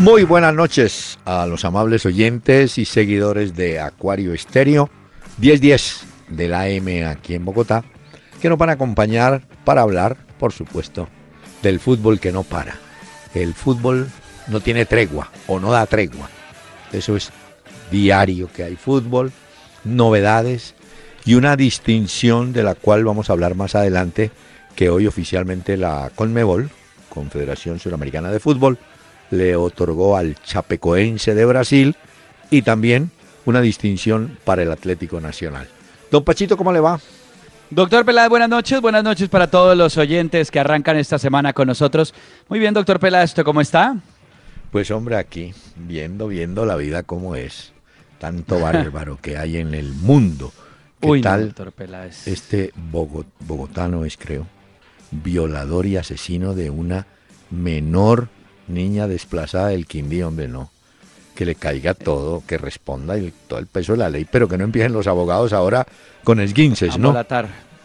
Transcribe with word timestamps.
Muy 0.00 0.24
buenas 0.24 0.54
noches 0.54 1.18
a 1.26 1.46
los 1.46 1.66
amables 1.66 2.06
oyentes 2.06 2.78
y 2.78 2.86
seguidores 2.86 3.54
de 3.54 3.80
Acuario 3.80 4.32
Estéreo 4.32 4.88
1010 5.36 6.04
de 6.28 6.48
la 6.48 6.62
AM 6.62 7.06
aquí 7.06 7.34
en 7.34 7.44
Bogotá, 7.44 7.84
que 8.40 8.48
nos 8.48 8.56
van 8.56 8.70
a 8.70 8.72
acompañar 8.72 9.42
para 9.62 9.82
hablar, 9.82 10.16
por 10.38 10.54
supuesto, 10.54 11.06
del 11.62 11.80
fútbol 11.80 12.18
que 12.18 12.32
no 12.32 12.44
para. 12.44 12.76
El 13.34 13.52
fútbol 13.52 14.08
no 14.48 14.60
tiene 14.60 14.86
tregua 14.86 15.30
o 15.46 15.60
no 15.60 15.70
da 15.70 15.84
tregua. 15.84 16.30
Eso 16.92 17.14
es 17.14 17.30
diario 17.90 18.48
que 18.50 18.64
hay 18.64 18.76
fútbol, 18.76 19.32
novedades 19.84 20.74
y 21.26 21.34
una 21.34 21.56
distinción 21.56 22.54
de 22.54 22.62
la 22.62 22.74
cual 22.74 23.04
vamos 23.04 23.28
a 23.28 23.34
hablar 23.34 23.54
más 23.54 23.74
adelante, 23.74 24.30
que 24.74 24.88
hoy 24.88 25.06
oficialmente 25.06 25.76
la 25.76 26.10
Conmebol, 26.14 26.70
Confederación 27.10 27.78
Suramericana 27.78 28.30
de 28.30 28.40
Fútbol, 28.40 28.78
le 29.30 29.56
otorgó 29.56 30.16
al 30.16 30.34
Chapecoense 30.42 31.34
de 31.34 31.44
Brasil 31.44 31.96
y 32.50 32.62
también 32.62 33.10
una 33.44 33.60
distinción 33.60 34.38
para 34.44 34.62
el 34.62 34.70
Atlético 34.72 35.20
Nacional. 35.20 35.68
Don 36.10 36.24
Pachito, 36.24 36.56
¿cómo 36.56 36.72
le 36.72 36.80
va? 36.80 37.00
Doctor 37.70 38.04
Peláez, 38.04 38.28
buenas 38.28 38.48
noches. 38.48 38.80
Buenas 38.80 39.04
noches 39.04 39.28
para 39.28 39.48
todos 39.48 39.76
los 39.76 39.96
oyentes 39.96 40.50
que 40.50 40.58
arrancan 40.58 40.96
esta 40.96 41.18
semana 41.18 41.52
con 41.52 41.68
nosotros. 41.68 42.12
Muy 42.48 42.58
bien, 42.58 42.74
doctor 42.74 42.98
Peláez, 42.98 43.30
¿esto 43.30 43.44
cómo 43.44 43.60
está? 43.60 43.96
Pues 44.72 44.90
hombre, 44.90 45.16
aquí, 45.16 45.54
viendo, 45.76 46.26
viendo 46.28 46.66
la 46.66 46.74
vida 46.76 47.04
como 47.04 47.36
es. 47.36 47.72
Tanto 48.18 48.58
bárbaro 48.60 49.18
que 49.22 49.36
hay 49.38 49.56
en 49.58 49.74
el 49.74 49.92
mundo. 49.92 50.52
¿Qué 51.00 51.08
Uy, 51.08 51.20
no, 51.20 51.22
tal 51.30 51.46
doctor 51.46 51.72
Peláez. 51.72 52.26
este 52.26 52.72
bogo- 52.92 53.24
bogotano 53.38 54.04
es, 54.04 54.16
creo, 54.16 54.46
violador 55.12 55.86
y 55.86 55.96
asesino 55.96 56.54
de 56.54 56.70
una 56.70 57.06
menor 57.50 58.28
niña 58.70 59.06
desplazada 59.06 59.68
del 59.68 59.86
Quindío, 59.86 60.28
hombre, 60.28 60.48
no. 60.48 60.70
Que 61.34 61.44
le 61.44 61.54
caiga 61.54 61.94
todo, 61.94 62.42
que 62.46 62.58
responda 62.58 63.14
el- 63.14 63.32
todo 63.48 63.58
el 63.58 63.66
peso 63.66 63.92
de 63.92 63.98
la 63.98 64.10
ley, 64.10 64.26
pero 64.30 64.48
que 64.48 64.56
no 64.58 64.64
empiecen 64.64 64.92
los 64.92 65.06
abogados 65.06 65.52
ahora 65.52 65.86
con 66.24 66.40
esguinces, 66.40 66.98
¿no? 66.98 67.12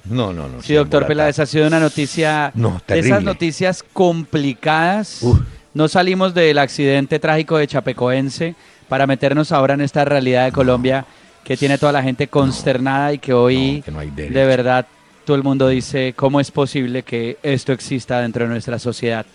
No, 0.07 0.33
no, 0.33 0.47
no. 0.47 0.61
Sí, 0.61 0.73
doctor. 0.75 1.07
Peláez, 1.07 1.39
ha 1.39 1.45
sido 1.45 1.65
una 1.65 1.79
noticia 1.79 2.51
No, 2.53 2.73
de 2.73 2.79
terrible. 2.81 3.09
esas 3.09 3.23
noticias 3.23 3.83
complicadas. 3.93 5.21
Uf. 5.23 5.39
No 5.73 5.87
salimos 5.87 6.33
del 6.33 6.57
accidente 6.57 7.19
trágico 7.19 7.57
de 7.57 7.67
Chapecoense 7.67 8.55
para 8.87 9.07
meternos 9.07 9.51
ahora 9.51 9.73
en 9.73 9.81
esta 9.81 10.05
realidad 10.05 10.45
de 10.45 10.51
Colombia 10.51 11.05
que 11.43 11.57
tiene 11.57 11.77
toda 11.77 11.91
la 11.91 12.03
gente 12.03 12.27
consternada 12.27 13.13
y 13.13 13.19
que 13.19 13.33
hoy 13.33 13.81
que 13.83 13.91
no 13.91 13.99
hay 13.99 14.09
de 14.11 14.29
verdad 14.45 14.87
todo 15.25 15.35
el 15.35 15.43
mundo 15.43 15.67
dice 15.67 16.13
cómo 16.15 16.39
es 16.39 16.49
posible 16.51 17.03
que 17.03 17.37
esto 17.43 17.73
exista 17.73 18.19
dentro 18.21 18.45
de 18.45 18.51
nuestra 18.51 18.77
sociedad. 18.79 19.25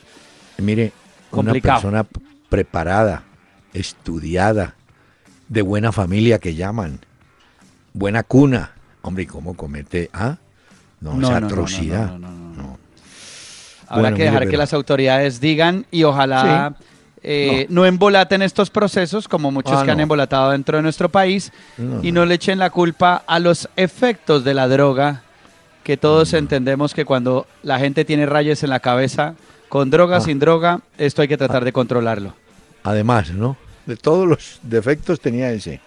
Mire, 0.59 0.93
Complicado. 1.31 1.89
una 1.89 2.05
persona 2.05 2.21
preparada, 2.49 3.23
estudiada, 3.73 4.75
de 5.49 5.63
buena 5.63 5.93
familia 5.93 6.39
que 6.39 6.55
llaman, 6.55 7.01
buena 7.93 8.23
cuna. 8.23 8.73
Hombre, 9.03 9.25
¿y 9.25 9.27
cómo 9.27 9.55
comete? 9.55 10.11
¿Ah? 10.13 10.37
No, 11.01 11.15
No, 11.15 11.29
esa 11.29 11.41
no, 11.41 11.47
atrocidad. 11.47 12.19
no. 12.19 12.79
Habrá 13.89 14.03
Bueno, 14.03 14.17
que 14.17 14.25
dejar 14.25 14.49
que 14.49 14.57
las 14.57 14.73
autoridades 14.73 15.41
digan 15.41 15.87
y 15.91 16.05
ojalá 16.05 16.77
eh, 17.23 17.67
no. 17.71 17.85
embolaten 17.87 18.41
estos 18.43 18.71
procesos 18.71 19.27
como 19.27 19.51
muchos 19.51 19.73
Ah, 19.79 19.85
que 19.85 19.91
han 19.91 19.99
embolatado 20.01 20.51
dentro 20.53 20.77
de 20.77 20.83
nuestro 20.83 21.09
país 21.09 21.53
y 22.03 22.13
no. 22.13 22.21
no 22.21 22.27
le 22.27 22.35
echen 22.37 22.59
la 22.61 22.71
culpa 22.71 23.25
a 23.27 23.39
los 23.41 23.69
efectos 23.77 24.45
de 24.45 24.55
la 24.55 24.69
droga 24.69 25.23
que 25.83 25.97
todos 25.97 26.35
entendemos 26.35 26.95
que 26.95 27.05
cuando 27.05 27.47
la 27.65 27.79
gente 27.81 28.05
tiene 28.05 28.27
rayas 28.27 28.63
en 28.63 28.71
la 28.71 28.79
cabeza, 28.81 29.35
con 29.71 29.89
droga, 29.89 30.19
Ah. 30.19 30.21
sin 30.21 30.39
droga, 30.39 30.81
esto 30.99 31.23
hay 31.23 31.29
que 31.29 31.39
tratar 31.39 31.65
de 31.65 31.73
controlarlo. 31.73 32.35
Además, 32.83 33.31
¿no? 33.31 33.57
De 33.87 33.97
todos 33.97 34.29
los 34.29 34.61
defectos 34.63 35.19
tenía 35.21 35.51
ese. 35.53 35.81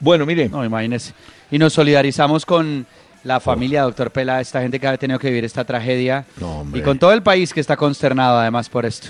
Bueno, 0.00 0.26
mire, 0.26 0.50
No, 0.50 0.62
imagínese. 0.64 1.14
Y 1.50 1.58
nos 1.58 1.72
solidarizamos 1.72 2.44
con 2.44 2.86
la 3.24 3.40
familia, 3.40 3.82
doctor 3.82 4.10
Pela, 4.10 4.40
esta 4.40 4.60
gente 4.60 4.78
que 4.78 4.86
ha 4.86 4.96
tenido 4.98 5.18
que 5.18 5.28
vivir 5.28 5.44
esta 5.44 5.64
tragedia 5.64 6.24
No, 6.38 6.66
y 6.74 6.82
con 6.82 6.98
todo 6.98 7.12
el 7.12 7.22
país 7.22 7.52
que 7.54 7.60
está 7.60 7.76
consternado 7.76 8.38
además 8.38 8.68
por 8.68 8.84
esto. 8.84 9.08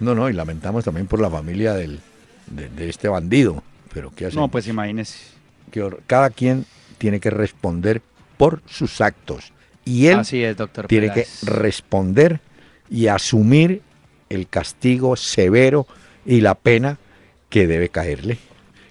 no, 0.00 0.14
no, 0.14 0.28
y 0.28 0.32
lamentamos 0.32 0.84
también 0.84 1.06
por 1.06 1.20
la 1.20 1.30
familia 1.30 1.74
del, 1.74 2.00
de, 2.46 2.68
de 2.68 2.88
este 2.88 3.08
bandido. 3.08 3.62
Pero 3.92 4.10
¿qué 4.14 4.26
hacemos? 4.26 4.42
No, 4.46 4.48
pues 4.48 4.66
imagínese. 4.66 5.18
Que 5.70 5.88
cada 6.06 6.30
quien 6.30 6.66
tiene 6.98 7.20
que 7.20 7.30
responder 7.30 8.02
por 8.36 8.60
sus 8.66 9.00
actos. 9.00 9.52
Y 9.84 10.06
él 10.06 10.18
Así 10.18 10.42
es, 10.44 10.56
doctor 10.56 10.86
tiene 10.86 11.12
que 11.12 11.26
responder 11.42 12.40
y 12.90 13.06
asumir 13.08 13.82
el 14.28 14.48
castigo 14.48 15.16
severo 15.16 15.86
y 16.26 16.40
la 16.40 16.54
pena 16.54 16.98
que 17.48 17.66
debe 17.66 17.88
caerle. 17.88 18.38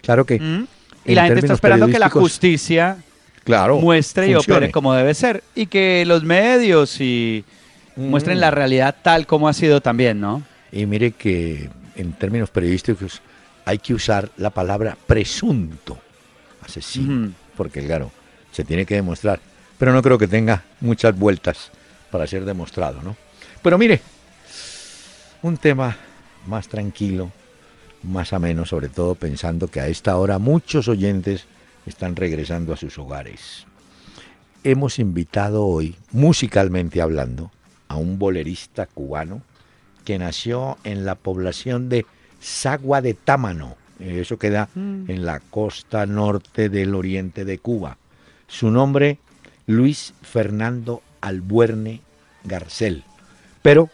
Claro 0.01 0.25
que. 0.25 0.39
¿Mm? 0.39 0.67
Y 1.05 1.15
la 1.15 1.25
gente 1.27 1.41
está 1.41 1.53
esperando 1.53 1.87
que 1.87 1.99
la 1.99 2.09
justicia 2.09 2.97
claro, 3.43 3.79
muestre 3.79 4.27
y 4.29 4.33
funcione. 4.33 4.57
opere 4.57 4.71
como 4.71 4.93
debe 4.93 5.13
ser. 5.13 5.43
Y 5.55 5.67
que 5.67 6.03
los 6.05 6.23
medios 6.23 6.99
y 6.99 7.45
Mm. 7.97 8.09
muestren 8.09 8.39
la 8.39 8.51
realidad 8.51 8.95
tal 9.01 9.25
como 9.25 9.47
ha 9.47 9.53
sido 9.53 9.81
también, 9.81 10.21
¿no? 10.21 10.43
Y 10.71 10.85
mire 10.85 11.11
que 11.11 11.69
en 11.95 12.13
términos 12.13 12.49
periodísticos 12.51 13.21
hay 13.65 13.79
que 13.79 13.93
usar 13.95 14.29
la 14.37 14.51
palabra 14.51 14.95
presunto 15.07 15.97
asesino, 16.63 17.31
porque 17.55 17.83
claro, 17.83 18.11
se 18.51 18.63
tiene 18.63 18.85
que 18.85 18.95
demostrar. 18.95 19.39
Pero 19.79 19.93
no 19.93 20.01
creo 20.03 20.17
que 20.17 20.27
tenga 20.27 20.63
muchas 20.79 21.17
vueltas 21.17 21.71
para 22.11 22.27
ser 22.27 22.45
demostrado, 22.45 23.01
¿no? 23.01 23.15
Pero 23.67 23.77
mire, 23.77 23.99
un 25.41 25.57
tema 25.57 25.97
más 26.45 26.69
tranquilo, 26.69 27.33
más 28.01 28.31
ameno, 28.31 28.65
sobre 28.65 28.87
todo 28.87 29.15
pensando 29.15 29.67
que 29.67 29.81
a 29.81 29.89
esta 29.89 30.15
hora 30.15 30.39
muchos 30.39 30.87
oyentes 30.87 31.43
están 31.85 32.15
regresando 32.15 32.71
a 32.71 32.77
sus 32.77 32.97
hogares. 32.97 33.65
Hemos 34.63 34.99
invitado 34.99 35.65
hoy, 35.65 35.97
musicalmente 36.13 37.01
hablando, 37.01 37.51
a 37.89 37.97
un 37.97 38.17
bolerista 38.17 38.85
cubano 38.85 39.41
que 40.05 40.17
nació 40.17 40.77
en 40.85 41.03
la 41.03 41.15
población 41.15 41.89
de 41.89 42.05
Sagua 42.39 43.01
de 43.01 43.15
Támano. 43.15 43.75
Eso 43.99 44.39
queda 44.39 44.69
en 44.75 45.25
la 45.25 45.41
costa 45.41 46.05
norte 46.05 46.69
del 46.69 46.95
oriente 46.95 47.43
de 47.43 47.57
Cuba. 47.57 47.97
Su 48.47 48.71
nombre, 48.71 49.19
Luis 49.65 50.13
Fernando 50.21 51.01
Albuerne 51.19 51.99
Garcel. 52.45 53.03
Pero 53.67 53.89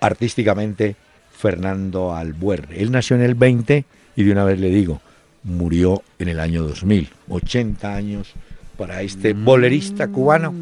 artísticamente 0.00 0.94
Fernando 1.36 2.14
Albuerne. 2.14 2.76
Él 2.78 2.92
nació 2.92 3.16
en 3.16 3.22
el 3.22 3.34
20 3.34 3.84
y 4.14 4.22
de 4.22 4.30
una 4.30 4.44
vez 4.44 4.60
le 4.60 4.68
digo, 4.68 5.00
murió 5.42 6.04
en 6.20 6.28
el 6.28 6.38
año 6.38 6.62
2000. 6.62 7.10
80 7.28 7.92
años 7.92 8.32
para 8.78 9.02
este 9.02 9.32
bolerista 9.32 10.06
cubano 10.06 10.54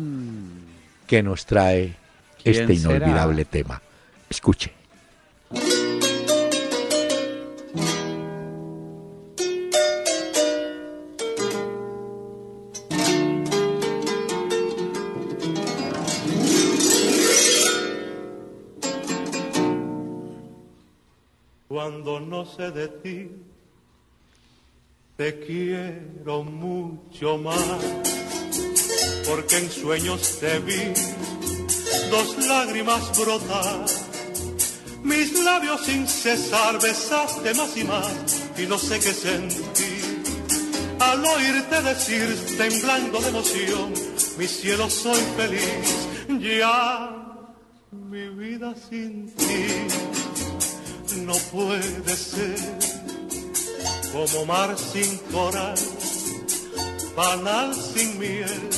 que 1.06 1.22
nos 1.22 1.44
trae 1.44 1.92
¿Quién 2.42 2.70
este 2.70 2.76
será? 2.78 2.96
inolvidable 2.96 3.44
tema. 3.44 3.82
Escuche. 4.30 4.72
Sé 22.56 22.70
de 22.70 22.88
ti, 22.88 23.30
te 25.16 25.40
quiero 25.40 26.42
mucho 26.42 27.38
más, 27.38 27.80
porque 29.26 29.58
en 29.58 29.70
sueños 29.70 30.38
te 30.38 30.58
vi 30.58 30.92
dos 32.10 32.46
lágrimas 32.46 33.18
brotar, 33.18 33.86
mis 35.02 35.32
labios 35.42 35.80
sin 35.82 36.06
cesar 36.06 36.80
besaste 36.80 37.54
más 37.54 37.76
y 37.76 37.84
más, 37.84 38.50
y 38.58 38.66
no 38.66 38.78
sé 38.78 38.98
qué 39.00 39.12
sentir. 39.12 40.22
Al 41.00 41.24
oírte 41.24 41.82
decir, 41.82 42.56
temblando 42.58 43.20
de 43.20 43.28
emoción, 43.28 43.94
mi 44.38 44.46
cielo 44.46 44.88
soy 44.90 45.20
feliz, 45.36 46.08
ya 46.40 47.18
Mi 47.90 48.28
vida 48.28 48.74
sin 48.74 49.26
ti 49.34 50.21
no 51.26 51.34
puede 51.52 52.16
ser 52.16 52.56
como 54.12 54.44
mar 54.44 54.76
sin 54.78 55.16
coral, 55.32 55.78
panal 57.14 57.74
sin 57.74 58.18
miel. 58.18 58.68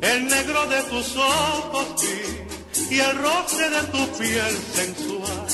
El 0.00 0.26
negro 0.26 0.66
de 0.66 0.82
tus 0.84 1.16
ojos 1.16 1.86
vi 2.02 2.94
y 2.96 2.98
el 3.00 3.18
roce 3.18 3.70
de 3.70 3.82
tu 3.92 4.18
piel 4.18 4.56
sensual 4.74 5.46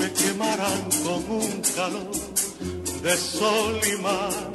me 0.00 0.12
quemarán 0.12 0.82
con 1.04 1.30
un 1.30 1.62
calor 1.76 2.10
de 3.02 3.16
sol 3.16 3.80
y 3.92 4.02
mar. 4.02 4.52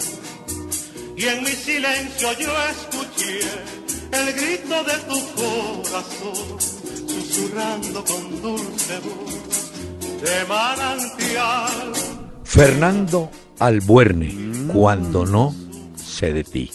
Y 1.15 1.25
en 1.25 1.43
mi 1.43 1.51
silencio 1.51 2.33
yo 2.39 2.51
escuché 2.71 3.39
el 4.11 4.33
grito 4.33 4.83
de 4.83 4.97
tu 5.09 5.19
corazón, 5.35 6.59
susurrando 7.07 8.03
con 8.03 8.41
dulce 8.41 8.99
voz 8.99 9.42
de 10.23 10.45
manantial. 10.47 11.93
Fernando 12.43 13.29
Albuerne, 13.59 14.67
cuando 14.71 15.25
no 15.25 15.53
sé 15.95 16.33
de 16.33 16.43
ti. 16.43 16.71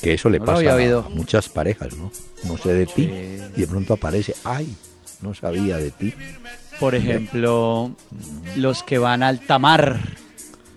Que 0.00 0.14
eso 0.14 0.30
le 0.30 0.38
No 0.38 0.44
pasa 0.44 0.74
a, 0.74 1.08
muchas 1.08 1.48
parejas, 1.48 1.96
¿no? 1.96 2.12
No 2.44 2.56
sé 2.56 2.72
de 2.72 2.86
ti. 2.86 3.02
Y 3.56 3.60
de 3.60 3.66
pronto 3.66 3.94
aparece, 3.94 4.34
ay, 4.44 4.72
no 5.22 5.34
sabía 5.34 5.78
de 5.78 5.90
ti. 5.90 6.14
Por 6.78 6.94
ejemplo, 6.94 7.90
los 8.56 8.82
que 8.84 8.98
van 8.98 9.22
a 9.24 9.28
alta 9.28 9.58
mar, 9.58 9.98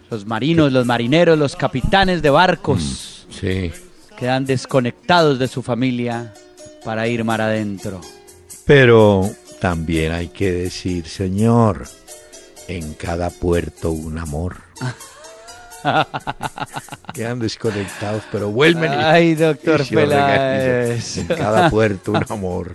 los 0.09 0.25
marinos, 0.25 0.71
los 0.71 0.87
marineros, 0.87 1.37
los 1.37 1.55
capitanes 1.55 2.21
de 2.23 2.31
barcos, 2.31 3.27
Sí. 3.29 3.71
quedan 4.17 4.45
desconectados 4.45 5.37
de 5.37 5.47
su 5.47 5.61
familia 5.61 6.33
para 6.83 7.07
ir 7.07 7.23
mar 7.23 7.41
adentro. 7.41 8.01
Pero 8.65 9.29
también 9.61 10.11
hay 10.11 10.27
que 10.27 10.51
decir, 10.51 11.07
Señor, 11.07 11.87
en 12.67 12.93
cada 12.95 13.29
puerto 13.29 13.91
un 13.91 14.17
amor. 14.17 14.57
Quedan 17.13 17.39
desconectados, 17.39 18.23
pero 18.31 18.49
vuelven. 18.51 18.91
y- 18.91 18.95
Ay, 18.95 19.35
doctor. 19.35 19.87
Peláez. 19.89 21.17
En 21.17 21.27
cada 21.27 21.69
puerto 21.69 22.11
un 22.11 22.25
amor. 22.29 22.73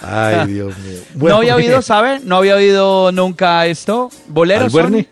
Ay, 0.00 0.46
Dios 0.52 0.76
mío. 0.78 0.98
Bueno, 1.14 1.36
no 1.36 1.40
había 1.42 1.56
oído, 1.56 1.82
¿sabe? 1.82 2.20
No 2.24 2.36
había 2.36 2.56
oído 2.56 3.12
nunca 3.12 3.66
esto. 3.66 4.10
¿Boleros 4.28 4.72
son? 4.72 5.06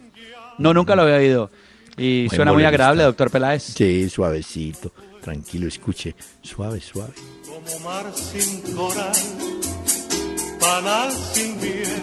No, 0.59 0.75
nunca 0.75 0.95
lo 0.97 1.03
había 1.03 1.17
oído. 1.17 1.51
Y 1.97 2.29
suena 2.35 2.53
muy 2.53 2.65
agradable, 2.65 3.03
doctor 3.05 3.31
Peláez. 3.31 3.63
Sí, 3.63 4.09
suavecito, 4.09 4.93
tranquilo, 5.23 5.69
escuche, 5.69 6.15
suave, 6.43 6.81
suave. 6.81 7.13
como 7.45 7.79
mar 7.81 8.07
sin 8.15 8.75
coral, 8.75 9.13
panal 10.61 11.11
sin 11.33 11.57
miel. 11.61 12.03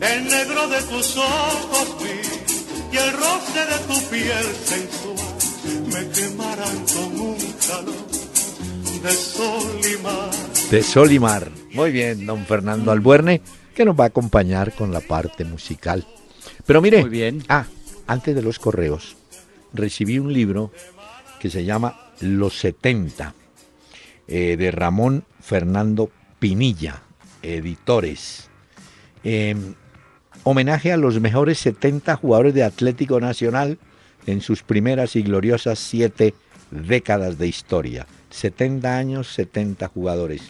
El 0.00 0.24
negro 0.28 0.68
de 0.68 0.82
tus 0.82 1.16
ojos 1.16 1.96
vi 2.02 2.94
y 2.94 2.96
el 2.96 3.12
roce 3.12 3.60
de 3.66 3.78
tu 3.94 4.10
piel 4.10 4.44
sensual 4.64 5.34
me 5.92 6.08
quemarán 6.10 6.78
con 6.86 7.20
un 7.20 7.36
calor 7.66 8.06
de 9.02 9.12
sol 9.12 9.80
y 9.82 10.02
mar. 10.02 10.30
De 10.70 10.82
Sol 10.82 11.12
y 11.12 11.18
Mar. 11.18 11.50
Muy 11.74 11.92
bien, 11.92 12.24
don 12.24 12.46
Fernando 12.46 12.90
Albuerne, 12.90 13.42
que 13.74 13.84
nos 13.84 13.98
va 13.98 14.04
a 14.04 14.08
acompañar 14.08 14.74
con 14.74 14.92
la 14.92 15.00
parte 15.00 15.44
musical. 15.44 16.06
Pero 16.66 16.80
mire, 16.80 17.02
Muy 17.02 17.10
bien. 17.10 17.44
ah, 17.48 17.66
antes 18.06 18.34
de 18.34 18.42
los 18.42 18.58
correos, 18.58 19.14
recibí 19.74 20.18
un 20.18 20.32
libro 20.32 20.72
que 21.38 21.50
se 21.50 21.64
llama 21.64 22.10
Los 22.20 22.58
70, 22.58 23.34
eh, 24.26 24.56
de 24.56 24.70
Ramón 24.70 25.24
Fernando 25.40 26.10
Pinilla, 26.38 27.02
editores. 27.44 28.48
Eh, 29.22 29.54
homenaje 30.42 30.92
a 30.92 30.96
los 30.96 31.20
mejores 31.20 31.58
70 31.58 32.16
jugadores 32.16 32.54
de 32.54 32.64
Atlético 32.64 33.20
Nacional 33.20 33.78
en 34.26 34.40
sus 34.40 34.62
primeras 34.62 35.16
y 35.16 35.22
gloriosas 35.22 35.78
siete 35.78 36.34
décadas 36.70 37.38
de 37.38 37.46
historia. 37.46 38.06
70 38.30 38.96
años, 38.96 39.28
70 39.32 39.88
jugadores. 39.88 40.42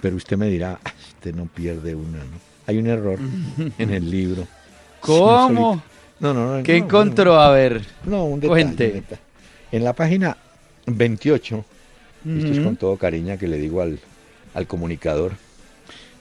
Pero 0.00 0.16
usted 0.16 0.36
me 0.36 0.48
dirá, 0.48 0.78
"Ah, 0.84 0.92
usted 1.14 1.34
no 1.34 1.46
pierde 1.46 1.94
una, 1.94 2.18
¿no? 2.18 2.38
Hay 2.66 2.78
un 2.78 2.86
error 2.86 3.18
en 3.78 3.90
el 3.90 4.10
libro. 4.10 4.46
¿Cómo? 5.00 5.82
No, 6.20 6.34
no, 6.34 6.56
no. 6.58 6.62
¿Qué 6.62 6.78
no, 6.78 6.84
encontró? 6.84 7.38
A 7.40 7.50
ver. 7.50 7.82
No, 8.04 8.24
un 8.24 8.40
detalle, 8.40 8.48
Cuente. 8.64 8.86
un 8.88 8.92
detalle. 8.94 9.20
En 9.72 9.84
la 9.84 9.92
página 9.92 10.36
28, 10.86 11.64
esto 12.38 12.52
es 12.52 12.60
con 12.60 12.76
todo 12.76 12.96
cariño 12.96 13.36
que 13.38 13.48
le 13.48 13.56
digo 13.58 13.82
al, 13.82 13.98
al 14.54 14.66
comunicador, 14.66 15.32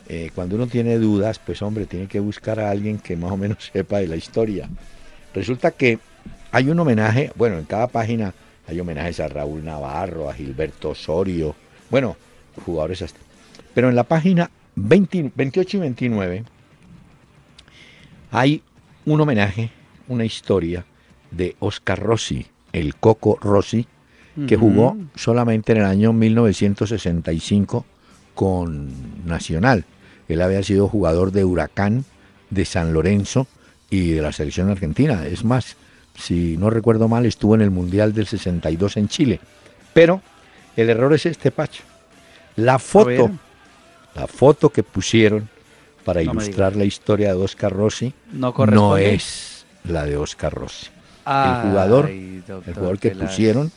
eh, 0.08 0.30
cuando 0.36 0.56
uno 0.56 0.68
tiene 0.68 0.98
dudas, 0.98 1.40
pues 1.40 1.62
hombre, 1.62 1.86
tiene 1.86 2.08
que 2.08 2.20
buscar 2.20 2.60
a 2.60 2.70
alguien 2.70 3.00
que 3.00 3.16
más 3.18 3.32
o 3.32 3.38
menos 3.38 3.58
sepa 3.74 4.00
de 4.00 4.08
la 4.08 4.16
historia. 4.16 4.70
Resulta 5.34 5.72
que 5.72 6.00
hay 6.52 6.70
un 6.70 6.80
homenaje, 6.80 7.32
bueno, 7.36 7.58
en 7.58 7.66
cada 7.66 7.88
página 7.88 8.34
hay 8.68 8.80
homenajes 8.80 9.20
a 9.20 9.28
Raúl 9.28 9.64
Navarro, 9.64 10.30
a 10.30 10.34
Gilberto 10.34 10.90
Osorio, 10.90 11.56
bueno, 11.90 12.16
jugadores 12.66 13.02
hasta. 13.02 13.20
Pero 13.74 13.90
en 13.90 13.96
la 13.96 14.04
página 14.04 14.50
20 14.76 15.32
28 15.36 15.78
y 15.78 15.80
29 15.80 16.44
hay 18.32 18.64
un 19.06 19.22
homenaje, 19.22 19.70
una 20.08 20.26
historia 20.26 20.86
de 21.32 21.56
Oscar 21.60 22.00
Rossi, 22.00 22.46
el 22.74 22.96
Coco 22.96 23.38
Rossi, 23.42 23.88
que 24.48 24.58
jugó 24.58 24.98
solamente 25.16 25.72
en 25.72 25.78
el 25.78 25.86
año 25.86 26.12
1965 26.12 27.86
con 28.34 29.26
Nacional. 29.26 29.86
Él 30.28 30.42
había 30.42 30.64
sido 30.64 30.88
jugador 30.88 31.32
de 31.32 31.46
Huracán, 31.46 32.06
de 32.50 32.66
San 32.66 32.94
Lorenzo 32.94 33.48
y 33.90 34.12
de 34.12 34.22
la 34.22 34.32
selección 34.32 34.70
argentina. 34.70 35.26
Es 35.26 35.44
más, 35.44 35.76
si 36.18 36.58
no 36.58 36.70
recuerdo 36.70 37.08
mal, 37.08 37.26
estuvo 37.26 37.56
en 37.56 37.62
el 37.62 37.72
Mundial 37.72 38.14
del 38.14 38.28
62 38.28 38.98
en 38.98 39.08
Chile. 39.08 39.40
Pero 39.94 40.22
el 40.76 40.90
error 40.90 41.14
es 41.14 41.26
este, 41.26 41.52
Pacho. 41.52 41.84
La 42.56 42.80
foto, 42.80 43.32
la 44.16 44.28
foto 44.28 44.70
que 44.70 44.84
pusieron 44.84 45.50
para 46.04 46.24
No 46.24 46.32
ilustrar 46.32 46.76
la 46.76 46.86
historia 46.86 47.30
de 47.30 47.42
Oscar 47.42 47.74
Rossi 47.74 48.14
No 48.32 48.98
es 48.98 49.66
la 49.84 50.06
de 50.06 50.18
Oscar 50.18 50.54
Rossi. 50.54 50.88
Ay, 51.26 51.50
el 51.50 51.70
jugador, 51.70 52.10
doctor 52.48 52.64
el 52.68 52.74
jugador 52.76 53.00
que 53.00 53.12
pusieron 53.12 53.72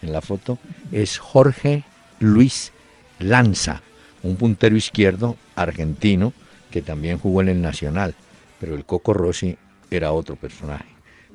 en 0.00 0.12
la 0.12 0.20
foto 0.20 0.58
es 0.92 1.18
Jorge 1.18 1.84
Luis 2.20 2.72
Lanza, 3.18 3.82
un 4.22 4.36
puntero 4.36 4.76
izquierdo 4.76 5.36
argentino 5.56 6.32
que 6.70 6.82
también 6.82 7.18
jugó 7.18 7.42
en 7.42 7.48
el 7.48 7.60
Nacional, 7.62 8.14
pero 8.60 8.74
el 8.74 8.84
Coco 8.84 9.12
Rossi 9.14 9.56
era 9.90 10.12
otro 10.12 10.36
personaje. 10.36 10.86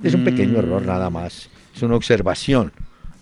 Es 0.04 0.14
un 0.14 0.24
pequeño 0.24 0.54
Mm. 0.54 0.58
error 0.60 0.82
nada 0.84 1.10
más, 1.10 1.50
es 1.76 1.82
una 1.84 1.96
observación, 1.96 2.72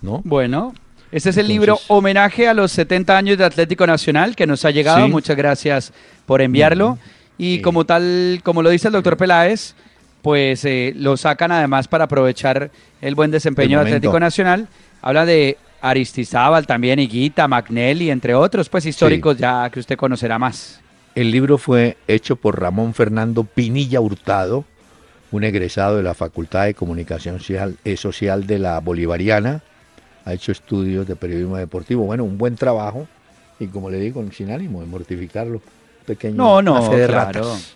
¿no? 0.01 0.21
Bueno, 0.23 0.73
este 1.11 1.29
es 1.29 1.37
el 1.37 1.45
Entonces- 1.45 1.47
libro 1.47 1.79
Homenaje 1.87 2.47
a 2.47 2.53
los 2.53 2.71
70 2.71 3.17
años 3.17 3.37
de 3.37 3.45
Atlético 3.45 3.85
Nacional 3.87 4.35
que 4.35 4.45
nos 4.47 4.63
ha 4.65 4.71
llegado. 4.71 5.05
Sí. 5.05 5.11
Muchas 5.11 5.35
gracias 5.35 5.93
por 6.25 6.41
enviarlo. 6.41 6.97
Y 7.37 7.59
como 7.61 7.85
tal, 7.85 8.39
como 8.43 8.61
lo 8.61 8.69
dice 8.69 8.87
el 8.87 8.93
doctor 8.93 9.17
Peláez, 9.17 9.73
pues 10.21 10.63
eh, 10.65 10.93
lo 10.95 11.17
sacan 11.17 11.51
además 11.51 11.87
para 11.87 12.05
aprovechar 12.05 12.71
el 13.01 13.13
buen 13.15 13.29
desempeño 13.31 13.79
de. 13.79 13.85
Atlético 13.85 14.19
Nacional. 14.19 14.67
Habla 15.01 15.25
de 15.25 15.57
Aristizábal 15.81 16.65
también, 16.65 16.99
Higuita, 16.99 17.47
Magnelli, 17.47 18.09
entre 18.09 18.33
otros, 18.33 18.69
pues 18.69 18.85
históricos 18.85 19.37
ya 19.37 19.69
que 19.69 19.79
usted 19.79 19.97
conocerá 19.97 20.39
más. 20.39 20.81
El 21.15 21.31
libro 21.31 21.57
fue 21.57 21.97
hecho 22.07 22.35
por 22.35 22.59
Ramón 22.59 22.93
Fernando 22.93 23.43
Pinilla 23.43 24.01
Hurtado, 24.01 24.65
un 25.31 25.43
egresado 25.43 25.97
de 25.97 26.03
la 26.03 26.13
Facultad 26.13 26.65
de 26.65 26.73
Comunicación 26.73 27.39
Social, 27.39 28.47
de 28.47 28.59
la 28.59 28.79
Bolivariana. 28.79 29.61
Ha 30.25 30.33
hecho 30.33 30.51
estudios 30.51 31.07
de 31.07 31.15
periodismo 31.15 31.57
deportivo. 31.57 32.03
Bueno, 32.03 32.23
un 32.23 32.37
buen 32.37 32.55
trabajo. 32.55 33.07
Y 33.59 33.67
como 33.67 33.89
le 33.89 33.99
digo, 33.99 34.23
sin 34.33 34.51
ánimo 34.51 34.81
de 34.81 34.87
mortificarlo. 34.87 35.61
Pequeño 36.05 36.35
No, 36.35 36.61
no, 36.61 36.81
fe 36.89 36.97
de 36.97 37.07
claro. 37.07 37.41
ratas. 37.41 37.75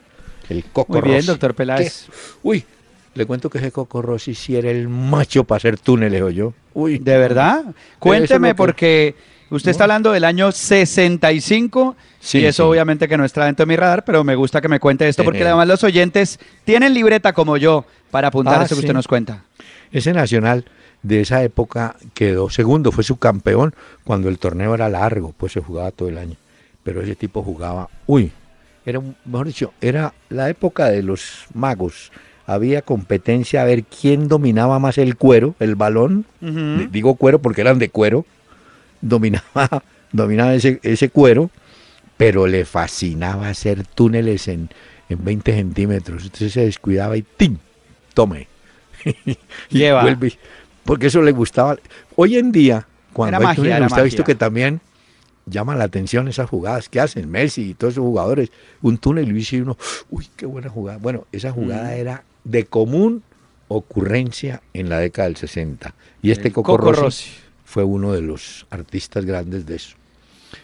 El 0.50 0.64
Coco 0.66 0.94
Muy 0.94 1.02
bien, 1.10 1.26
doctor 1.26 1.54
Peláez. 1.54 2.06
¿Qué? 2.06 2.12
Uy, 2.44 2.66
le 3.14 3.26
cuento 3.26 3.50
que 3.50 3.60
ese 3.60 3.72
Coco 3.72 4.02
Rossi 4.02 4.34
sí 4.36 4.56
era 4.56 4.70
el 4.70 4.90
macho 4.90 5.44
para 5.44 5.58
hacer 5.58 5.78
túneles, 5.78 6.22
o 6.22 6.30
yo. 6.30 6.54
Uy. 6.80 6.98
¿De 7.00 7.18
verdad? 7.18 7.64
Cuénteme 8.00 8.56
porque 8.56 9.16
usted 9.50 9.72
está 9.72 9.84
hablando 9.86 10.12
del 10.12 10.24
año 10.24 10.52
65 10.52 11.96
Sí, 12.20 12.40
y 12.40 12.46
eso 12.46 12.64
sí. 12.64 12.70
obviamente 12.70 13.08
que 13.08 13.18
no 13.18 13.26
está 13.26 13.46
dentro 13.46 13.66
de 13.66 13.70
mi 13.70 13.76
radar, 13.76 14.04
pero 14.06 14.24
me 14.24 14.36
gusta 14.36 14.62
que 14.62 14.68
me 14.68 14.80
cuente 14.80 15.08
esto 15.08 15.24
porque 15.24 15.42
el- 15.42 15.48
además 15.48 15.68
los 15.68 15.84
oyentes 15.84 16.40
tienen 16.66 16.94
libreta 16.94 17.34
como 17.34 17.58
yo 17.58 17.86
para 18.12 18.28
apuntar 18.30 18.62
Ah, 18.62 18.66
eso 18.66 18.76
que 18.76 18.82
sí. 18.82 18.86
usted 18.86 18.94
nos 18.94 19.08
cuenta. 19.08 19.44
Ese 19.92 20.14
Nacional 20.14 20.66
de 21.02 21.22
esa 21.22 21.42
época 21.44 21.96
quedó 22.14 22.50
segundo, 22.50 22.92
fue 22.92 23.04
su 23.04 23.18
campeón 23.18 23.74
cuando 24.04 24.28
el 24.30 24.38
torneo 24.38 24.74
era 24.76 24.90
largo, 24.90 25.34
pues 25.38 25.54
se 25.54 25.62
jugaba 25.62 25.92
todo 25.92 26.10
el 26.10 26.18
año. 26.18 26.36
Pero 26.84 27.02
ese 27.02 27.16
tipo 27.16 27.42
jugaba, 27.44 27.90
uy, 28.06 28.32
era, 28.86 29.00
un- 29.00 29.16
mejor 29.26 29.48
dicho, 29.48 29.74
era 29.82 30.14
la 30.30 30.50
época 30.50 30.90
de 30.90 31.04
los 31.04 31.46
magos. 31.54 32.12
Había 32.52 32.82
competencia 32.82 33.62
a 33.62 33.66
ver 33.66 33.84
quién 33.84 34.28
dominaba 34.28 34.80
más 34.80 34.98
el 34.98 35.16
cuero, 35.18 35.54
el 35.60 35.76
balón. 35.76 36.26
Digo 36.92 37.14
cuero 37.16 37.40
porque 37.40 37.62
eran 37.62 37.78
de 37.78 37.90
cuero. 37.90 38.26
Dominaba, 39.02 39.84
dominaba 40.12 40.54
ese, 40.56 40.80
ese 40.84 41.10
cuero. 41.10 41.52
pero 42.18 42.48
le 42.48 42.66
fascinaba 42.66 43.50
hacer 43.50 43.86
túneles 43.86 44.48
en, 44.48 44.70
en 45.10 45.24
20 45.24 45.54
centímetros. 45.54 46.24
Entonces 46.24 46.52
se 46.54 46.62
descuidaba 46.66 47.16
y 47.18 47.22
¡tim! 47.22 47.58
Tome. 48.14 48.48
Lleva. 49.70 50.02
vuelve. 50.02 50.34
porque 50.84 51.08
eso 51.08 51.22
le 51.22 51.32
gustaba. 51.32 51.78
Hoy 52.16 52.38
en 52.38 52.52
día, 52.52 52.88
cuando 53.14 53.38
Era 53.38 53.38
hay 53.38 53.44
magia, 53.46 53.56
túneles, 53.64 53.88
usted 53.88 54.02
ha 54.02 54.06
visto 54.06 54.24
que 54.24 54.36
también 54.36 54.82
llama 55.46 55.76
la 55.76 55.84
atención 55.86 56.28
esas 56.28 56.50
jugadas 56.50 56.90
que 56.90 57.00
hacen 57.00 57.30
Messi 57.30 57.70
y 57.70 57.74
todos 57.76 57.94
esos 57.94 58.04
jugadores. 58.04 58.52
Un 58.82 58.98
túnel 58.98 59.30
y 59.30 59.34
dice 59.34 59.62
uno, 59.62 59.78
uy, 60.10 60.28
qué 60.36 60.46
buena 60.46 60.70
jugada. 60.70 60.98
Bueno, 60.98 61.26
esa 61.32 61.52
jugada 61.52 61.90
Mm. 61.92 62.00
era 62.00 62.24
de 62.44 62.66
común 62.66 63.24
ocurrencia 63.68 64.62
en 64.74 64.90
la 64.90 65.00
década 65.00 65.28
del 65.28 65.38
60. 65.38 65.94
Y 66.22 66.32
este 66.32 66.52
Coco, 66.52 66.74
Coco 66.78 66.92
Rossi, 66.92 67.02
Rossi. 67.02 67.30
fue 67.66 67.84
uno 67.84 68.14
de 68.14 68.22
los 68.22 68.66
artistas 68.70 69.26
grandes 69.26 69.66
de 69.66 69.76
eso. 69.76 69.96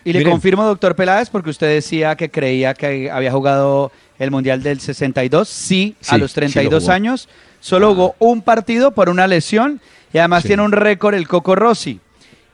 Y 0.03 0.13
le 0.13 0.23
confirmo, 0.23 0.63
doctor 0.65 0.95
Peláez, 0.95 1.29
porque 1.29 1.51
usted 1.51 1.67
decía 1.67 2.15
que 2.15 2.31
creía 2.31 2.73
que 2.73 3.11
había 3.11 3.31
jugado 3.31 3.91
el 4.17 4.31
Mundial 4.31 4.63
del 4.63 4.79
62. 4.79 5.47
Sí, 5.47 5.95
a 6.09 6.15
Sí, 6.15 6.17
los 6.19 6.31
sí 6.31 6.35
lo 6.35 6.47
32 6.47 6.83
jugó. 6.83 6.93
años. 6.93 7.29
Solo 7.59 7.89
jugó 7.93 8.15
un 8.17 8.41
partido 8.41 8.91
por 8.91 9.09
una 9.09 9.27
lesión 9.27 9.79
y 10.11 10.17
además 10.17 10.41
Sí. 10.41 10.49
tiene 10.49 10.63
un 10.63 10.71
récord 10.71 11.13
el 11.13 11.27
Coco 11.27 11.55
Rossi. 11.55 11.99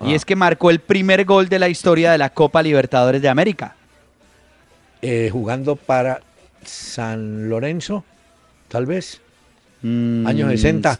Y 0.02 0.12
Ah. 0.12 0.16
es 0.16 0.26
que 0.26 0.36
marcó 0.36 0.70
el 0.72 0.80
primer 0.80 1.24
gol 1.24 1.48
de 1.48 1.60
la 1.60 1.70
historia 1.70 2.12
de 2.12 2.18
la 2.18 2.32
Copa 2.32 2.62
Libertadores 2.62 3.22
de 3.22 3.30
América. 3.30 3.76
Eh, 5.02 5.30
jugando 5.32 5.76
para 5.78 6.22
San 6.66 7.50
Lorenzo, 7.50 8.04
tal 8.72 8.86
vez. 8.86 9.20
Mm, 9.84 10.26
Años 10.28 10.50
60. 10.52 11.00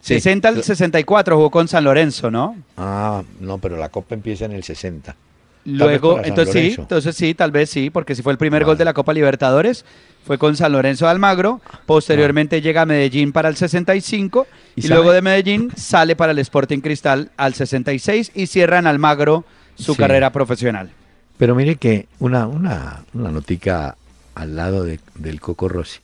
Sí. 0.00 0.14
60 0.14 0.48
al 0.48 0.62
64 0.62 1.36
jugó 1.36 1.50
con 1.50 1.66
San 1.68 1.84
Lorenzo, 1.84 2.30
¿no? 2.30 2.56
Ah, 2.76 3.22
no, 3.40 3.58
pero 3.58 3.76
la 3.76 3.88
copa 3.88 4.14
empieza 4.14 4.44
en 4.44 4.52
el 4.52 4.62
60. 4.62 5.12
vez 5.12 5.76
Luego, 5.76 6.20
entonces 6.22 6.74
sí, 6.74 6.80
entonces 6.80 7.14
sí, 7.16 7.34
tal 7.34 7.50
vez 7.50 7.68
sí, 7.70 7.90
porque 7.90 8.14
si 8.14 8.22
fue 8.22 8.32
el 8.32 8.38
primer 8.38 8.62
Vale. 8.62 8.66
gol 8.72 8.78
de 8.78 8.84
la 8.84 8.94
Copa 8.94 9.12
Libertadores, 9.12 9.84
fue 10.24 10.38
con 10.38 10.56
San 10.56 10.72
Lorenzo 10.72 11.04
de 11.04 11.10
Almagro, 11.10 11.60
posteriormente 11.84 12.60
llega 12.62 12.82
a 12.82 12.86
Medellín 12.86 13.32
para 13.32 13.48
el 13.48 13.56
65 13.56 14.46
y, 14.76 14.86
¿Y 14.86 14.88
luego 14.88 15.12
de 15.12 15.20
Medellín 15.20 15.70
sale 15.76 16.16
para 16.16 16.32
el 16.32 16.38
Sporting 16.38 16.78
Cristal 16.80 17.30
al 17.36 17.54
66 17.54 18.32
y 18.34 18.46
cierra 18.46 18.78
en 18.78 18.86
Almagro 18.86 19.44
su 19.74 19.92
Sí. 19.94 19.98
carrera 19.98 20.32
profesional. 20.32 20.90
Pero 21.38 21.54
mire 21.54 21.76
que 21.76 22.06
una, 22.18 22.46
una, 22.46 23.04
una 23.14 23.30
notica 23.30 23.96
al 24.34 24.56
lado 24.56 24.84
de- 24.84 25.00
del 25.16 25.40
Coco 25.40 25.68
Rossi. 25.68 25.98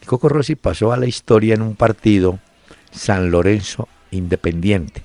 El 0.00 0.06
Coco 0.06 0.28
Rossi 0.28 0.54
pasó 0.54 0.92
a 0.92 0.96
la 0.96 1.06
historia 1.06 1.54
en 1.54 1.62
un 1.62 1.74
partido 1.74 2.38
San 2.90 3.30
Lorenzo 3.30 3.88
Independiente. 4.10 5.02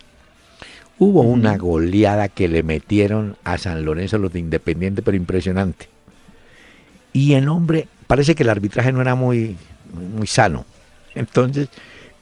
Hubo 0.99 1.21
una 1.21 1.57
goleada 1.57 2.29
que 2.29 2.47
le 2.47 2.61
metieron 2.61 3.35
a 3.43 3.57
San 3.57 3.83
Lorenzo 3.83 4.19
los 4.19 4.31
de 4.31 4.39
Independiente, 4.39 5.01
pero 5.01 5.17
impresionante. 5.17 5.89
Y 7.13 7.33
el 7.33 7.49
hombre, 7.49 7.87
parece 8.05 8.35
que 8.35 8.43
el 8.43 8.49
arbitraje 8.49 8.91
no 8.91 9.01
era 9.01 9.15
muy, 9.15 9.57
muy 10.15 10.27
sano. 10.27 10.65
Entonces, 11.15 11.69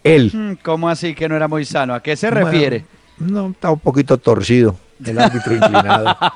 él... 0.03 0.57
¿Cómo 0.63 0.89
así 0.89 1.13
que 1.13 1.27
no 1.27 1.35
era 1.35 1.47
muy 1.47 1.65
sano? 1.65 1.93
¿A 1.93 2.01
qué 2.01 2.15
se 2.15 2.31
Bueno, 2.31 2.45
refiere? 2.49 2.85
No, 3.17 3.49
estaba 3.49 3.73
un 3.73 3.81
poquito 3.81 4.17
torcido, 4.17 4.77
el 5.03 5.19
árbitro 5.19 5.53
inclinado. 5.53 6.17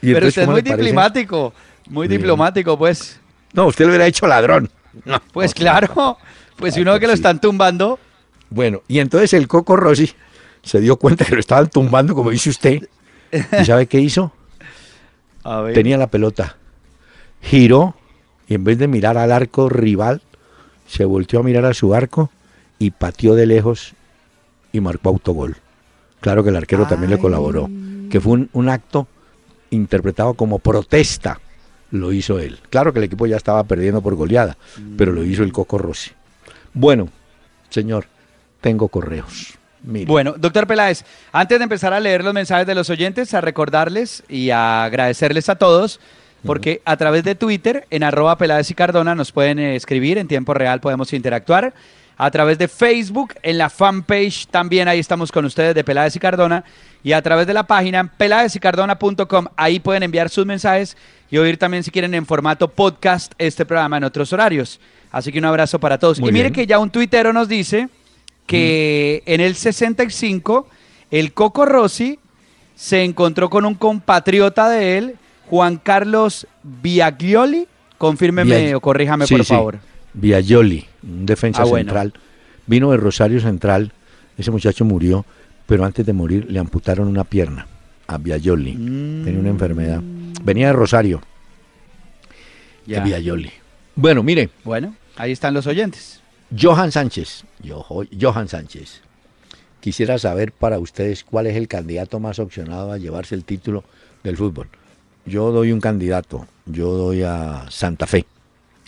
Y 0.00 0.12
Pero 0.14 0.28
entonces, 0.28 0.28
usted 0.28 0.42
es 0.42 0.46
¿cómo 0.46 0.52
muy 0.52 0.62
diplomático, 0.62 1.52
muy 1.90 2.08
diplomático, 2.08 2.78
pues. 2.78 3.20
No, 3.52 3.66
usted 3.66 3.84
lo 3.84 3.90
hubiera 3.90 4.06
hecho 4.06 4.26
ladrón. 4.28 4.70
No, 5.04 5.20
Pues 5.32 5.52
no, 5.52 5.60
claro, 5.60 6.18
pues 6.56 6.74
si 6.74 6.80
uno 6.80 6.98
que 6.98 7.06
lo 7.06 7.12
están 7.12 7.40
tumbando, 7.40 7.98
Bueno, 8.50 8.82
y 8.88 8.98
entonces 8.98 9.32
el 9.34 9.48
Coco 9.48 9.76
Rossi 9.76 10.10
se 10.62 10.80
dio 10.80 10.96
cuenta 10.96 11.24
que 11.24 11.34
lo 11.34 11.40
estaban 11.40 11.68
tumbando, 11.68 12.14
como 12.14 12.30
dice 12.30 12.50
usted. 12.50 12.88
¿Y 13.32 13.64
sabe 13.64 13.86
qué 13.86 14.00
hizo? 14.00 14.32
a 15.44 15.60
ver. 15.60 15.74
Tenía 15.74 15.98
la 15.98 16.08
pelota. 16.08 16.56
Giró 17.40 17.94
y 18.48 18.54
en 18.54 18.64
vez 18.64 18.78
de 18.78 18.88
mirar 18.88 19.18
al 19.18 19.30
arco 19.30 19.68
rival, 19.68 20.22
se 20.86 21.04
volteó 21.04 21.40
a 21.40 21.42
mirar 21.42 21.64
a 21.66 21.74
su 21.74 21.94
arco 21.94 22.30
y 22.78 22.90
pateó 22.90 23.34
de 23.34 23.46
lejos 23.46 23.94
y 24.72 24.80
marcó 24.80 25.10
autogol. 25.10 25.56
Claro 26.20 26.42
que 26.42 26.50
el 26.50 26.56
arquero 26.56 26.86
también 26.86 27.10
le 27.10 27.18
colaboró, 27.18 27.70
que 28.10 28.20
fue 28.20 28.32
un, 28.32 28.50
un 28.52 28.68
acto 28.68 29.06
interpretado 29.70 30.34
como 30.34 30.58
protesta. 30.58 31.40
Lo 31.90 32.12
hizo 32.12 32.38
él. 32.38 32.58
Claro 32.70 32.92
que 32.92 32.98
el 32.98 33.04
equipo 33.04 33.26
ya 33.26 33.36
estaba 33.36 33.64
perdiendo 33.64 34.02
por 34.02 34.14
goleada, 34.14 34.56
pero 34.96 35.12
lo 35.12 35.24
hizo 35.24 35.42
el 35.42 35.52
Coco 35.52 35.78
Rossi. 35.78 36.10
Bueno, 36.74 37.08
señor, 37.70 38.06
tengo 38.60 38.88
correos. 38.88 39.58
Bueno, 39.82 40.34
doctor 40.36 40.66
Peláez, 40.66 41.04
antes 41.32 41.58
de 41.58 41.62
empezar 41.62 41.92
a 41.94 42.00
leer 42.00 42.24
los 42.24 42.34
mensajes 42.34 42.66
de 42.66 42.74
los 42.74 42.90
oyentes, 42.90 43.32
a 43.32 43.40
recordarles 43.40 44.22
y 44.28 44.50
a 44.50 44.84
agradecerles 44.84 45.48
a 45.48 45.56
todos, 45.56 46.00
porque 46.44 46.82
a 46.84 46.96
través 46.96 47.24
de 47.24 47.34
Twitter, 47.34 47.86
en 47.90 48.02
arroba 48.02 48.36
Peláez 48.38 48.70
y 48.70 48.74
Cardona, 48.74 49.14
nos 49.14 49.32
pueden 49.32 49.58
eh, 49.58 49.76
escribir, 49.76 50.18
en 50.18 50.28
tiempo 50.28 50.52
real 50.52 50.80
podemos 50.80 51.12
interactuar. 51.12 51.74
A 52.20 52.32
través 52.32 52.58
de 52.58 52.66
Facebook, 52.66 53.34
en 53.42 53.58
la 53.58 53.70
fanpage 53.70 54.48
también 54.48 54.88
ahí 54.88 54.98
estamos 54.98 55.30
con 55.30 55.44
ustedes 55.44 55.72
de 55.72 55.84
Peláez 55.84 56.16
y 56.16 56.18
Cardona. 56.18 56.64
Y 57.04 57.12
a 57.12 57.22
través 57.22 57.46
de 57.46 57.54
la 57.54 57.62
página 57.62 58.12
peláezycardona.com, 58.16 59.46
ahí 59.56 59.78
pueden 59.78 60.02
enviar 60.02 60.28
sus 60.28 60.44
mensajes 60.44 60.96
y 61.30 61.38
oír 61.38 61.58
también 61.58 61.84
si 61.84 61.92
quieren 61.92 62.14
en 62.14 62.26
formato 62.26 62.66
podcast 62.68 63.32
este 63.38 63.64
programa 63.64 63.98
en 63.98 64.04
otros 64.04 64.32
horarios. 64.32 64.80
Así 65.12 65.30
que 65.30 65.38
un 65.38 65.44
abrazo 65.44 65.78
para 65.78 65.96
todos. 65.96 66.18
Muy 66.18 66.30
y 66.30 66.32
mire 66.32 66.46
bien. 66.46 66.54
que 66.54 66.66
ya 66.66 66.80
un 66.80 66.90
tuitero 66.90 67.32
nos 67.32 67.48
dice 67.48 67.88
que 68.46 69.22
en 69.26 69.40
el 69.40 69.54
65 69.54 70.66
el 71.12 71.32
Coco 71.32 71.66
Rossi 71.66 72.18
se 72.74 73.04
encontró 73.04 73.48
con 73.48 73.64
un 73.64 73.74
compatriota 73.74 74.68
de 74.68 74.98
él, 74.98 75.16
Juan 75.48 75.76
Carlos 75.76 76.48
Biaglioli. 76.64 77.68
Confírmeme 77.96 78.74
o 78.74 78.80
corríjame, 78.80 79.26
Sí, 79.26 79.36
por 79.36 79.44
sí. 79.44 79.54
Viajoli, 80.14 80.84
un 81.02 81.26
defensa 81.26 81.62
Ah, 81.62 81.64
bueno. 81.66 81.84
central. 81.90 82.12
Vino 82.66 82.90
de 82.90 82.96
Rosario 82.96 83.40
Central. 83.40 83.92
Ese 84.36 84.50
muchacho 84.50 84.84
murió, 84.84 85.24
pero 85.66 85.84
antes 85.84 86.04
de 86.06 86.12
morir 86.12 86.46
le 86.50 86.58
amputaron 86.58 87.08
una 87.08 87.24
pierna 87.24 87.66
a 88.06 88.18
Viajoli. 88.18 88.72
Tenía 88.74 89.38
una 89.40 89.48
enfermedad. 89.50 90.00
Venía 90.42 90.68
de 90.68 90.72
Rosario, 90.72 91.20
Ya. 92.86 93.00
de 93.00 93.04
Viajoli. 93.06 93.50
Bueno, 93.96 94.22
mire, 94.22 94.50
Bueno, 94.64 94.94
ahí 95.16 95.32
están 95.32 95.54
los 95.54 95.66
oyentes. 95.66 96.20
Johan 96.58 96.92
Sánchez. 96.92 97.44
Yo- 97.62 97.84
Johan 98.20 98.48
Sánchez. 98.48 99.02
Quisiera 99.80 100.18
saber 100.18 100.52
para 100.52 100.78
ustedes 100.78 101.22
cuál 101.24 101.46
es 101.46 101.56
el 101.56 101.68
candidato 101.68 102.18
más 102.20 102.38
opcionado 102.38 102.92
a 102.92 102.98
llevarse 102.98 103.34
el 103.34 103.44
título 103.44 103.84
del 104.24 104.36
fútbol. 104.36 104.68
Yo 105.26 105.50
doy 105.52 105.72
un 105.72 105.80
candidato. 105.80 106.46
Yo 106.66 106.92
doy 106.92 107.22
a 107.22 107.66
Santa 107.70 108.06
Fe. 108.06 108.24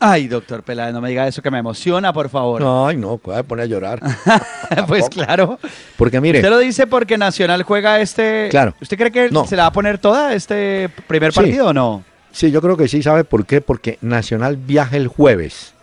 Ay, 0.02 0.28
doctor 0.28 0.62
Peláez, 0.62 0.94
no 0.94 1.02
me 1.02 1.10
diga 1.10 1.28
eso 1.28 1.42
que 1.42 1.50
me 1.50 1.58
emociona, 1.58 2.10
por 2.10 2.30
favor. 2.30 2.62
Ay, 2.88 2.96
no, 2.96 3.20
voy 3.22 3.36
a 3.36 3.42
poner 3.42 3.64
a 3.64 3.66
llorar. 3.66 4.00
pues 4.88 5.10
claro. 5.10 5.58
Porque 5.98 6.20
mire, 6.22 6.38
Usted 6.38 6.48
lo 6.48 6.58
dice 6.58 6.86
porque 6.86 7.18
Nacional 7.18 7.62
juega 7.64 8.00
este. 8.00 8.48
Claro. 8.50 8.74
¿Usted 8.80 8.96
cree 8.96 9.12
que 9.12 9.30
No. 9.30 9.46
se 9.46 9.56
la 9.56 9.64
va 9.64 9.68
a 9.68 9.72
poner 9.72 9.98
toda 9.98 10.32
este 10.34 10.88
primer 11.06 11.32
Sí. 11.32 11.40
partido 11.40 11.66
o 11.68 11.72
no? 11.74 12.02
Sí, 12.32 12.50
yo 12.50 12.62
creo 12.62 12.78
que 12.78 12.88
sí, 12.88 13.02
¿sabe 13.02 13.24
por 13.24 13.44
qué? 13.44 13.60
Porque 13.60 13.98
Nacional 14.00 14.56
viaja 14.56 14.96
el 14.96 15.06
jueves 15.08 15.74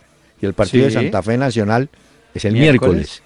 y 0.42 0.46
el 0.46 0.52
partido 0.52 0.86
de. 0.86 0.90
Santa 0.90 1.22
Fe 1.22 1.38
Nacional 1.38 1.88
es 2.34 2.44
el 2.44 2.54
Miércoles. 2.54 2.94
miércoles. 2.94 3.22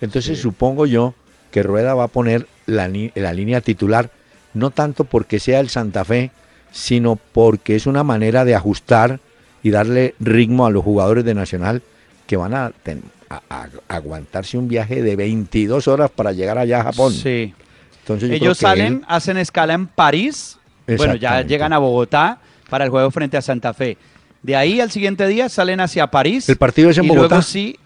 Entonces 0.00 0.38
supongo 0.40 0.86
yo 0.86 1.12
que 1.50 1.62
Rueda 1.62 1.92
va 1.94 2.04
a 2.04 2.08
poner 2.08 2.46
la 2.64 2.88
línea 2.88 3.60
titular, 3.60 4.08
no 4.54 4.70
tanto 4.70 5.04
porque 5.04 5.38
sea 5.38 5.60
el 5.60 5.68
Santa 5.68 6.04
Fe, 6.06 6.30
sino 6.72 7.16
porque 7.16 7.76
es 7.76 7.86
una 7.86 8.04
manera 8.04 8.46
de 8.46 8.54
ajustar 8.54 9.20
y 9.62 9.70
darle 9.70 10.14
ritmo 10.20 10.66
a 10.66 10.70
los 10.70 10.82
jugadores 10.84 11.24
de 11.24 11.34
Nacional 11.34 11.82
que 12.26 12.36
van 12.36 12.54
a, 12.54 12.70
ten- 12.82 13.02
a- 13.28 13.42
a- 13.50 13.68
aguantarse 13.88 14.56
un 14.58 14.68
viaje 14.68 15.02
de 15.02 15.16
22 15.16 15.86
horas 15.88 16.10
para 16.10 16.32
llegar 16.32 16.58
allá 16.58 16.80
a 16.80 16.84
Japón. 16.84 17.12
Sí. 17.12 17.54
Entonces 18.00 18.30
Ellos 18.30 18.58
salen, 18.58 18.94
él- 18.94 19.04
hacen 19.06 19.36
escala 19.36 19.74
en 19.74 19.86
París. 19.86 20.56
Bueno, 20.96 21.14
ya 21.14 21.42
llegan 21.42 21.72
a 21.72 21.78
Bogotá 21.78 22.38
para 22.68 22.84
el 22.84 22.90
juego 22.90 23.10
frente 23.10 23.36
a 23.36 23.42
Santa 23.42 23.72
Fe. 23.74 23.96
De 24.42 24.56
ahí 24.56 24.80
al 24.80 24.90
siguiente 24.90 25.26
día 25.28 25.48
salen 25.48 25.80
hacia 25.80 26.06
París. 26.08 26.48
¿El 26.48 26.56
partido 26.56 26.90
es 26.90 26.98
en 26.98 27.04
y 27.04 27.08
Bogotá? 27.08 27.28
Luego 27.28 27.42
sí, 27.42 27.76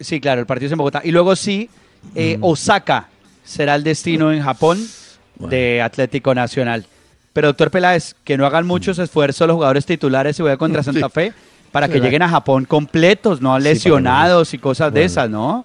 sí, 0.00 0.20
claro, 0.20 0.40
el 0.40 0.46
partido 0.46 0.66
es 0.66 0.72
en 0.72 0.78
Bogotá. 0.78 1.02
Y 1.04 1.10
luego 1.12 1.36
sí, 1.36 1.68
eh, 2.14 2.36
Mm. 2.38 2.44
Osaka 2.44 3.08
será 3.44 3.74
el 3.74 3.84
destino 3.84 4.32
en 4.32 4.42
Japón 4.42 4.84
de 5.38 5.82
Atlético 5.82 6.34
Nacional. 6.34 6.86
Pero 7.38 7.50
doctor 7.50 7.70
Peláez, 7.70 8.16
que 8.24 8.36
no 8.36 8.46
hagan 8.46 8.66
muchos 8.66 8.98
esfuerzos 8.98 9.46
los 9.46 9.54
jugadores 9.54 9.86
titulares 9.86 10.34
si 10.34 10.42
juegan 10.42 10.58
contra 10.58 10.82
Santa 10.82 11.06
Mm. 11.06 11.10
Sí. 11.10 11.14
Fe 11.14 11.32
para 11.70 11.86
que 11.86 11.92
¿Verdad? 11.92 12.06
lleguen 12.06 12.22
a 12.22 12.28
Japón 12.28 12.64
completos, 12.64 13.40
no 13.40 13.56
lesionados 13.60 14.54
y 14.54 14.58
cosas 14.58 14.92
de 14.92 15.04
esas, 15.04 15.30
¿no? 15.30 15.64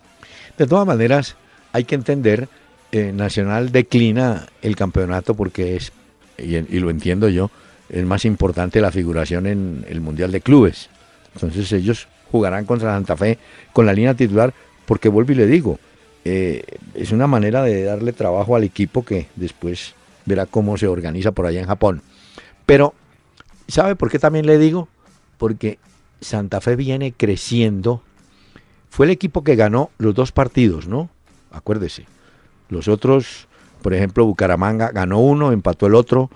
De 0.55 0.67
todas 0.67 0.85
maneras, 0.85 1.35
hay 1.71 1.85
que 1.85 1.95
entender, 1.95 2.47
eh, 2.91 3.11
Nacional 3.11 3.71
declina 3.71 4.45
el 4.61 4.75
campeonato 4.75 5.33
porque 5.33 5.75
es, 5.75 5.91
y, 6.37 6.57
y 6.57 6.79
lo 6.79 6.91
entiendo 6.91 7.27
yo, 7.27 7.49
es 7.89 8.05
más 8.05 8.23
importante 8.23 8.79
la 8.79 8.91
figuración 8.91 9.47
en 9.47 9.83
el 9.89 9.99
Mundial 9.99 10.31
de 10.31 10.41
Clubes. 10.41 10.91
Entonces 11.33 11.71
ellos 11.71 12.07
jugarán 12.31 12.65
contra 12.65 12.93
Santa 12.93 13.17
Fe 13.17 13.39
con 13.73 13.87
la 13.87 13.93
línea 13.93 14.13
titular 14.13 14.53
porque 14.85 15.09
vuelvo 15.09 15.31
y 15.31 15.35
le 15.37 15.47
digo, 15.47 15.79
eh, 16.23 16.65
es 16.93 17.11
una 17.11 17.25
manera 17.25 17.63
de 17.63 17.83
darle 17.83 18.13
trabajo 18.13 18.55
al 18.55 18.63
equipo 18.63 19.03
que 19.03 19.25
después 19.35 19.95
verá 20.25 20.45
cómo 20.45 20.77
se 20.77 20.87
organiza 20.87 21.31
por 21.31 21.45
allá 21.45 21.59
en 21.61 21.67
Japón. 21.67 22.01
Pero 22.65 22.93
¿sabe 23.67 23.95
por 23.95 24.09
qué 24.09 24.19
también 24.19 24.45
le 24.45 24.57
digo? 24.57 24.87
Porque 25.37 25.79
Santa 26.21 26.61
Fe 26.61 26.75
viene 26.75 27.11
creciendo. 27.13 28.01
Fue 28.89 29.05
el 29.05 29.11
equipo 29.11 29.43
que 29.43 29.55
ganó 29.55 29.89
los 29.97 30.13
dos 30.15 30.31
partidos, 30.31 30.87
¿no? 30.87 31.09
Acuérdese. 31.51 32.05
Los 32.69 32.87
otros, 32.87 33.47
por 33.81 33.93
ejemplo, 33.93 34.25
Bucaramanga 34.25 34.91
ganó 34.91 35.19
uno, 35.19 35.51
empató 35.51 35.87
el 35.87 35.95
otro. 35.95 36.29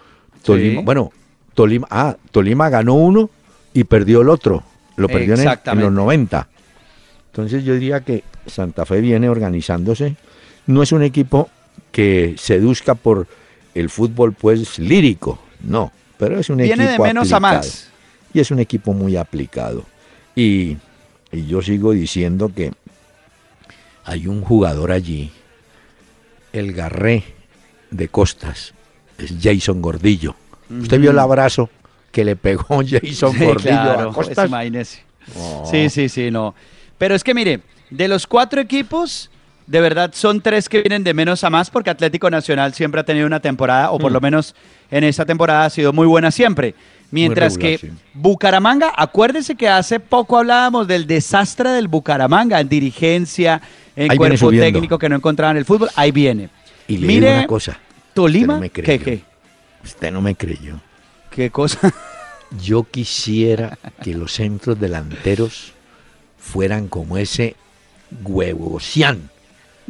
Tolima, 0.43 0.79
Sí. 0.81 0.85
bueno, 0.85 1.11
Tolima, 1.53 1.87
ah, 1.89 2.17
Tolima 2.31 2.69
ganó 2.69 2.95
uno 2.95 3.29
y 3.73 3.83
perdió 3.85 4.21
el 4.21 4.29
otro. 4.29 4.63
Lo 4.95 5.07
perdió 5.07 5.33
en, 5.35 5.39
el- 5.39 5.39
en 5.39 5.47
Exactamente. 5.47 5.85
los 5.85 5.93
90. 5.93 6.47
Entonces 7.27 7.63
yo 7.63 7.73
diría 7.75 8.01
que 8.01 8.23
Santa 8.47 8.85
Fe 8.85 8.99
viene 9.01 9.29
organizándose. 9.29 10.15
No 10.65 10.81
es 10.83 10.91
un 10.91 11.03
equipo 11.03 11.49
que 11.91 12.35
seduzca 12.37 12.95
por 12.95 13.27
el 13.79 13.89
fútbol 13.89 14.33
pues 14.33 14.79
lírico, 14.79 15.39
no, 15.61 15.91
pero 16.17 16.39
es 16.39 16.49
un 16.49 16.57
Viene 16.57 16.85
equipo 16.85 17.03
de 17.03 17.09
menos 17.09 17.31
a 17.31 17.39
más. 17.39 17.89
Y 18.33 18.39
es 18.39 18.51
un 18.51 18.59
equipo 18.59 18.93
muy 18.93 19.15
aplicado. 19.15 19.85
Y, 20.35 20.77
y 21.31 21.45
yo 21.47 21.61
sigo 21.61 21.91
diciendo 21.91 22.51
que 22.53 22.73
hay 24.03 24.27
un 24.27 24.41
jugador 24.41 24.91
allí, 24.91 25.31
el 26.53 26.73
Garré 26.73 27.23
de 27.91 28.07
Costas, 28.07 28.73
es 29.17 29.35
Jason 29.41 29.81
Gordillo. 29.81 30.35
¿Usted 30.69 30.99
vio 30.99 31.11
el 31.11 31.19
abrazo 31.19 31.69
que 32.11 32.25
le 32.25 32.35
pegó 32.35 32.65
Jason 32.87 33.33
Sí, 33.33 33.45
Gordillo 33.45 33.81
claro, 33.81 34.09
a 34.09 34.13
Costas? 34.13 34.49
Oh. 35.35 35.67
Sí, 35.69 35.89
sí, 35.89 36.09
sí, 36.09 36.31
no. 36.31 36.55
Pero 36.97 37.15
es 37.15 37.23
que 37.23 37.33
mire, 37.33 37.61
de 37.89 38.07
los 38.07 38.27
cuatro 38.27 38.61
equipos, 38.61 39.29
de 39.67 39.81
verdad 39.81 40.11
son 40.13 40.41
tres 40.41 40.67
que 40.69 40.81
vienen 40.81 41.03
de 41.03 41.13
menos 41.13 41.43
a 41.43 41.49
más 41.49 41.69
porque 41.69 41.89
Atlético 41.89 42.29
Nacional 42.29 42.73
siempre 42.73 43.01
ha 43.01 43.03
tenido 43.03 43.27
una 43.27 43.39
temporada, 43.41 43.91
o 43.91 43.99
por 43.99 44.11
Mm. 44.11 44.13
lo 44.13 44.21
menos 44.21 44.55
en 44.89 45.03
esta 45.03 45.25
temporada 45.25 45.65
ha 45.65 45.69
sido 45.69 45.93
muy 45.93 46.07
buena 46.07 46.31
siempre. 46.31 46.73
Mientras 47.11 47.53
regular, 47.55 47.79
que 47.79 47.87
sí. 47.87 47.93
Bucaramanga, 48.13 48.91
acuérdese 48.95 49.55
que 49.55 49.69
hace 49.69 49.99
poco 49.99 50.37
hablábamos 50.37 50.87
del 50.87 51.07
desastre 51.07 51.69
del 51.69 51.87
Bucaramanga 51.87 52.59
en 52.59 52.67
dirigencia, 52.67 53.61
en 53.95 54.11
Ahí 54.11 54.17
cuerpo 54.17 54.49
técnico 54.51 54.97
que 54.99 55.07
no 55.07 55.15
encontraban 55.15 55.55
el 55.57 55.63
fútbol. 55.65 55.89
Ahí 55.95 56.11
viene. 56.11 56.49
Y 56.87 56.97
le 56.97 57.07
Mire, 57.07 57.27
digo 57.27 57.37
una 57.39 57.47
cosa. 57.47 57.79
Tolima, 58.13 58.55
usted 58.55 58.57
no 58.57 58.61
me 58.61 58.69
¿qué, 58.69 58.81
creyó. 58.83 59.03
qué? 59.05 59.21
Usted 59.83 60.11
no 60.11 60.21
me 60.21 60.35
creyó. 60.35 60.79
¿Qué 61.31 61.49
cosa? 61.49 61.93
Yo 62.63 62.83
quisiera 62.83 63.77
que 64.03 64.13
los 64.13 64.33
centros 64.33 64.79
delanteros 64.79 65.73
fueran 66.37 66.87
como 66.89 67.17
ese 67.17 67.55
huevocian. 68.23 69.29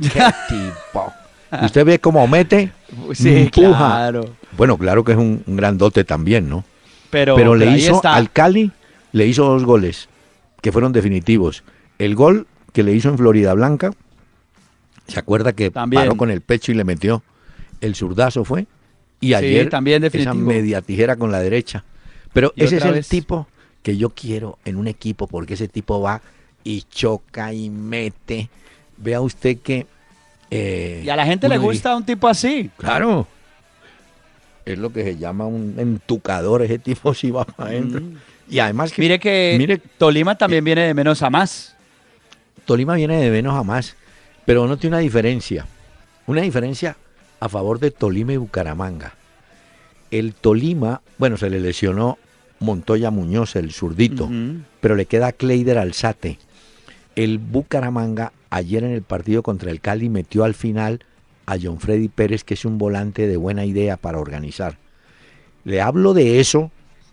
¡Qué 0.01 0.09
tipo! 0.49 1.13
Usted 1.63 1.85
ve 1.85 1.99
cómo 1.99 2.27
mete, 2.27 2.71
Sí, 3.13 3.35
empuja. 3.43 3.77
claro. 3.77 4.29
Bueno, 4.57 4.77
claro 4.77 5.03
que 5.03 5.13
es 5.13 5.17
un, 5.17 5.43
un 5.45 5.55
grandote 5.55 6.03
también, 6.03 6.49
¿no? 6.49 6.65
Pero, 7.09 7.35
Pero 7.35 7.55
le 7.55 7.71
hizo 7.71 7.95
está. 7.95 8.15
al 8.15 8.31
Cali, 8.31 8.71
le 9.13 9.25
hizo 9.27 9.45
dos 9.45 9.63
goles 9.63 10.09
que 10.61 10.71
fueron 10.73 10.91
definitivos. 10.91 11.63
El 11.99 12.15
gol 12.15 12.47
que 12.73 12.83
le 12.83 12.93
hizo 12.93 13.07
en 13.09 13.17
Florida 13.17 13.53
Blanca, 13.53 13.91
¿se 15.07 15.19
acuerda 15.19 15.53
que 15.53 15.71
También. 15.71 16.01
paró 16.03 16.17
con 16.17 16.29
el 16.31 16.41
pecho 16.41 16.71
y 16.71 16.75
le 16.75 16.83
metió 16.83 17.23
el 17.79 17.95
zurdazo 17.95 18.43
fue? 18.43 18.67
Y 19.21 19.33
ayer 19.33 19.69
también 19.69 20.03
esa 20.03 20.11
definitivo. 20.11 20.45
media 20.45 20.81
tijera 20.81 21.15
con 21.15 21.31
la 21.31 21.39
derecha. 21.39 21.83
Pero 22.33 22.51
Y 22.55 22.65
ese 22.65 22.77
es 22.77 22.85
el 22.85 22.93
vez. 22.93 23.07
tipo 23.07 23.47
que 23.83 23.95
yo 23.97 24.09
quiero 24.09 24.59
en 24.65 24.75
un 24.75 24.87
equipo, 24.87 25.27
porque 25.27 25.53
ese 25.53 25.67
tipo 25.69 26.01
va 26.01 26.21
y 26.63 26.81
choca 26.83 27.53
y 27.53 27.69
mete. 27.69 28.49
Vea 28.97 29.21
usted 29.21 29.57
que... 29.59 29.85
eh, 30.51 31.03
Y 31.05 31.09
a 31.09 31.15
la 31.15 31.25
gente 31.25 31.47
le 31.47 31.55
diría, 31.55 31.71
gusta 31.71 31.95
un 31.95 32.05
tipo 32.05 32.27
así. 32.27 32.69
Claro. 32.77 33.27
Es 34.65 34.77
lo 34.77 34.91
que 34.91 35.03
se 35.03 35.17
llama 35.17 35.45
un 35.45 35.75
entucador, 35.77 36.61
ese 36.61 36.79
tipo 36.79 37.13
si 37.13 37.31
va 37.31 37.45
para 37.45 37.69
adentro. 37.69 38.01
Mm. 38.01 38.15
Y 38.49 38.59
además 38.59 38.91
que 38.91 39.01
Mire 39.01 39.19
que 39.19 39.55
mire, 39.57 39.77
Tolima 39.77 40.37
también 40.37 40.63
viene 40.63 40.81
de 40.87 40.93
menos 40.93 41.21
a 41.21 41.29
más. 41.29 41.75
Tolima 42.65 42.95
viene 42.95 43.17
de 43.17 43.29
menos 43.29 43.55
a 43.55 43.63
más, 43.63 43.95
pero 44.45 44.67
no 44.67 44.77
tiene 44.77 44.95
una 44.97 45.01
diferencia. 45.01 45.65
Una 46.25 46.41
diferencia 46.41 46.97
a 47.39 47.49
favor 47.49 47.79
de 47.79 47.91
Tolima 47.91 48.33
y 48.33 48.37
Bucaramanga. 48.37 49.13
El 50.11 50.33
Tolima, 50.33 51.01
bueno, 51.17 51.37
se 51.37 51.49
le 51.49 51.59
lesionó 51.59 52.17
Montoya 52.59 53.11
Muñoz, 53.11 53.55
el 53.55 53.71
zurdito, 53.71 54.29
pero 54.81 54.95
le 54.95 55.05
queda 55.05 55.31
Kleider 55.31 55.77
Alzate. 55.77 56.39
El 57.15 57.37
Bucaramanga 57.37 58.31
ayer 58.49 58.83
en 58.83 58.91
el 58.91 59.01
partido 59.01 59.43
contra 59.43 59.71
el 59.71 59.81
Cali 59.81 60.09
metió 60.09 60.43
al 60.43 60.53
final 60.53 61.01
a 61.45 61.55
John 61.61 61.79
Freddy 61.79 62.07
Pérez, 62.09 62.43
que 62.43 62.53
es 62.55 62.65
un 62.65 62.77
volante 62.77 63.27
de 63.27 63.37
buena 63.37 63.65
idea 63.65 63.97
para 63.97 64.19
organizar. 64.19 64.77
Le 65.63 65.81
hablo 65.81 66.13
de 66.13 66.39
eso 66.39 66.71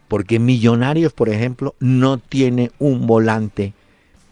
porque 0.09 0.39
Millonarios, 0.39 1.13
por 1.13 1.29
ejemplo, 1.29 1.75
no 1.81 2.19
tiene 2.19 2.71
un 2.79 3.07
volante 3.07 3.73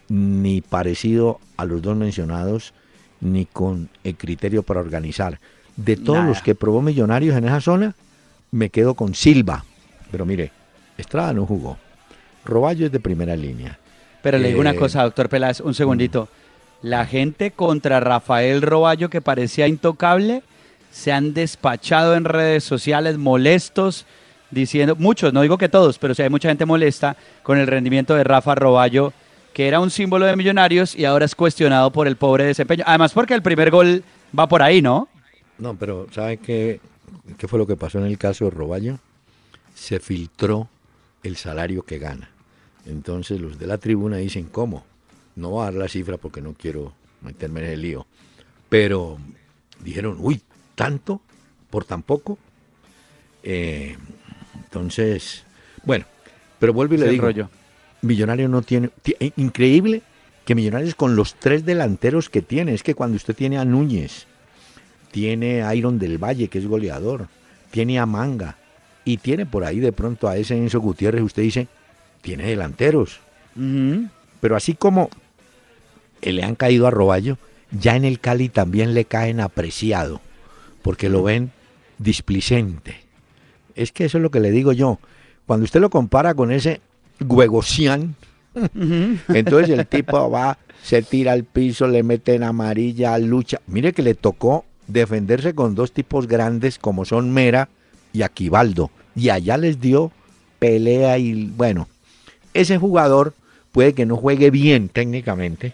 ni 0.09 0.61
parecido 0.61 1.39
a 1.57 1.65
los 1.65 1.81
dos 1.81 1.95
mencionados, 1.97 2.73
ni 3.21 3.45
con 3.45 3.89
el 4.03 4.15
criterio 4.15 4.63
para 4.63 4.81
organizar. 4.81 5.39
De 5.75 5.95
todos 5.97 6.19
Nada. 6.19 6.29
los 6.29 6.41
que 6.41 6.55
probó 6.55 6.81
Millonarios 6.81 7.35
en 7.35 7.45
esa 7.45 7.61
zona, 7.61 7.95
me 8.51 8.69
quedo 8.69 8.93
con 8.93 9.15
Silva. 9.15 9.65
Pero 10.11 10.25
mire, 10.25 10.51
Estrada 10.97 11.33
no 11.33 11.45
jugó. 11.45 11.77
Roballo 12.45 12.85
es 12.85 12.91
de 12.91 12.99
primera 12.99 13.35
línea. 13.35 13.79
Pero 14.21 14.37
le 14.37 14.49
digo 14.49 14.59
una 14.61 14.71
Eh, 14.71 14.75
cosa, 14.75 15.01
doctor 15.03 15.29
Peláez, 15.29 15.59
un 15.61 15.73
segundito. 15.73 16.29
La 16.83 17.05
gente 17.05 17.51
contra 17.51 18.01
Rafael 18.01 18.61
Roballo, 18.61 19.09
que 19.09 19.21
parecía 19.21 19.69
intocable, 19.69 20.43
se 20.91 21.13
han 21.13 21.33
despachado 21.33 22.15
en 22.15 22.25
redes 22.25 22.65
sociales 22.65 23.17
molestos, 23.17 24.05
diciendo, 24.51 24.97
muchos, 24.97 25.31
no 25.31 25.41
digo 25.41 25.57
que 25.57 25.69
todos, 25.69 25.97
pero 25.97 26.13
sí 26.13 26.23
hay 26.23 26.29
mucha 26.29 26.49
gente 26.49 26.65
molesta 26.65 27.15
con 27.41 27.57
el 27.57 27.67
rendimiento 27.67 28.15
de 28.15 28.25
Rafa 28.25 28.53
Roballo, 28.53 29.13
que 29.53 29.69
era 29.69 29.79
un 29.79 29.91
símbolo 29.91 30.25
de 30.25 30.35
millonarios 30.35 30.93
y 30.93 31.05
ahora 31.05 31.23
es 31.23 31.35
cuestionado 31.35 31.89
por 31.91 32.05
el 32.05 32.17
pobre 32.17 32.43
desempeño. 32.43 32.83
Además, 32.85 33.13
porque 33.13 33.33
el 33.33 33.41
primer 33.41 33.71
gol 33.71 34.03
va 34.37 34.49
por 34.49 34.61
ahí, 34.61 34.81
¿no? 34.81 35.07
No, 35.57 35.75
pero 35.75 36.07
¿sabe 36.11 36.35
qué, 36.35 36.81
qué 37.37 37.47
fue 37.47 37.59
lo 37.59 37.65
que 37.65 37.77
pasó 37.77 37.99
en 37.99 38.07
el 38.07 38.17
caso 38.17 38.43
de 38.43 38.51
Roballo? 38.51 38.99
Se 39.73 40.01
filtró 40.01 40.67
el 41.23 41.37
salario 41.37 41.83
que 41.83 41.97
gana. 41.97 42.29
Entonces 42.85 43.39
los 43.39 43.57
de 43.57 43.67
la 43.67 43.77
tribuna 43.77 44.17
dicen, 44.17 44.49
¿cómo? 44.51 44.83
No 45.35 45.49
voy 45.49 45.61
a 45.61 45.65
dar 45.65 45.73
la 45.75 45.87
cifra 45.87 46.17
porque 46.17 46.41
no 46.41 46.53
quiero 46.53 46.93
meterme 47.21 47.61
en 47.61 47.71
el 47.71 47.81
lío. 47.81 48.05
Pero 48.69 49.17
dijeron, 49.83 50.17
uy, 50.19 50.41
¿tanto? 50.75 51.21
¿Por 51.69 51.85
tan 51.85 52.03
poco? 52.03 52.37
Eh, 53.43 53.97
entonces, 54.63 55.43
bueno, 55.83 56.05
pero 56.59 56.73
vuelvo 56.73 56.95
y 56.95 56.97
le 56.97 57.09
digo, 57.09 57.23
rollo. 57.25 57.49
Millonario 58.01 58.47
no 58.47 58.61
tiene. 58.61 58.89
ti- 59.01 59.15
eh, 59.19 59.31
Increíble 59.37 60.01
que 60.45 60.55
Millonarios 60.55 60.95
con 60.95 61.15
los 61.15 61.35
tres 61.35 61.65
delanteros 61.65 62.29
que 62.29 62.41
tiene. 62.41 62.73
Es 62.73 62.83
que 62.83 62.95
cuando 62.95 63.15
usted 63.15 63.35
tiene 63.35 63.57
a 63.57 63.65
Núñez, 63.65 64.27
tiene 65.11 65.63
a 65.63 65.73
Iron 65.75 65.99
del 65.99 66.17
Valle, 66.17 66.47
que 66.47 66.59
es 66.59 66.67
goleador, 66.67 67.27
tiene 67.71 67.97
a 67.99 68.05
Manga, 68.05 68.57
y 69.05 69.17
tiene 69.17 69.45
por 69.45 69.63
ahí 69.63 69.79
de 69.79 69.91
pronto 69.91 70.27
a 70.27 70.37
ese 70.37 70.57
Enzo 70.57 70.79
Gutiérrez, 70.79 71.21
usted 71.23 71.43
dice, 71.43 71.67
tiene 72.21 72.45
delanteros. 72.45 73.19
Pero 73.55 74.55
así 74.55 74.73
como 74.75 75.09
le 76.31 76.43
han 76.43 76.55
caído 76.55 76.87
a 76.87 76.91
Roballo, 76.91 77.37
ya 77.71 77.95
en 77.95 78.05
el 78.05 78.19
Cali 78.19 78.49
también 78.49 78.93
le 78.93 79.05
caen 79.05 79.39
apreciado, 79.39 80.21
porque 80.81 81.09
lo 81.09 81.23
ven 81.23 81.51
displicente. 81.97 82.97
Es 83.75 83.91
que 83.91 84.05
eso 84.05 84.19
es 84.19 84.21
lo 84.21 84.31
que 84.31 84.39
le 84.39 84.51
digo 84.51 84.71
yo. 84.71 84.99
Cuando 85.45 85.65
usted 85.65 85.81
lo 85.81 85.89
compara 85.89 86.35
con 86.35 86.51
ese 86.51 86.81
Guegosian, 87.19 88.15
entonces 89.29 89.69
el 89.69 89.87
tipo 89.87 90.29
va, 90.29 90.57
se 90.83 91.01
tira 91.01 91.33
al 91.33 91.43
piso, 91.43 91.87
le 91.87 92.03
mete 92.03 92.35
en 92.35 92.43
amarilla, 92.43 93.17
lucha. 93.17 93.59
Mire 93.67 93.93
que 93.93 94.03
le 94.03 94.13
tocó 94.13 94.65
defenderse 94.87 95.55
con 95.55 95.75
dos 95.75 95.91
tipos 95.91 96.27
grandes 96.27 96.77
como 96.77 97.05
son 97.05 97.31
Mera 97.31 97.69
y 98.13 98.21
Aquivaldo. 98.21 98.91
Y 99.15 99.29
allá 99.29 99.57
les 99.57 99.79
dio 99.81 100.11
pelea 100.59 101.17
y 101.17 101.51
bueno, 101.57 101.87
ese 102.53 102.77
jugador 102.77 103.33
puede 103.71 103.93
que 103.93 104.05
no 104.05 104.15
juegue 104.15 104.51
bien 104.51 104.89
técnicamente, 104.89 105.73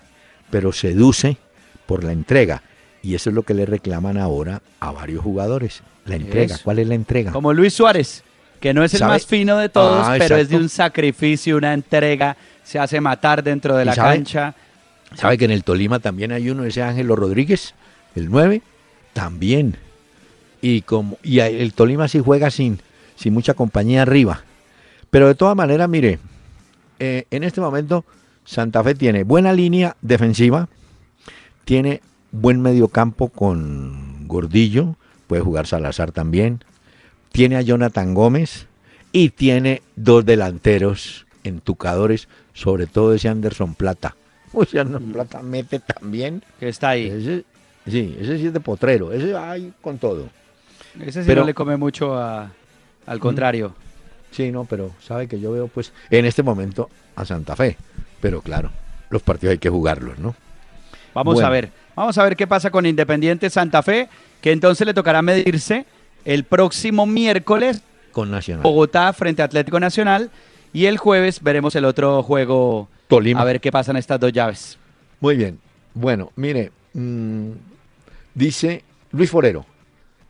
pero 0.50 0.72
seduce 0.72 1.38
por 1.86 2.04
la 2.04 2.12
entrega. 2.12 2.62
Y 3.02 3.16
eso 3.16 3.30
es 3.30 3.36
lo 3.36 3.44
que 3.44 3.54
le 3.54 3.66
reclaman 3.66 4.18
ahora 4.18 4.62
a 4.80 4.92
varios 4.92 5.24
jugadores. 5.24 5.82
La 6.06 6.16
entrega. 6.16 6.56
Eso. 6.56 6.64
¿Cuál 6.64 6.80
es 6.80 6.88
la 6.88 6.96
entrega? 6.96 7.32
Como 7.32 7.54
Luis 7.54 7.74
Suárez, 7.74 8.24
que 8.60 8.74
no 8.74 8.84
es 8.84 8.94
el 8.94 9.00
¿Sabe? 9.00 9.14
más 9.14 9.26
fino 9.26 9.58
de 9.58 9.70
todos, 9.70 10.06
Ah, 10.08 10.16
pero 10.18 10.36
es 10.38 10.50
de 10.50 10.58
un 10.58 10.70
sacrificio, 10.70 11.56
una 11.58 11.74
entrega, 11.74 12.36
se 12.64 12.78
hace 12.80 13.00
matar 13.00 13.44
dentro 13.44 13.76
de 13.78 13.84
¿Y 13.84 13.86
la 13.86 13.96
sabe? 13.96 14.16
cancha. 14.16 14.56
¿Sabe 15.16 15.38
que 15.38 15.46
en 15.46 15.52
el 15.52 15.64
Tolima 15.64 16.00
también 16.00 16.32
hay 16.32 16.50
uno, 16.50 16.66
ese 16.66 16.84
Ángelo 16.84 17.16
Rodríguez, 17.16 17.74
el 18.16 18.30
9? 18.30 18.62
También. 19.14 19.78
Y, 20.62 20.82
como, 20.82 21.18
y 21.24 21.40
el 21.40 21.74
Tolima 21.74 22.08
sí 22.08 22.20
juega 22.24 22.52
sin, 22.52 22.82
sin 23.16 23.34
mucha 23.34 23.54
compañía 23.54 24.02
arriba. 24.02 24.44
Pero 25.10 25.28
de 25.28 25.36
todas 25.36 25.56
maneras, 25.56 25.88
mire, 25.90 26.20
eh, 27.00 27.26
en 27.32 27.44
este 27.44 27.62
momento 27.62 28.04
Santa 28.50 28.84
Fe 28.84 28.96
tiene 28.96 29.24
buena 29.24 29.54
línea 29.54 29.96
defensiva, 30.02 30.70
tiene 31.66 32.02
buen 32.32 32.62
mediocampo 32.64 33.30
con 33.30 34.28
Gordillo, 34.28 34.96
puede 35.28 35.44
jugar 35.44 35.68
Salazar 35.68 36.12
también, 36.12 36.64
tiene 37.32 37.58
a 37.58 37.62
Jonathan 37.62 38.16
Gómez, 38.16 38.66
y 39.12 39.30
tiene 39.30 39.84
dos 39.96 40.26
delanteros 40.26 41.28
entucadores, 41.44 42.28
sobre 42.54 42.88
todo 42.88 43.14
ese 43.14 43.30
Anderson 43.30 43.76
Plata. 43.76 44.16
O 44.52 44.66
sea, 44.66 44.82
Anderson 44.82 45.12
Plata 45.12 45.44
mete 45.44 45.78
también. 45.80 46.42
Que 46.60 46.70
está 46.70 46.90
ahí. 46.90 47.06
Ese, 47.08 47.46
sí, 47.86 48.18
ese 48.20 48.40
sí 48.40 48.48
es 48.48 48.54
de 48.54 48.60
potrero, 48.60 49.12
ese 49.14 49.36
hay 49.38 49.72
con 49.80 50.00
todo. 50.00 50.28
Ese 51.00 51.22
sí 51.22 51.28
Pero- 51.28 51.42
no 51.42 51.46
le 51.48 51.54
come 51.54 51.78
mucho 51.78 52.16
a- 52.18 52.52
al 53.06 53.20
contrario. 53.20 53.76
Sí, 54.32 54.52
no, 54.52 54.66
pero 54.66 54.90
sabe 55.02 55.28
que 55.28 55.40
yo 55.40 55.52
veo 55.52 55.68
pues 55.68 55.94
en 56.10 56.26
este 56.26 56.42
momento 56.42 56.90
a 57.16 57.26
Santa 57.26 57.56
Fe. 57.56 57.78
Pero 58.22 58.42
claro, 58.42 58.72
los 59.10 59.22
partidos 59.22 59.54
hay 59.54 59.58
que 59.60 59.70
jugarlos, 59.70 60.18
¿no? 60.20 60.36
Vamos 61.14 61.36
Bueno. 61.36 61.48
a 61.48 61.52
ver. 61.52 61.72
Vamos 61.96 62.18
a 62.18 62.24
ver 62.24 62.36
qué 62.36 62.48
pasa 62.48 62.72
con 62.72 62.86
Independiente 62.86 63.50
Santa 63.50 63.84
Fe, 63.84 64.08
que 64.42 64.52
entonces 64.52 64.86
le 64.88 64.94
tocará 64.94 65.22
medirse 65.22 65.86
el 66.26 66.44
próximo 66.46 67.06
miércoles 67.06 67.82
Con 68.12 68.32
Nacional. 68.32 68.64
Bogotá 68.64 69.12
frente 69.14 69.42
a 69.42 69.46
Atlético 69.46 69.80
Nacional 69.80 70.30
y 70.72 70.86
el 70.86 70.98
jueves 70.98 71.42
veremos 71.42 71.76
el 71.76 71.86
otro 71.86 72.24
juego 72.24 72.88
Tolima. 73.08 73.42
a 73.42 73.44
ver 73.44 73.60
qué 73.60 73.72
pasa 73.72 73.92
en 73.92 73.98
estas 73.98 74.20
dos 74.20 74.32
llaves. 74.32 74.78
Muy 75.20 75.36
bien. 75.36 75.60
Bueno, 75.94 76.32
mire, 76.36 76.72
mm, 76.94 77.50
dice 78.34 78.84
Luis 79.12 79.30
Forero, 79.30 79.66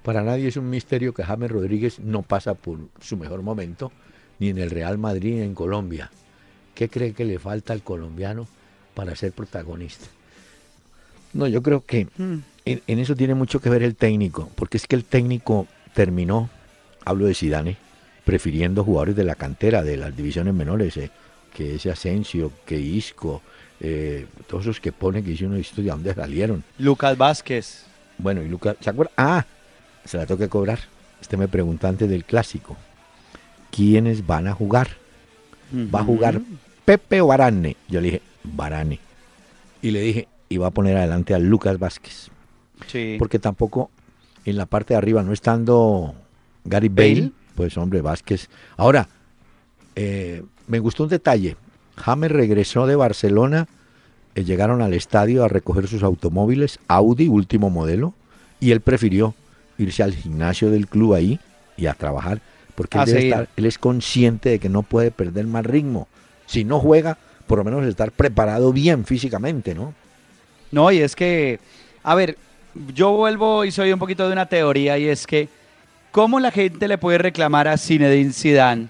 para 0.03 0.23
nadie 0.23 0.47
es 0.47 0.57
un 0.57 0.69
misterio 0.69 1.13
que 1.13 1.23
James 1.23 1.51
Rodríguez 1.51 1.99
no 1.99 2.21
pasa 2.23 2.53
por 2.55 2.79
su 3.01 3.17
mejor 3.17 3.41
momento, 3.43 3.91
ni 4.39 4.49
en 4.49 4.57
el 4.57 4.71
Real 4.71 4.97
Madrid 4.97 5.35
ni 5.35 5.41
en 5.41 5.53
Colombia. 5.53 6.09
¿Qué 6.79 6.87
cree 6.87 7.11
que 7.11 7.25
le 7.25 7.39
falta 7.39 7.73
al 7.73 7.83
colombiano 7.83 8.47
para 8.93 9.13
ser 9.13 9.33
protagonista? 9.33 10.05
No, 11.33 11.45
yo 11.45 11.61
creo 11.61 11.83
que 11.85 12.07
en, 12.17 12.43
en 12.63 12.99
eso 12.99 13.17
tiene 13.17 13.33
mucho 13.33 13.59
que 13.59 13.69
ver 13.69 13.83
el 13.83 13.97
técnico, 13.97 14.49
porque 14.55 14.77
es 14.77 14.87
que 14.87 14.95
el 14.95 15.03
técnico 15.03 15.67
terminó, 15.93 16.49
hablo 17.03 17.25
de 17.25 17.33
Sidane, 17.33 17.75
prefiriendo 18.23 18.85
jugadores 18.85 19.17
de 19.17 19.25
la 19.25 19.35
cantera, 19.35 19.83
de 19.83 19.97
las 19.97 20.15
divisiones 20.15 20.53
menores, 20.53 20.95
eh, 20.95 21.11
que 21.53 21.75
ese 21.75 21.91
Asensio, 21.91 22.53
que 22.65 22.79
Isco, 22.79 23.41
eh, 23.81 24.27
todos 24.47 24.63
esos 24.63 24.79
que 24.79 24.93
pone 24.93 25.21
que 25.21 25.31
hizo 25.31 25.47
uno 25.47 25.57
esto 25.57 25.81
de 25.81 25.89
dónde 25.89 26.13
salieron. 26.13 26.63
Lucas 26.77 27.17
Vázquez. 27.17 27.87
Bueno, 28.17 28.41
y 28.41 28.47
Lucas, 28.47 28.77
¿se 28.79 28.89
acuerda? 28.89 29.11
Ah, 29.17 29.45
se 30.05 30.15
la 30.15 30.25
tengo 30.25 30.39
que 30.39 30.47
cobrar. 30.47 30.79
Este 31.19 31.35
me 31.35 31.49
preguntó 31.49 31.89
antes 31.89 32.09
del 32.09 32.23
clásico. 32.23 32.77
¿Quiénes 33.69 34.25
van 34.25 34.47
a 34.47 34.53
jugar? 34.53 34.87
¿Va 35.93 35.99
a 35.99 36.03
jugar 36.03 36.41
Pepe 36.89 37.21
o 37.21 37.27
Barane? 37.27 37.75
Yo 37.87 38.01
le 38.01 38.07
dije, 38.07 38.21
Barane. 38.43 38.97
Y 39.79 39.91
le 39.91 40.01
dije, 40.01 40.27
y 40.49 40.57
va 40.57 40.67
a 40.67 40.71
poner 40.71 40.97
adelante 40.97 41.35
a 41.35 41.37
Lucas 41.37 41.77
Vázquez. 41.77 42.29
Sí. 42.87 43.15
Porque 43.19 43.37
tampoco 43.37 43.91
en 44.43 44.57
la 44.57 44.65
parte 44.65 44.95
de 44.95 44.97
arriba, 44.97 45.21
no 45.21 45.31
estando 45.31 46.15
Gary 46.65 46.89
Bale, 46.89 47.13
Bale. 47.13 47.31
pues 47.53 47.77
hombre, 47.77 48.01
Vázquez. 48.01 48.49
Ahora, 48.75 49.07
eh, 49.95 50.41
me 50.65 50.79
gustó 50.79 51.03
un 51.03 51.09
detalle. 51.09 51.57
James 51.95 52.31
regresó 52.31 52.87
de 52.87 52.95
Barcelona, 52.95 53.67
eh, 54.33 54.43
llegaron 54.43 54.81
al 54.81 54.95
estadio 54.95 55.43
a 55.43 55.47
recoger 55.47 55.87
sus 55.87 56.01
automóviles, 56.01 56.79
Audi, 56.87 57.27
último 57.27 57.69
modelo, 57.69 58.15
y 58.59 58.71
él 58.71 58.81
prefirió 58.81 59.35
irse 59.77 60.01
al 60.01 60.15
gimnasio 60.15 60.71
del 60.71 60.87
club 60.87 61.13
ahí 61.13 61.39
y 61.77 61.85
a 61.85 61.93
trabajar, 61.93 62.41
porque 62.73 62.97
él, 62.97 63.05
debe 63.05 63.29
estar- 63.29 63.49
él 63.57 63.65
es 63.67 63.77
consciente 63.77 64.49
de 64.49 64.57
que 64.57 64.69
no 64.69 64.81
puede 64.81 65.11
perder 65.11 65.45
más 65.45 65.67
ritmo. 65.67 66.07
Si 66.49 66.63
no 66.63 66.79
juega, 66.79 67.15
por 67.45 67.59
lo 67.59 67.63
menos 67.63 67.85
estar 67.85 68.11
preparado 68.11 68.73
bien 68.73 69.05
físicamente, 69.05 69.75
¿no? 69.75 69.93
No, 70.71 70.91
y 70.91 70.97
es 70.97 71.15
que, 71.15 71.59
a 72.01 72.15
ver, 72.15 72.37
yo 72.95 73.11
vuelvo 73.11 73.65
y 73.65 73.71
soy 73.71 73.93
un 73.93 73.99
poquito 73.99 74.25
de 74.25 74.33
una 74.33 74.47
teoría 74.47 74.97
y 74.97 75.07
es 75.07 75.27
que, 75.27 75.47
¿cómo 76.11 76.39
la 76.39 76.49
gente 76.49 76.87
le 76.87 76.97
puede 76.97 77.19
reclamar 77.19 77.67
a 77.67 77.77
Zinedine 77.77 78.33
Zidane 78.33 78.87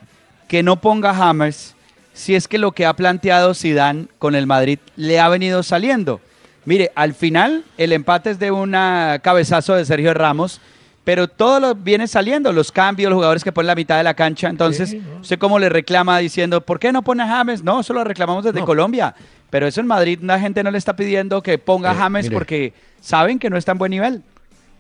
que 0.48 0.64
no 0.64 0.80
ponga 0.80 1.12
Hammers 1.12 1.76
si 2.14 2.34
es 2.34 2.48
que 2.48 2.58
lo 2.58 2.72
que 2.72 2.86
ha 2.86 2.94
planteado 2.94 3.54
Zidane 3.54 4.08
con 4.20 4.36
el 4.36 4.48
Madrid 4.48 4.80
le 4.96 5.20
ha 5.20 5.28
venido 5.28 5.62
saliendo? 5.62 6.22
Mire, 6.64 6.92
al 6.96 7.14
final 7.14 7.66
el 7.78 7.92
empate 7.92 8.32
es 8.32 8.40
de 8.40 8.52
un 8.52 8.72
cabezazo 8.72 9.76
de 9.76 9.84
Sergio 9.84 10.14
Ramos, 10.14 10.62
pero 11.10 11.28
todo 11.28 11.60
lo 11.60 11.74
viene 11.74 12.06
saliendo, 12.08 12.54
los 12.54 12.72
cambios, 12.72 13.10
los 13.10 13.18
jugadores 13.18 13.44
que 13.44 13.52
ponen 13.52 13.66
la 13.66 13.74
mitad 13.74 13.98
de 13.98 14.04
la 14.04 14.14
cancha. 14.14 14.48
Entonces, 14.48 14.92
Sí, 14.92 15.00
¿no? 15.00 15.22
¿usted 15.22 15.40
cómo 15.40 15.58
le 15.58 15.68
reclama 15.68 16.20
diciendo, 16.20 16.62
¿por 16.62 16.78
qué 16.80 16.92
no 16.92 17.02
pone 17.02 17.24
a 17.24 17.28
James? 17.28 17.64
No, 17.64 17.80
eso 17.80 17.94
lo 17.94 18.04
reclamamos 18.04 18.44
desde 18.44 18.60
No. 18.60 18.66
Colombia. 18.68 19.16
Pero 19.50 19.66
eso 19.66 19.82
en 19.82 19.88
Madrid 19.88 20.20
la 20.22 20.40
gente 20.40 20.62
no 20.62 20.70
le 20.70 20.78
está 20.78 20.96
pidiendo 20.96 21.42
que 21.42 21.58
ponga 21.58 21.90
Eh, 21.90 21.94
a 21.94 21.96
James 21.96 22.26
mire. 22.26 22.36
porque 22.36 22.74
saben 23.02 23.40
que 23.40 23.50
no 23.50 23.58
está 23.58 23.72
en 23.72 23.80
buen 23.80 23.90
nivel. 23.90 24.22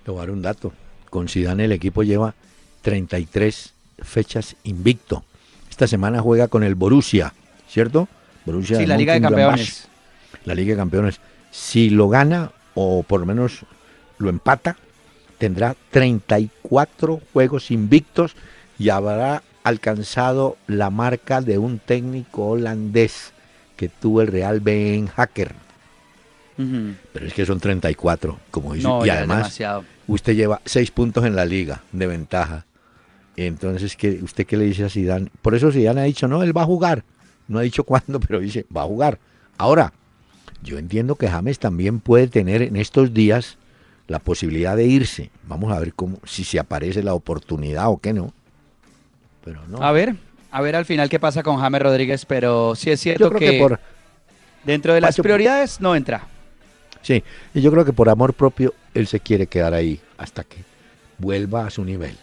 Te 0.04 0.12
voy 0.12 0.20
a 0.20 0.22
dar 0.22 0.30
un 0.30 0.44
dato. 0.44 0.72
Con 1.10 1.28
Zidane 1.30 1.66
el 1.66 1.72
equipo 1.72 2.04
lleva 2.04 2.36
33 2.84 3.74
fechas 4.04 4.56
invicto. 4.66 5.24
Esta 5.68 5.88
semana 5.88 6.22
juega 6.22 6.48
con 6.48 6.62
el 6.64 6.76
Borussia, 6.76 7.34
¿cierto? 7.68 8.08
Borussia 8.46 8.78
Sí, 8.78 8.86
la 8.86 8.98
Liga 8.98 9.14
de. 9.16 9.22
Campeones. 9.22 9.88
La 10.46 10.54
Liga 10.54 10.74
de 10.74 10.78
Campeones. 10.78 11.20
Si 11.50 11.90
lo 11.90 12.08
gana 12.08 12.52
o 12.76 13.02
por 13.02 13.20
lo 13.20 13.26
menos 13.26 13.62
lo 14.20 14.30
empata, 14.30 14.78
tendrá 15.40 15.76
34 15.90 17.22
juegos 17.34 17.72
invictos 17.72 18.36
y 18.78 18.90
habrá 18.90 19.42
alcanzado 19.64 20.58
la 20.68 20.90
marca 20.90 21.42
de 21.42 21.58
un 21.58 21.80
técnico 21.80 22.48
holandés 22.50 23.34
que 23.76 23.90
tuvo 23.90 24.22
el 24.22 24.28
Real 24.28 24.60
Ben 24.60 25.08
Hacker. 25.08 25.54
Pero 27.14 27.26
es 27.26 27.34
que 27.34 27.46
son 27.46 27.62
34, 27.62 28.38
como 28.52 28.74
dice. 28.74 28.86
No, 28.86 29.06
y 29.06 29.10
además, 29.10 29.58
usted 30.08 30.36
lleva 30.36 30.62
seis 30.66 30.92
puntos 30.92 31.24
en 31.26 31.34
la 31.34 31.46
liga 31.46 31.84
de 31.94 32.06
ventaja. 32.06 32.66
Entonces, 33.38 33.96
¿qué, 33.96 34.20
¿usted 34.22 34.46
qué 34.46 34.58
le 34.58 34.66
dice 34.66 34.84
a 34.84 34.90
Zidane? 34.90 35.30
Por 35.42 35.56
eso 35.56 35.72
Zidane 35.72 36.02
ha 36.02 36.04
dicho, 36.04 36.28
no, 36.28 36.44
él 36.44 36.56
va 36.56 36.64
a 36.64 36.66
jugar. 36.66 37.06
No 37.48 37.60
ha 37.60 37.62
dicho 37.62 37.84
cuándo, 37.86 38.20
pero 38.20 38.42
dice, 38.42 38.66
va 38.76 38.82
a 38.82 38.86
jugar. 38.86 39.20
Ahora, 39.58 39.94
yo 40.62 40.78
entiendo 40.78 41.16
que 41.16 41.30
James 41.30 41.60
también 41.60 42.02
puede 42.02 42.28
tener 42.28 42.62
en 42.62 42.76
estos 42.76 43.14
días 43.14 43.58
la 44.10 44.20
posibilidad 44.20 44.76
de 44.76 44.86
irse. 44.86 45.30
Vamos 45.44 45.72
a 45.72 45.80
ver 45.80 45.94
cómo, 45.94 46.18
si 46.26 46.44
se 46.44 46.60
aparece 46.60 47.02
la 47.04 47.14
oportunidad 47.14 47.90
o 47.90 47.98
qué 47.98 48.12
no. 48.12 48.34
Pero 49.46 49.66
no. 49.68 49.82
A 49.82 49.92
ver, 49.92 50.16
a 50.52 50.62
ver 50.62 50.76
al 50.76 50.86
final 50.86 51.10
qué 51.10 51.20
pasa 51.20 51.44
con 51.44 51.58
James 51.58 51.82
Rodríguez, 51.82 52.26
pero 52.26 52.76
sí 52.76 52.90
es 52.90 53.00
cierto 53.00 53.30
que, 53.32 53.52
que, 53.52 53.60
por, 53.60 53.80
dentro 54.66 54.94
de 54.94 55.02
las 55.02 55.16
prioridades 55.16 55.80
no 55.80 55.96
entra. 55.96 56.28
sí, 57.04 57.24
y 57.54 57.62
yo 57.62 57.72
creo 57.72 57.86
que 57.86 57.94
por 57.94 58.10
amor 58.10 58.34
propio 58.34 58.74
él 58.96 59.06
se 59.08 59.20
quiere 59.20 59.46
quedar 59.48 59.76
ahí 59.76 60.02
hasta 60.18 60.44
que 60.44 60.58
vuelva 61.20 61.68
a 61.68 61.70
su 61.70 61.86
nivel. 61.86 62.18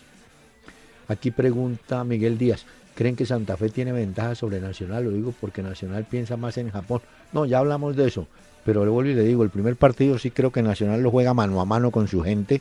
Aquí 1.07 1.31
pregunta 1.31 2.03
Miguel 2.03 2.37
Díaz, 2.37 2.67
¿creen 2.97 3.15
que 3.15 3.27
Santa 3.27 3.57
Fe 3.57 3.69
tiene 3.69 3.93
ventaja 3.93 4.35
sobre 4.35 4.61
Nacional? 4.61 5.05
Lo 5.05 5.11
digo 5.11 5.33
porque 5.41 5.63
Nacional 5.63 6.05
piensa 6.05 6.37
más 6.37 6.59
en 6.59 6.71
Japón. 6.71 7.01
No, 7.33 7.47
ya 7.47 7.59
hablamos 7.59 7.95
de 7.95 8.09
eso, 8.09 8.27
pero 8.67 8.85
le 8.85 8.91
vuelvo 8.91 9.13
y 9.13 9.15
le 9.15 9.23
digo, 9.23 9.45
el 9.45 9.51
primer 9.51 9.77
partido 9.77 10.19
sí 10.19 10.33
creo 10.33 10.51
que 10.51 10.61
Nacional 10.61 11.01
lo 11.01 11.13
juega 11.13 11.33
mano 11.33 11.61
a 11.61 11.65
mano 11.65 11.93
con 11.93 12.09
su 12.09 12.23
gente 12.23 12.61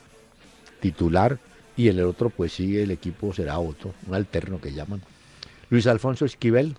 titular 0.80 1.38
y 1.76 1.88
el 1.88 2.00
otro 2.04 2.30
pues 2.30 2.52
sí, 2.52 2.78
el 2.78 2.92
equipo 2.92 3.34
será 3.34 3.58
otro, 3.58 3.92
un 4.06 4.14
alterno 4.14 4.60
que 4.60 4.72
llaman. 4.72 5.02
Luis 5.68 5.88
Alfonso 5.88 6.24
Esquivel, 6.24 6.76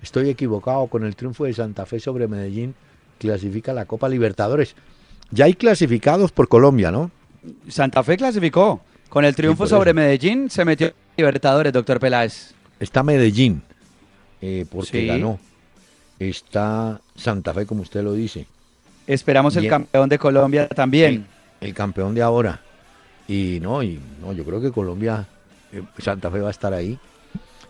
estoy 0.00 0.30
equivocado 0.30 0.86
con 0.86 1.04
el 1.04 1.16
triunfo 1.16 1.44
de 1.44 1.54
Santa 1.54 1.86
Fe 1.86 1.98
sobre 1.98 2.28
Medellín, 2.28 2.76
clasifica 3.18 3.72
la 3.74 3.84
Copa 3.84 4.08
Libertadores. 4.08 4.76
Ya 5.32 5.46
hay 5.46 5.54
clasificados 5.54 6.30
por 6.30 6.46
Colombia, 6.46 6.92
¿no? 6.92 7.10
Santa 7.68 8.04
Fe 8.04 8.16
clasificó. 8.16 8.80
Con 9.08 9.24
el 9.24 9.34
triunfo 9.34 9.66
sobre 9.66 9.90
eso. 9.90 9.96
Medellín 9.96 10.50
se 10.50 10.64
metió 10.64 10.86
en 10.86 10.94
Libertadores, 11.16 11.72
doctor 11.72 11.98
Peláez. 11.98 12.54
Está 12.78 13.02
Medellín, 13.02 13.62
eh, 14.40 14.66
porque 14.70 15.00
Sí. 15.00 15.06
ganó. 15.06 15.40
Está 16.18 17.00
Santa 17.14 17.52
Fe, 17.52 17.66
como 17.66 17.82
usted 17.82 18.02
lo 18.02 18.12
dice, 18.12 18.46
Esperamos 19.06 19.54
el 19.56 19.68
campeón 19.68 20.08
de 20.08 20.18
Colombia 20.18 20.66
también. 20.68 21.26
el 21.60 21.74
campeón 21.74 22.14
de 22.14 22.22
ahora. 22.22 22.60
Y 23.28 23.58
no, 23.60 23.82
y 23.82 24.00
no, 24.20 24.32
yo 24.32 24.44
creo 24.44 24.60
que 24.60 24.70
Colombia, 24.72 25.26
eh, 25.72 25.82
Santa 25.98 26.30
Fe 26.30 26.40
va 26.40 26.48
a 26.48 26.50
estar 26.50 26.72
ahí. 26.72 26.98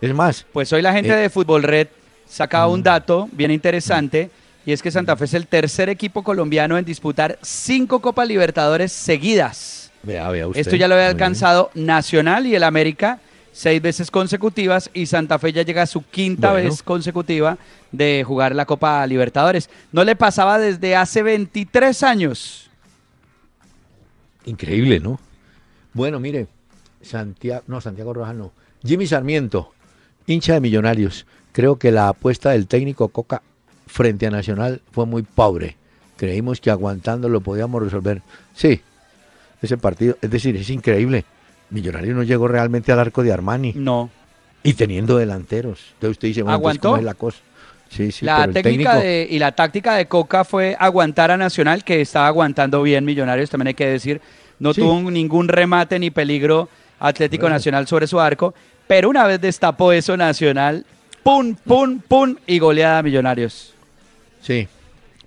Es 0.00 0.14
más, 0.14 0.46
Pues 0.52 0.72
hoy 0.72 0.80
la 0.82 0.92
gente 0.92 1.10
Eh. 1.10 1.16
de 1.16 1.30
Fútbol 1.30 1.62
Red 1.62 1.88
sacaba 2.26 2.68
un 2.68 2.82
dato 2.82 3.28
bien 3.32 3.50
interesante 3.50 4.30
y 4.64 4.72
es 4.72 4.82
que 4.82 4.90
Santa 4.90 5.16
Fe 5.16 5.24
es 5.26 5.34
el 5.34 5.46
tercer 5.46 5.88
equipo 5.88 6.22
colombiano 6.22 6.76
en 6.78 6.84
disputar 6.84 7.38
cinco 7.42 8.00
Copas 8.00 8.28
Libertadores 8.28 8.92
seguidas. 8.92 9.90
vea, 10.02 10.28
vea 10.30 10.46
usted. 10.48 10.60
Esto 10.60 10.76
ya 10.76 10.88
lo 10.88 10.94
había 10.94 11.08
alcanzado 11.08 11.70
Nacional 11.74 12.46
y 12.46 12.54
el 12.54 12.62
América 12.64 13.18
seis 13.56 13.80
veces 13.80 14.10
consecutivas 14.10 14.90
y 14.92 15.06
Santa 15.06 15.38
Fe 15.38 15.50
ya 15.50 15.62
llega 15.62 15.80
a 15.80 15.86
su 15.86 16.02
quinta 16.02 16.50
Bueno. 16.50 16.68
vez 16.68 16.82
consecutiva 16.82 17.56
de 17.90 18.22
jugar 18.22 18.54
la 18.54 18.66
Copa 18.66 19.06
Libertadores. 19.06 19.70
No 19.92 20.04
le 20.04 20.14
pasaba 20.14 20.58
desde 20.58 20.94
hace 20.94 21.22
23 21.22 22.02
años. 22.02 22.70
Increíble, 24.44 25.00
¿no? 25.00 25.18
Bueno, 25.94 26.20
mire, 26.20 26.48
Santiago, 27.00 27.64
no, 27.66 27.80
Santiago 27.80 28.12
Rojas 28.12 28.34
no. 28.34 28.52
Jimmy 28.84 29.06
Sarmiento, 29.06 29.72
hincha 30.26 30.52
de 30.52 30.60
Millonarios. 30.60 31.24
Creo 31.52 31.76
que 31.76 31.90
la 31.90 32.08
apuesta 32.08 32.50
del 32.50 32.66
técnico 32.66 33.08
Coca 33.08 33.40
frente 33.86 34.26
a 34.26 34.30
Nacional 34.30 34.82
fue 34.92 35.06
muy 35.06 35.22
pobre. 35.22 35.78
Creímos 36.18 36.60
que 36.60 36.70
aguantando 36.70 37.30
lo 37.30 37.40
podíamos 37.40 37.82
resolver. 37.82 38.20
Sí, 38.54 38.82
ese 39.62 39.78
partido, 39.78 40.18
es 40.20 40.30
decir, 40.30 40.54
es 40.56 40.68
increíble. 40.68 41.24
Millonarios 41.70 42.14
no 42.16 42.22
llegó 42.22 42.48
realmente 42.48 42.92
al 42.92 42.98
arco 43.00 43.22
de 43.22 43.32
Armani. 43.32 43.72
No. 43.74 44.10
Y 44.62 44.74
teniendo 44.74 45.16
delanteros. 45.18 45.80
Entonces 45.94 46.10
usted 46.12 46.28
dice, 46.28 46.42
bueno, 46.42 46.54
¿Aguantó? 46.56 46.88
¿cómo 46.90 46.98
es 46.98 47.04
la 47.04 47.14
cosa? 47.14 47.38
Sí, 47.88 48.10
sí, 48.10 48.24
la 48.24 48.48
técnica 48.48 48.94
técnico- 48.94 49.00
de, 49.00 49.28
y 49.30 49.38
la 49.38 49.52
táctica 49.52 49.94
de 49.94 50.06
Coca 50.06 50.44
fue 50.44 50.76
aguantar 50.78 51.30
a 51.30 51.36
Nacional, 51.36 51.84
que 51.84 52.00
estaba 52.00 52.26
aguantando 52.26 52.82
bien 52.82 53.04
Millonarios, 53.04 53.48
también 53.48 53.68
hay 53.68 53.74
que 53.74 53.86
decir. 53.86 54.20
No 54.58 54.74
Sí. 54.74 54.80
tuvo 54.80 55.08
ningún 55.10 55.46
remate 55.48 55.98
ni 55.98 56.10
peligro 56.10 56.68
Atlético 56.98 57.42
Bueno. 57.42 57.56
Nacional 57.56 57.86
sobre 57.86 58.06
su 58.08 58.18
arco, 58.18 58.54
pero 58.88 59.08
una 59.08 59.24
vez 59.26 59.40
destapó 59.40 59.92
eso 59.92 60.16
Nacional, 60.16 60.84
pum, 61.22 61.54
pum, 61.64 62.00
pum, 62.00 62.34
y 62.46 62.58
goleada 62.58 62.98
a 62.98 63.02
Millonarios. 63.02 63.72
Sí, 64.40 64.66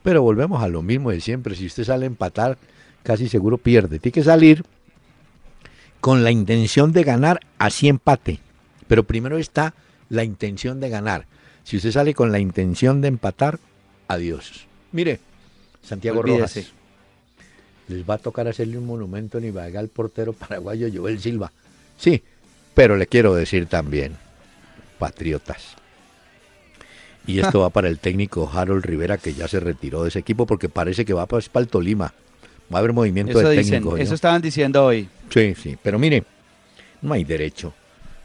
pero 0.04 0.22
volvemos 0.22 0.62
a 0.62 0.68
lo 0.68 0.82
mismo 0.82 1.12
de 1.12 1.22
siempre. 1.22 1.56
Si 1.56 1.66
usted 1.66 1.84
sale 1.86 2.06
a 2.06 2.08
empatar, 2.08 2.58
casi 3.04 3.30
seguro 3.30 3.58
pierde. 3.58 4.00
Tiene 4.00 4.14
que 4.14 4.24
salir 4.24 4.64
con 6.02 6.24
la 6.24 6.32
intención 6.32 6.92
de 6.92 7.04
ganar, 7.04 7.40
así 7.58 7.88
empate. 7.88 8.40
Pero 8.88 9.04
primero 9.04 9.38
está 9.38 9.74
la 10.10 10.24
intención 10.24 10.80
de 10.80 10.90
ganar. 10.90 11.26
Si 11.64 11.78
usted 11.78 11.92
sale 11.92 12.14
con 12.14 12.32
la 12.32 12.40
intención 12.40 13.02
de 13.02 13.10
empatar, 13.10 13.60
adiós. 14.08 14.66
Mire, 14.92 15.20
Santiago 15.84 16.22
Olvídese. 16.22 16.62
Rojas. 16.62 16.74
Les 17.90 18.08
va 18.08 18.16
a 18.16 18.18
tocar 18.20 18.48
hacerle 18.48 18.78
un 18.78 18.86
monumento 18.86 19.38
en 19.38 19.46
Ibagué 19.46 19.78
al 19.78 19.88
portero 19.88 20.34
paraguayo 20.34 20.88
Joel 20.94 21.20
Silva. 21.20 21.52
Sí, 21.98 22.24
pero 22.74 22.96
le 22.96 23.08
quiero 23.08 23.34
decir 23.34 23.66
también, 23.66 24.16
patriotas. 25.00 25.76
Y 27.26 27.40
esto 27.40 27.60
va 27.62 27.70
para 27.70 27.88
el 27.88 28.00
técnico 28.00 28.50
Harold 28.52 28.86
Rivera, 28.86 29.18
que 29.18 29.34
ya 29.34 29.48
se 29.48 29.60
retiró 29.60 30.04
de 30.04 30.10
ese 30.10 30.20
equipo 30.20 30.46
porque 30.46 30.70
parece 30.70 31.04
que 31.04 31.14
va 31.14 31.26
para, 31.26 31.46
para 31.52 31.64
el 31.64 31.70
Tolima. 31.70 32.14
Va 32.74 32.78
a 32.78 32.80
haber 32.80 32.94
movimiento 32.94 33.40
Eso 33.40 33.50
de 33.50 33.58
dicen, 33.58 33.72
técnico. 33.84 33.98
eso 33.98 34.14
estaban 34.16 34.42
diciendo 34.42 34.86
hoy. 34.86 35.08
Sí, 35.30 35.56
sí, 35.56 35.78
pero 35.82 35.98
mire, 36.00 36.24
no 37.02 37.14
hay 37.14 37.24
derecho, 37.24 37.74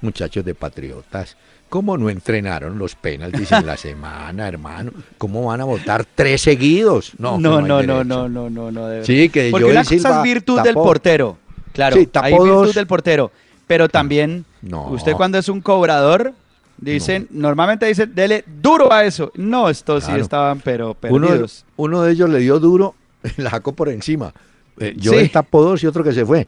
muchachos 0.01 0.45
de 0.45 0.55
patriotas. 0.55 1.37
¿Cómo 1.71 1.97
no 1.97 2.09
entrenaron 2.11 2.79
los 2.79 2.95
penaltis 2.95 3.51
en 3.51 3.67
la 3.67 3.77
semana, 3.79 4.47
hermano? 4.47 4.93
¿Cómo 5.19 5.47
van 5.47 5.61
a 5.61 5.65
votar 5.65 6.05
tres 6.15 6.43
seguidos? 6.43 7.13
No, 7.19 7.39
no, 7.39 7.61
no, 7.63 7.83
no, 7.83 8.05
no, 8.05 8.29
no, 8.29 8.51
no, 8.51 8.71
no, 8.71 8.87
de 8.87 8.97
verdad. 8.99 9.07
Sí, 9.07 9.29
que 9.29 9.49
Porque 9.51 9.65
Joel 9.65 9.77
una 9.77 9.81
cosa 9.85 9.95
Silva 9.97 10.17
es 10.19 10.23
virtud 10.23 10.61
del 10.61 10.75
portero. 10.75 11.39
Claro, 11.73 11.97
Sí, 11.97 12.09
hay 12.15 12.33
virtud 12.33 12.49
dos. 12.49 12.75
del 12.75 12.87
portero. 12.87 13.33
Pero 13.67 13.89
también, 13.89 14.45
No. 14.63 14.89
usted 14.91 15.15
cuando 15.15 15.39
es 15.39 15.49
un 15.49 15.61
cobrador, 15.63 16.33
dicen, 16.77 17.27
normalmente 17.31 17.87
dicen, 17.87 18.15
dele 18.15 18.45
duro 18.61 18.93
a 18.93 19.05
eso. 19.05 19.33
No, 19.35 19.69
estos 19.71 20.05
sí 20.05 20.13
estaban, 20.13 20.61
pero 20.61 20.97
Uno, 21.09 21.27
perdidos. 21.29 21.65
uno 21.77 22.03
de 22.03 22.13
ellos 22.13 22.29
le 22.31 22.39
dio 22.41 22.61
duro, 22.61 22.95
la 23.37 23.51
sacó 23.51 23.73
por 23.73 23.89
encima. 23.89 24.33
Eh, 24.79 24.97
Joel 25.03 25.27
Sí. 25.27 25.33
tapó 25.33 25.63
dos 25.63 25.83
y 25.83 25.87
otro 25.87 26.03
que 26.05 26.13
se 26.13 26.25
fue. 26.25 26.47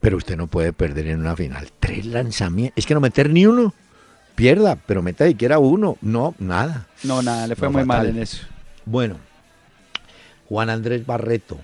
Pero 0.00 0.16
usted 0.16 0.36
no 0.36 0.46
puede 0.46 0.72
perder 0.72 1.08
en 1.08 1.20
una 1.20 1.36
final. 1.36 1.68
Tres 1.80 2.06
lanzamientos. 2.06 2.76
Es 2.76 2.86
que 2.86 2.94
no 2.94 3.00
meter 3.00 3.30
ni 3.30 3.46
uno. 3.46 3.72
Pierda, 4.34 4.76
pero 4.76 5.02
meta 5.02 5.26
siquiera 5.26 5.58
uno. 5.58 5.96
No, 6.02 6.34
nada. 6.38 6.86
No, 7.04 7.22
nada, 7.22 7.46
le 7.46 7.56
fue 7.56 7.68
No, 7.68 7.72
muy 7.72 7.84
mal 7.84 8.06
en 8.08 8.18
eso. 8.18 8.46
Bueno, 8.84 9.16
Juan 10.48 10.70
Andrés 10.70 11.06
Barreto. 11.06 11.58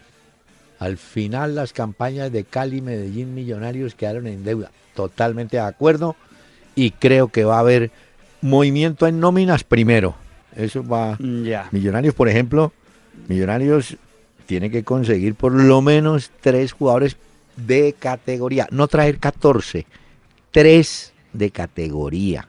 Al 0.79 0.97
final 0.97 1.55
las 1.55 1.73
campañas 1.73 2.33
de 2.33 2.45
Cali, 2.45 2.81
Medellín, 2.81 3.35
Millonarios 3.35 3.95
quedaron 3.95 4.27
en 4.27 4.43
deuda. 4.45 4.71
Totalmente 4.95 5.57
de 5.59 5.63
acuerdo. 5.63 6.17
Y 6.75 6.91
creo 6.93 7.29
que 7.29 7.45
va 7.45 7.57
a 7.57 7.61
haber 7.61 7.91
movimiento 8.41 9.07
en 9.07 9.21
nóminas 9.21 9.63
primero. 9.65 10.15
Eso 10.57 10.85
va. 10.87 11.17
Millonarios, 11.71 12.15
por 12.15 12.29
ejemplo, 12.29 12.73
Millonarios 13.29 13.97
tiene 14.53 14.71
que 14.71 14.85
conseguir 14.85 15.35
por 15.35 15.51
lo 15.55 15.81
menos 15.81 16.31
tres 16.43 16.73
jugadores 16.73 17.17
de 17.57 17.95
categoría. 17.99 18.69
No 18.71 18.87
traer 18.87 19.17
14, 19.19 19.87
tres 20.51 21.15
de 21.33 21.51
categoría. 21.51 22.47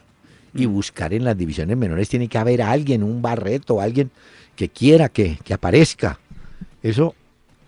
Y 0.54 0.66
buscar 0.66 1.14
en 1.14 1.24
las 1.24 1.38
divisiones 1.38 1.78
menores 1.78 2.10
tiene 2.10 2.28
que 2.28 2.38
haber 2.38 2.62
alguien, 2.62 3.04
un 3.04 3.22
Barreto, 3.22 3.80
alguien 3.80 4.12
que 4.58 4.68
quiera 4.68 5.08
que, 5.08 5.38
que 5.46 5.54
aparezca. 5.54 6.20
Eso, 6.84 7.16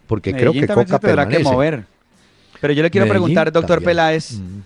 porque 0.05 0.33
creo 0.33 0.51
que 0.51 0.67
Coca 0.67 0.81
se 0.81 0.85
tendrá 0.85 0.99
permanece. 0.99 1.37
que 1.37 1.43
mover. 1.49 1.85
Pero 2.59 2.73
yo 2.73 2.83
le 2.83 2.91
quiero 2.91 3.05
Medellín 3.05 3.21
preguntar, 3.21 3.51
doctor 3.53 3.77
también. 3.77 3.89
Peláez, 3.91 4.33
Mm. 4.33 4.59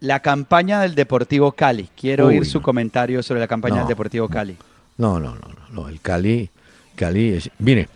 la 0.00 0.18
campaña 0.18 0.80
del 0.80 0.96
Deportivo 0.96 1.52
Cali. 1.52 1.88
Quiero 1.96 2.26
Uy, 2.26 2.38
oír 2.38 2.44
su 2.46 2.58
no. 2.58 2.64
comentario 2.64 3.22
sobre 3.22 3.38
la 3.38 3.46
campaña 3.46 3.76
No. 3.76 3.80
del 3.82 3.88
Deportivo 3.88 4.28
Cali. 4.28 4.56
No, 4.98 5.20
no, 5.20 5.36
no, 5.36 5.40
no, 5.48 5.68
no, 5.82 5.88
el 5.88 6.00
Cali, 6.00 6.50
Cali 6.96 7.34
es, 7.34 7.50
mire, 7.60 7.88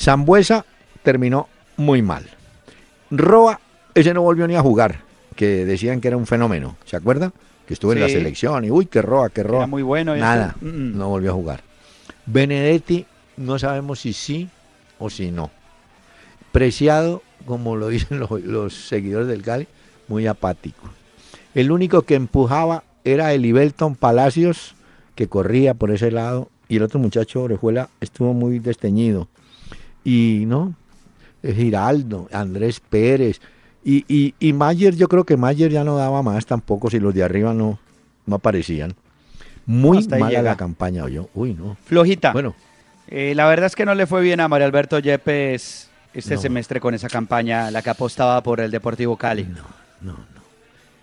Zambuesa 0.00 0.64
terminó 1.02 1.48
muy 1.76 2.00
mal. 2.00 2.24
Roa, 3.10 3.60
ese 3.94 4.14
no 4.14 4.22
volvió 4.22 4.46
ni 4.46 4.56
a 4.56 4.62
jugar, 4.62 5.00
que 5.36 5.66
decían 5.66 6.00
que 6.00 6.08
era 6.08 6.16
un 6.16 6.26
fenómeno, 6.26 6.76
¿se 6.86 6.96
acuerda? 6.96 7.32
Que 7.66 7.74
estuvo 7.74 7.92
en 7.92 8.00
la 8.00 8.08
selección 8.08 8.64
y 8.64 8.70
uy, 8.70 8.86
que 8.86 9.02
Roa, 9.02 9.28
que 9.28 9.42
Roa. 9.42 9.58
Era 9.58 9.66
muy 9.66 9.82
bueno. 9.82 10.16
Nada, 10.16 10.56
no 10.60 11.08
volvió 11.08 11.32
a 11.32 11.34
jugar. 11.34 11.60
Benedetti, 12.24 13.04
no 13.36 13.58
sabemos 13.58 14.00
si 14.00 14.14
sí 14.14 14.48
o 14.98 15.10
si 15.10 15.30
no. 15.30 15.50
Preciado, 16.50 17.22
como 17.44 17.76
lo 17.76 17.88
dicen 17.90 18.20
los, 18.20 18.30
los 18.42 18.74
seguidores 18.74 19.28
del 19.28 19.42
Cali, 19.42 19.68
muy 20.08 20.26
apático. 20.26 20.88
El 21.54 21.70
único 21.70 22.02
que 22.02 22.14
empujaba 22.14 22.84
era 23.04 23.34
el 23.34 23.44
Ibelton 23.44 23.96
Palacios, 23.96 24.74
que 25.14 25.28
corría 25.28 25.74
por 25.74 25.90
ese 25.90 26.10
lado, 26.10 26.48
y 26.68 26.76
el 26.76 26.84
otro 26.84 27.00
muchacho, 27.00 27.42
Orejuela, 27.42 27.90
estuvo 28.00 28.32
muy 28.32 28.60
desteñido. 28.60 29.28
Y 30.04 30.44
no, 30.46 30.74
Giraldo, 31.42 32.28
Andrés 32.32 32.80
Pérez, 32.80 33.40
y, 33.84 34.04
y, 34.08 34.34
y 34.38 34.52
Mayer, 34.52 34.94
yo 34.96 35.08
creo 35.08 35.24
que 35.24 35.36
Mayer 35.36 35.70
ya 35.70 35.84
no 35.84 35.96
daba 35.96 36.22
más 36.22 36.44
tampoco 36.46 36.90
si 36.90 36.98
los 37.00 37.14
de 37.14 37.22
arriba 37.22 37.54
no, 37.54 37.78
no 38.26 38.36
aparecían. 38.36 38.94
Muy 39.66 39.98
Hasta 39.98 40.18
mala 40.18 40.42
la 40.42 40.56
campaña, 40.56 41.08
yo. 41.08 41.28
Uy, 41.34 41.54
no. 41.54 41.76
Flojita. 41.84 42.32
Bueno, 42.32 42.54
Eh, 43.08 43.34
la 43.34 43.46
verdad 43.46 43.66
es 43.66 43.74
que 43.76 43.84
no 43.86 43.94
le 43.94 44.06
fue 44.06 44.20
bien 44.22 44.40
a 44.40 44.48
Mario 44.48 44.66
Alberto 44.66 44.98
Yepes 44.98 45.90
este 46.14 46.34
No. 46.36 46.40
semestre 46.40 46.80
con 46.80 46.94
esa 46.94 47.08
campaña, 47.08 47.70
la 47.70 47.82
que 47.82 47.90
apostaba 47.90 48.42
por 48.42 48.60
el 48.60 48.70
Deportivo 48.70 49.16
Cali. 49.16 49.44
no, 49.44 49.62
no, 50.00 50.12
no. 50.12 50.40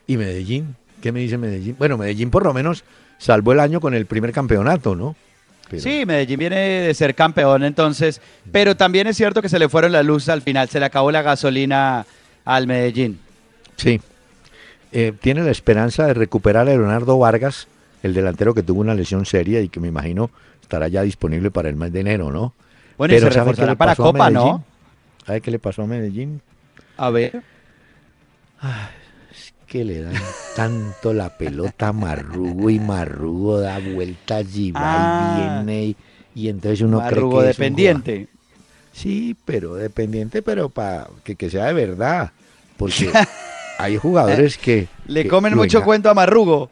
¿Y 0.06 0.18
Medellín? 0.18 0.76
¿Qué 1.02 1.12
me 1.12 1.20
dice 1.20 1.38
Medellín? 1.38 1.76
Bueno, 1.78 1.98
Medellín 1.98 2.30
por 2.30 2.44
lo 2.44 2.54
menos 2.54 2.84
salvó 3.18 3.52
el 3.54 3.60
año 3.60 3.80
con 3.82 3.94
el 3.94 4.06
primer 4.06 4.32
campeonato, 4.32 4.96
¿no? 4.96 5.16
Pero- 5.70 5.82
Sí, 5.82 6.06
Medellín 6.06 6.40
viene 6.40 6.56
de 6.58 6.94
ser 6.94 7.14
campeón 7.16 7.64
entonces, 7.64 8.22
pero 8.52 8.76
también 8.78 9.08
es 9.08 9.18
cierto 9.18 9.42
que 9.42 9.50
se 9.50 9.60
le 9.60 9.68
fueron 9.70 9.92
las 9.92 10.06
luces 10.06 10.30
al 10.30 10.42
final, 10.42 10.70
se 10.70 10.80
le 10.80 10.86
acabó 10.86 11.12
la 11.12 11.22
gasolina 11.22 12.06
al 12.46 12.68
Medellín. 12.68 13.20
Sí. 13.76 14.00
Eh, 14.94 15.14
tiene 15.22 15.44
la 15.44 15.52
esperanza 15.52 16.06
de 16.08 16.14
recuperar 16.14 16.68
a 16.68 16.72
Leonardo 16.72 17.18
Vargas, 17.20 17.68
el 18.04 18.14
delantero 18.14 18.54
que 18.54 18.64
tuvo 18.64 18.80
una 18.82 18.94
lesión 18.94 19.26
seria 19.26 19.60
y 19.62 19.70
que 19.70 19.80
me 19.80 19.90
imagino 19.90 20.30
estará 20.62 20.88
ya 20.88 21.02
disponible 21.02 21.52
para 21.52 21.70
el 21.70 21.76
mes 21.76 21.92
de 21.92 22.00
enero, 22.02 22.32
¿no? 22.32 22.54
Bueno, 22.98 23.14
y 23.14 23.18
se 23.18 23.22
¿sabe 23.24 23.34
qué 23.34 23.40
reforzará 23.40 23.76
para 23.76 23.96
Copa? 23.96 24.30
¿no? 24.30 24.64
¿Sabe 25.26 25.42
qué 25.42 25.52
le 25.52 25.60
pasó 25.60 25.84
a 25.84 25.88
Medellín? 25.88 26.42
A 26.98 27.10
ver. 27.10 27.42
Que 29.68 29.84
le 29.84 30.02
dan 30.02 30.14
tanto 30.56 31.14
la 31.14 31.38
pelota 31.38 31.90
a 31.90 31.94
Marrugo 31.94 32.70
y 32.70 32.80
Marrugo 32.80 33.60
da 33.60 33.80
vueltas 33.80 34.46
y 34.56 34.72
va 34.72 34.80
Ah. 34.82 35.38
y 35.38 35.42
viene 35.66 35.86
y, 35.88 35.96
y 36.36 36.50
entonces 36.50 36.82
uno 36.82 37.00
Marrugo 37.00 37.40
cree 37.40 37.44
que 37.48 37.52
es 37.52 37.58
un 37.58 37.64
dependiente. 37.64 38.28
Sí, 38.94 39.36
pero 39.46 39.76
dependiente, 39.76 40.42
pero 40.42 40.70
para 40.70 41.08
que, 41.24 41.36
que 41.36 41.50
sea 41.50 41.66
de 41.66 41.74
verdad. 41.74 42.32
Porque 42.78 43.12
hay 43.78 43.98
jugadores 43.98 44.58
que. 44.58 44.88
Le 45.08 45.24
que 45.24 45.30
comen 45.30 45.56
mucho 45.56 45.84
cuento 45.84 46.10
a 46.10 46.14
Marrugo. 46.14 46.70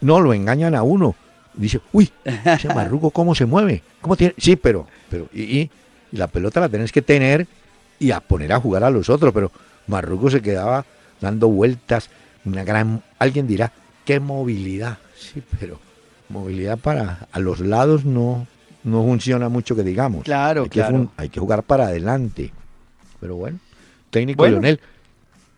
No, 0.00 0.20
lo 0.20 0.32
engañan 0.32 0.74
a 0.74 0.82
uno. 0.82 1.14
Dice, 1.54 1.80
uy, 1.92 2.10
ese 2.44 2.68
marrugo, 2.72 3.10
¿cómo 3.10 3.34
se 3.34 3.44
mueve? 3.44 3.82
¿Cómo 4.00 4.16
tiene? 4.16 4.32
Sí, 4.38 4.56
pero. 4.56 4.86
pero 5.10 5.28
y, 5.34 5.42
y- 5.42 5.70
y 6.10 6.16
la 6.16 6.28
pelota 6.28 6.60
la 6.60 6.68
tenés 6.70 6.92
que 6.92 7.02
tener 7.02 7.46
y 7.98 8.12
a 8.12 8.20
poner 8.20 8.52
a 8.54 8.60
jugar 8.60 8.82
a 8.84 8.90
los 8.90 9.10
otros. 9.10 9.34
Pero 9.34 9.52
Marrugo 9.86 10.30
se 10.30 10.40
quedaba 10.40 10.86
dando 11.20 11.48
vueltas. 11.48 12.08
Una 12.44 12.64
gran. 12.64 13.02
Alguien 13.18 13.46
dirá, 13.46 13.72
¿qué 14.04 14.20
movilidad? 14.20 14.98
Sí, 15.16 15.42
pero 15.58 15.78
movilidad 16.28 16.78
para. 16.78 17.26
A 17.32 17.38
los 17.40 17.60
lados 17.60 18.04
no, 18.04 18.46
no 18.84 19.02
funciona 19.02 19.48
mucho 19.48 19.74
que 19.76 19.82
digamos. 19.82 20.24
Claro, 20.24 20.62
hay 20.64 20.68
claro. 20.68 21.10
hay 21.16 21.28
que 21.28 21.40
jugar 21.40 21.62
para 21.62 21.86
adelante. 21.86 22.52
Pero 23.20 23.36
bueno, 23.36 23.58
técnico 24.10 24.38
Bueno. 24.42 24.54
Leonel, 24.54 24.80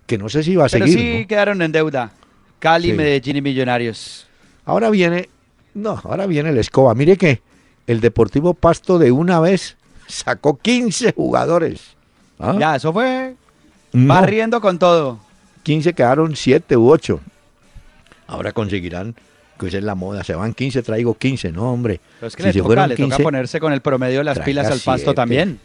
que 0.07 0.19
no 0.19 0.29
sé 0.29 0.43
si 0.43 0.57
va 0.57 0.66
a 0.66 0.69
Pero 0.69 0.87
seguir. 0.87 0.99
sí 0.99 1.21
¿no? 1.23 1.29
quedaron 1.29 1.62
en 1.62 1.73
deuda. 1.73 2.12
Cali, 2.59 2.88
Sí. 2.90 2.95
Medellín 2.95 3.37
y 3.37 3.43
Millonarios. 3.43 4.27
Ahora 4.64 4.90
viene, 4.90 5.29
no, 5.75 6.01
ahora 6.05 6.27
viene 6.27 6.51
el 6.51 6.59
escoba. 6.59 6.95
Mire 6.95 7.16
que 7.16 7.40
el 7.87 8.01
Deportivo 8.01 8.55
Pasto 8.55 8.99
de 8.99 9.11
una 9.12 9.40
vez 9.40 9.77
sacó 10.07 10.59
15 10.59 11.12
jugadores. 11.12 11.97
¿Ah? 12.38 12.57
Ya, 12.59 12.77
eso 12.77 12.93
fue 12.93 13.35
No, 13.93 14.14
barriendo 14.14 14.61
con 14.61 14.79
todo. 14.79 15.21
15 15.62 15.92
quedaron 15.94 16.37
7 16.37 16.77
u 16.77 16.90
8. 16.90 17.20
Ahora 18.27 18.53
conseguirán, 18.53 19.14
que 19.59 19.66
esa 19.68 19.79
es 19.79 19.85
la 19.85 19.94
moda, 19.94 20.25
se 20.25 20.35
van 20.35 20.55
15, 20.55 20.83
traigo 20.83 21.14
15, 21.14 21.53
no 21.53 21.73
hombre. 21.73 22.01
Pero 22.18 22.29
es 22.29 22.37
que 22.37 22.42
Si 22.42 22.46
le 22.49 22.53
se 22.53 22.59
toca, 22.61 22.87
le 22.87 22.94
toca 22.96 23.16
15, 23.16 23.23
ponerse 23.23 23.61
con 23.61 23.73
el 23.73 23.81
promedio 23.81 24.18
de 24.18 24.25
las 24.25 24.38
pilas 24.40 24.70
al 24.70 24.81
pasto 24.81 25.14
también. 25.14 25.59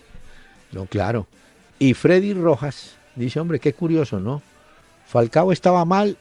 No, 0.72 0.86
claro. 0.86 1.28
Y 1.80 1.94
Freddy 1.94 2.34
Rojas 2.34 2.96
dice, 3.16 3.40
hombre, 3.40 3.60
qué 3.60 3.74
curioso, 3.74 4.20
¿no? 4.20 4.42
Falcao 5.08 5.52
estaba 5.52 5.86
mal 5.86 6.18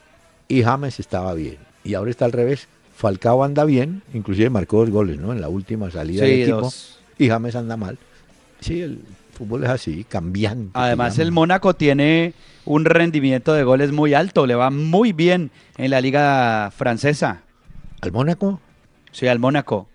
y 0.47 0.61
James 0.63 0.99
estaba 0.99 1.33
bien. 1.33 1.57
y 1.83 1.93
ahora 1.95 2.11
está 2.11 2.25
al 2.25 2.31
revés. 2.31 2.67
Falcao 2.95 3.43
anda 3.43 3.65
bien, 3.65 4.03
inclusive 4.13 4.49
marcó 4.49 4.77
dos 4.77 4.89
goles, 4.89 5.17
¿no? 5.17 5.33
En 5.33 5.41
la 5.41 5.49
última 5.49 5.91
salida 5.91 6.23
Sí, 6.23 6.31
del 6.31 6.41
equipo. 6.43 6.61
dos. 6.61 6.99
Y 7.17 7.27
James 7.27 7.55
anda 7.55 7.75
mal. 7.75 7.97
Sí, 8.61 8.81
el 8.81 8.99
fútbol 9.35 9.63
es 9.63 9.69
así, 9.69 10.05
cambiante. 10.05 10.71
Además, 10.73 11.19
el. 11.19 11.31
Mónaco 11.31 11.75
tiene 11.75 12.33
un 12.65 12.85
rendimiento 12.85 13.53
de 13.53 13.63
goles 13.63 13.91
muy 13.91 14.13
alto, 14.13 14.47
le 14.47 14.55
va 14.55 14.69
muy 14.71 15.13
bien 15.13 15.51
en 15.77 15.91
la 15.91 16.01
liga 16.01 16.71
francesa. 16.75 17.41
¿Al 18.01 18.11
Mónaco? 18.11 18.59
Sí, 19.11 19.27
al 19.27 19.39
Mónaco. 19.39 19.87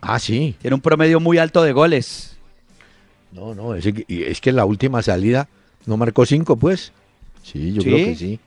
Ah, 0.00 0.18
sí. 0.18 0.56
Tiene 0.60 0.74
un 0.74 0.80
promedio 0.80 1.20
muy 1.20 1.38
alto 1.38 1.62
de 1.62 1.72
goles. 1.72 2.36
No, 3.32 3.54
no, 3.54 3.74
es 3.74 3.86
es 3.86 4.40
que 4.40 4.50
en 4.50 4.56
la 4.56 4.64
última 4.64 5.02
salida 5.02 5.48
no 5.86 5.96
marcó 5.96 6.26
cinco, 6.26 6.56
pues. 6.56 6.92
Sí, 7.42 7.72
yo 7.72 7.82
¿Sí? 7.82 7.88
creo 7.88 8.06
que 8.06 8.16
sí. 8.16 8.40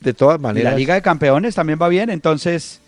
De 0.00 0.14
todas 0.14 0.40
maneras. 0.40 0.72
la 0.72 0.78
Liga 0.78 0.94
de 0.94 1.02
Campeones 1.02 1.54
también 1.54 1.78
va 1.80 1.88
bien, 1.88 2.08
entonces 2.08 2.80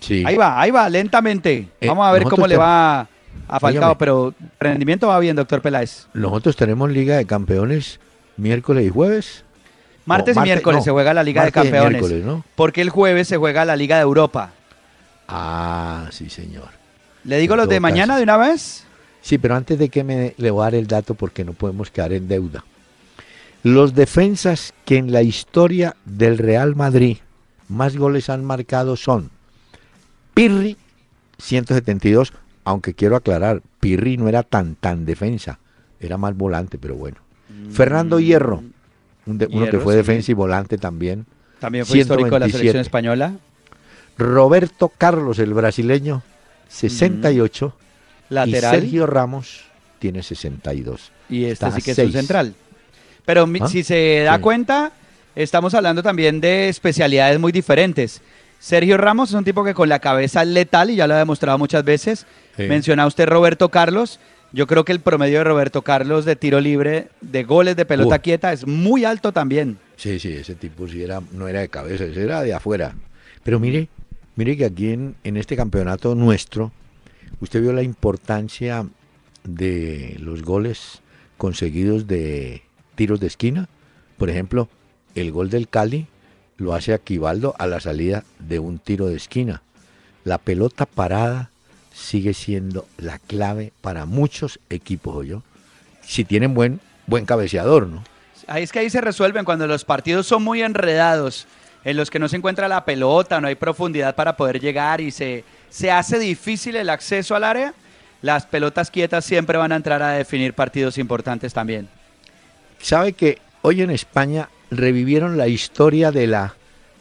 sí. 0.00 0.22
ahí 0.26 0.36
va, 0.36 0.60
ahí 0.60 0.70
va, 0.70 0.88
lentamente. 0.88 1.68
Eh, 1.80 1.88
Vamos 1.88 2.06
a 2.06 2.12
ver 2.12 2.24
cómo 2.24 2.46
le 2.46 2.56
va 2.56 3.08
a 3.48 3.60
Falcao, 3.60 3.82
Óigame. 3.82 3.96
pero 3.98 4.34
rendimiento 4.60 5.08
va 5.08 5.18
bien, 5.18 5.36
doctor 5.36 5.60
Peláez. 5.60 6.06
Nosotros 6.14 6.56
tenemos 6.56 6.90
Liga 6.90 7.16
de 7.16 7.26
Campeones 7.26 8.00
miércoles 8.36 8.86
y 8.86 8.90
jueves. 8.90 9.44
Martes 10.04 10.36
No, 10.36 10.42
y 10.42 10.44
miércoles 10.44 10.78
no, 10.78 10.84
se 10.84 10.90
juega 10.90 11.14
la 11.14 11.22
Liga 11.22 11.44
de 11.44 11.52
Campeones, 11.52 12.24
¿no? 12.24 12.44
porque 12.56 12.80
el 12.80 12.90
jueves 12.90 13.28
se 13.28 13.36
juega 13.36 13.64
la 13.64 13.76
Liga 13.76 13.96
de 13.96 14.02
Europa. 14.02 14.50
Ah, 15.28 16.08
sí, 16.10 16.28
señor. 16.28 16.68
¿Le 17.24 17.38
digo 17.38 17.54
En 17.54 17.60
los 17.60 17.68
de 17.68 17.78
mañana 17.78 18.16
de 18.16 18.24
una 18.24 18.36
vez? 18.36 18.84
Sí, 19.20 19.38
pero 19.38 19.54
antes 19.54 19.78
de 19.78 19.88
que 19.88 20.02
me 20.02 20.34
le 20.36 20.50
voy 20.50 20.62
a 20.62 20.64
dar 20.64 20.74
el 20.74 20.88
dato 20.88 21.14
porque 21.14 21.44
no 21.44 21.52
podemos 21.52 21.90
quedar 21.90 22.12
en 22.12 22.26
deuda. 22.26 22.64
Los 23.62 23.94
defensas 23.94 24.74
que 24.84 24.96
en 24.96 25.12
la 25.12 25.22
historia 25.22 25.94
del 26.04 26.38
Real 26.38 26.74
Madrid 26.74 27.18
más 27.68 27.96
goles 27.96 28.28
han 28.28 28.44
marcado 28.44 28.96
son 28.96 29.30
Pirri, 30.34 30.76
172, 31.38 32.32
aunque 32.64 32.94
quiero 32.94 33.16
aclarar, 33.16 33.62
Pirri 33.80 34.16
no 34.16 34.28
era 34.28 34.42
tan 34.42 34.74
tan 34.76 35.04
defensa, 35.04 35.58
era 36.00 36.16
más 36.18 36.36
volante, 36.36 36.78
pero 36.78 36.94
bueno. 36.94 37.18
Fernando 37.70 38.18
Hierro, 38.20 38.62
un 39.26 39.38
de- 39.38 39.46
uno 39.46 39.58
que 39.66 39.70
Hierro, 39.72 39.80
fue 39.80 39.92
sí. 39.94 39.96
defensa 39.98 40.30
y 40.30 40.34
volante 40.34 40.78
también. 40.78 41.26
También 41.60 41.86
fue 41.86 41.98
histórico 41.98 42.30
de 42.30 42.40
la 42.40 42.46
127. 42.46 42.58
selección 42.58 42.80
española. 42.80 43.34
Roberto 44.18 44.88
Carlos, 44.96 45.38
el 45.38 45.54
brasileño, 45.54 46.22
68. 46.68 47.74
Lateral. 48.30 48.74
Y 48.74 48.80
Sergio 48.80 49.06
Ramos 49.06 49.64
tiene 49.98 50.22
62. 50.22 51.12
Y 51.28 51.44
este 51.44 51.52
Está 51.52 51.70
sí 51.72 51.82
que 51.82 51.90
es 51.92 51.98
un 51.98 52.12
central. 52.12 52.54
Pero 53.24 53.46
¿Ah? 53.60 53.68
si 53.68 53.84
se 53.84 54.22
da 54.24 54.36
Sí. 54.36 54.40
cuenta, 54.42 54.92
estamos 55.36 55.74
hablando 55.74 56.02
también 56.02 56.40
de 56.40 56.68
especialidades 56.68 57.38
muy 57.38 57.52
diferentes. 57.52 58.20
Sergio 58.62 58.96
Ramos 58.96 59.30
es 59.30 59.34
un 59.34 59.42
tipo 59.42 59.64
que 59.64 59.74
con 59.74 59.88
la 59.88 59.98
cabeza 59.98 60.42
es 60.42 60.48
letal 60.48 60.88
y 60.88 60.94
ya 60.94 61.08
lo 61.08 61.14
ha 61.14 61.18
demostrado 61.18 61.58
muchas 61.58 61.82
veces. 61.82 62.26
Sí. 62.56 62.62
Menciona 62.68 63.08
usted 63.08 63.26
Roberto 63.26 63.70
Carlos. 63.70 64.20
Yo 64.52 64.68
creo 64.68 64.84
que 64.84 64.92
el 64.92 65.00
promedio 65.00 65.38
de 65.38 65.44
Roberto 65.44 65.82
Carlos 65.82 66.24
de 66.24 66.36
tiro 66.36 66.60
libre, 66.60 67.08
de 67.20 67.42
goles 67.42 67.74
de 67.74 67.84
pelota 67.86 68.20
quieta, 68.20 68.52
es 68.52 68.64
muy 68.64 69.04
alto 69.04 69.32
también. 69.32 69.78
Sí, 69.96 70.20
sí, 70.20 70.32
ese 70.34 70.54
tipo 70.54 70.86
sí 70.86 71.02
era, 71.02 71.20
no 71.32 71.48
era 71.48 71.58
de 71.58 71.70
cabeza, 71.70 72.04
ese 72.04 72.22
era 72.22 72.40
de 72.40 72.54
afuera. 72.54 72.94
Pero 73.42 73.58
mire, 73.58 73.88
mire 74.36 74.56
que 74.56 74.66
aquí 74.66 74.92
en, 74.92 75.16
en 75.24 75.36
este 75.36 75.56
campeonato 75.56 76.14
nuestro, 76.14 76.70
usted 77.40 77.60
vio 77.62 77.72
la 77.72 77.82
importancia 77.82 78.86
de 79.42 80.18
los 80.20 80.44
goles 80.44 81.02
conseguidos 81.36 82.06
de 82.06 82.62
tiros 82.94 83.18
de 83.18 83.26
esquina. 83.26 83.68
Por 84.18 84.30
ejemplo, 84.30 84.68
el 85.16 85.32
gol 85.32 85.50
del 85.50 85.68
Cali 85.68 86.06
lo 86.62 86.74
hace 86.74 86.94
Aquivaldo 86.94 87.54
a 87.58 87.66
la 87.66 87.80
salida 87.80 88.24
de 88.38 88.58
un 88.58 88.78
tiro 88.78 89.06
de 89.06 89.16
esquina. 89.16 89.62
La 90.24 90.38
pelota 90.38 90.86
parada 90.86 91.50
sigue 91.92 92.32
siendo 92.32 92.86
la 92.96 93.18
clave 93.18 93.72
para 93.80 94.06
muchos 94.06 94.58
equipos, 94.70 95.26
yo. 95.26 95.42
Si 96.02 96.24
tienen 96.24 96.54
buen, 96.54 96.80
buen 97.06 97.26
cabeceador, 97.26 97.86
¿no? 97.86 98.02
Ahí 98.46 98.62
es 98.62 98.72
que 98.72 98.80
ahí 98.80 98.90
se 98.90 99.00
resuelven 99.00 99.44
cuando 99.44 99.66
los 99.66 99.84
partidos 99.84 100.26
son 100.26 100.42
muy 100.42 100.62
enredados, 100.62 101.46
en 101.84 101.96
los 101.96 102.10
que 102.10 102.18
no 102.18 102.28
se 102.28 102.36
encuentra 102.36 102.68
la 102.68 102.84
pelota, 102.84 103.40
no 103.40 103.48
hay 103.48 103.54
profundidad 103.54 104.14
para 104.14 104.36
poder 104.36 104.60
llegar 104.60 105.00
y 105.00 105.10
se, 105.10 105.44
se 105.68 105.90
hace 105.90 106.18
difícil 106.18 106.76
el 106.76 106.90
acceso 106.90 107.34
al 107.34 107.44
área. 107.44 107.74
Las 108.20 108.46
pelotas 108.46 108.90
quietas 108.90 109.24
siempre 109.24 109.58
van 109.58 109.72
a 109.72 109.76
entrar 109.76 110.02
a 110.02 110.12
definir 110.12 110.54
partidos 110.54 110.96
importantes 110.98 111.52
también. 111.52 111.88
¿Sabe 112.80 113.14
que 113.14 113.38
hoy 113.62 113.82
en 113.82 113.90
España 113.90 114.48
revivieron 114.72 115.36
la 115.36 115.48
historia 115.48 116.10
de 116.10 116.26
la 116.26 116.54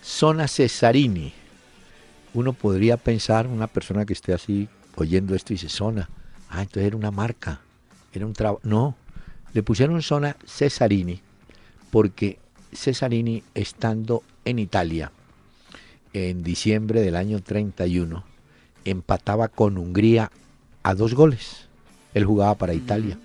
zona 0.03 0.47
Cesarini? 0.47 1.33
Uno 2.33 2.53
podría 2.53 2.97
pensar, 2.97 3.47
una 3.47 3.67
persona 3.67 4.05
que 4.05 4.13
esté 4.13 4.33
así 4.33 4.67
oyendo 4.95 5.35
esto 5.35 5.53
y 5.53 5.55
dice 5.55 5.69
zona, 5.69 6.09
ah, 6.49 6.61
entonces 6.61 6.87
era 6.87 6.97
una 6.97 7.11
marca, 7.11 7.61
era 8.13 8.25
un 8.25 8.33
trabajo. 8.33 8.59
No, 8.63 8.95
le 9.53 9.63
pusieron 9.63 10.01
zona 10.01 10.35
Cesarini 10.45 11.21
porque 11.91 12.39
Cesarini 12.73 13.43
estando 13.53 14.23
en 14.45 14.59
Italia 14.59 15.11
en 16.13 16.43
diciembre 16.43 17.01
del 17.01 17.15
año 17.15 17.41
31 17.41 18.23
empataba 18.83 19.47
con 19.47 19.77
Hungría 19.77 20.31
a 20.83 20.93
dos 20.93 21.13
goles. 21.13 21.67
Él 22.13 22.25
jugaba 22.25 22.55
para 22.55 22.73
Italia 22.73 23.17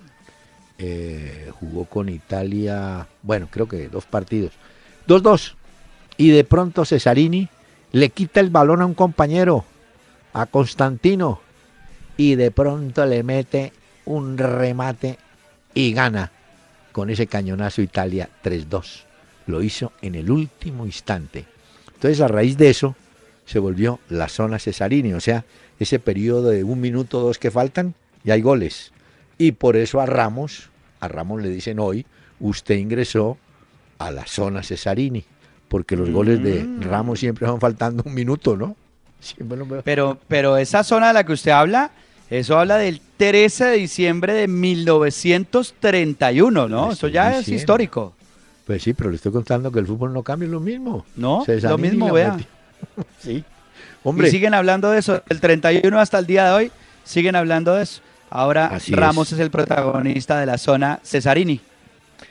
eh, 0.78 1.50
jugó 1.58 1.86
con 1.86 2.08
Italia, 2.08 3.06
bueno, 3.22 3.48
creo 3.50 3.66
que 3.66 3.88
dos 3.88 4.04
partidos. 4.04 4.52
2-2. 5.08 5.54
Y 6.16 6.30
de 6.30 6.44
pronto 6.44 6.84
Cesarini 6.84 7.48
le 7.92 8.10
quita 8.10 8.40
el 8.40 8.50
balón 8.50 8.82
a 8.82 8.86
un 8.86 8.94
compañero, 8.94 9.64
a 10.32 10.46
Constantino, 10.46 11.40
y 12.16 12.34
de 12.34 12.50
pronto 12.50 13.04
le 13.06 13.22
mete 13.22 13.72
un 14.04 14.38
remate 14.38 15.18
y 15.74 15.92
gana 15.92 16.32
con 16.92 17.10
ese 17.10 17.26
cañonazo 17.26 17.82
Italia 17.82 18.28
3-2. 18.42 19.04
Lo 19.46 19.62
hizo 19.62 19.92
en 20.00 20.14
el 20.14 20.30
último 20.30 20.86
instante. 20.86 21.44
Entonces 21.94 22.20
a 22.20 22.28
raíz 22.28 22.56
de 22.56 22.70
eso 22.70 22.96
se 23.44 23.58
volvió 23.58 24.00
la 24.08 24.28
zona 24.28 24.58
Cesarini, 24.58 25.12
o 25.12 25.20
sea, 25.20 25.44
ese 25.78 25.98
periodo 25.98 26.48
de 26.48 26.64
un 26.64 26.80
minuto 26.80 27.18
o 27.18 27.22
dos 27.22 27.38
que 27.38 27.50
faltan 27.50 27.94
y 28.24 28.30
hay 28.30 28.40
goles. 28.40 28.92
Y 29.38 29.52
por 29.52 29.76
eso 29.76 30.00
a 30.00 30.06
Ramos, 30.06 30.70
a 31.00 31.08
Ramos 31.08 31.42
le 31.42 31.50
dicen 31.50 31.78
hoy, 31.78 32.06
usted 32.40 32.76
ingresó 32.76 33.36
a 33.98 34.10
la 34.10 34.26
zona 34.26 34.62
Cesarini, 34.62 35.24
porque 35.68 35.96
los 35.96 36.10
goles 36.10 36.42
de 36.42 36.64
Mm. 36.64 36.82
Ramos 36.82 37.20
siempre 37.20 37.46
van 37.46 37.60
faltando 37.60 38.02
un 38.06 38.14
minuto, 38.14 38.56
¿no? 38.56 38.76
Siempre 39.20 39.58
lo 39.58 39.66
veo. 39.66 39.82
Pero, 39.82 40.18
pero 40.28 40.56
esa 40.56 40.84
zona 40.84 41.08
de 41.08 41.14
la 41.14 41.24
que 41.24 41.32
usted 41.32 41.50
habla, 41.50 41.90
eso 42.30 42.58
habla 42.58 42.76
del 42.76 43.00
13 43.16 43.64
de 43.66 43.76
diciembre 43.78 44.34
de 44.34 44.48
1931, 44.48 46.68
¿no? 46.68 46.86
Le 46.88 46.92
Eso 46.92 47.08
ya 47.08 47.38
es 47.38 47.48
histórico. 47.48 48.14
Pues 48.66 48.82
sí, 48.82 48.94
pero 48.94 49.10
le 49.10 49.16
estoy 49.16 49.32
contando 49.32 49.70
que 49.70 49.78
el 49.78 49.86
fútbol 49.86 50.12
no 50.12 50.22
cambia, 50.22 50.46
es 50.46 50.52
lo 50.52 50.60
mismo. 50.60 51.04
No, 51.14 51.44
Cesarini 51.44 51.70
lo 51.70 51.78
mismo, 51.78 52.12
vea. 52.12 52.36
sí. 53.20 53.32
Y 53.32 53.44
Hombre, 54.08 54.30
siguen 54.30 54.54
hablando 54.54 54.90
de 54.90 54.98
eso. 54.98 55.22
El 55.28 55.40
31 55.40 55.98
hasta 55.98 56.18
el 56.18 56.26
día 56.26 56.46
de 56.46 56.52
hoy 56.52 56.72
siguen 57.04 57.36
hablando 57.36 57.74
de 57.74 57.82
eso. 57.82 58.00
Ahora 58.38 58.66
Así 58.66 58.94
Ramos 58.94 59.28
es. 59.28 59.34
es. 59.34 59.40
el 59.40 59.50
protagonista 59.50 60.38
de 60.38 60.44
la 60.44 60.58
zona 60.58 61.00
Cesarini. 61.02 61.58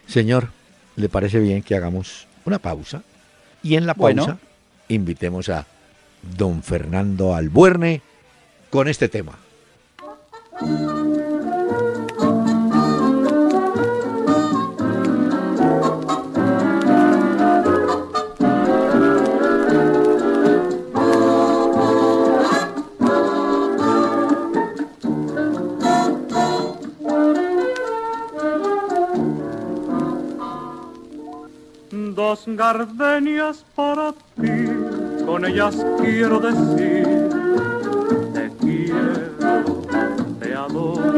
señor, 0.07 0.49
¿le 0.95 1.09
parece 1.09 1.39
bien 1.39 1.63
que 1.63 1.75
hagamos 1.75 2.27
una 2.45 2.59
pausa? 2.59 3.01
Y 3.63 3.75
en 3.75 3.87
la 3.87 3.93
Bueno. 3.95 4.25
pausa 4.27 4.39
invitemos 4.87 5.49
a 5.49 5.65
don 6.37 6.61
Fernando 6.61 7.33
Albuerne 7.33 8.01
con 8.69 8.87
este 8.87 9.09
tema. 9.09 9.33
Dos 32.27 32.45
gardenias 32.47 33.63
para 33.75 34.11
ti, 34.11 34.65
con 35.27 35.45
ellas 35.45 35.75
quiero 36.01 36.39
decir, 36.39 37.29
te 38.33 38.51
quiero, 38.59 39.83
te 40.39 40.55
adoro, 40.55 41.11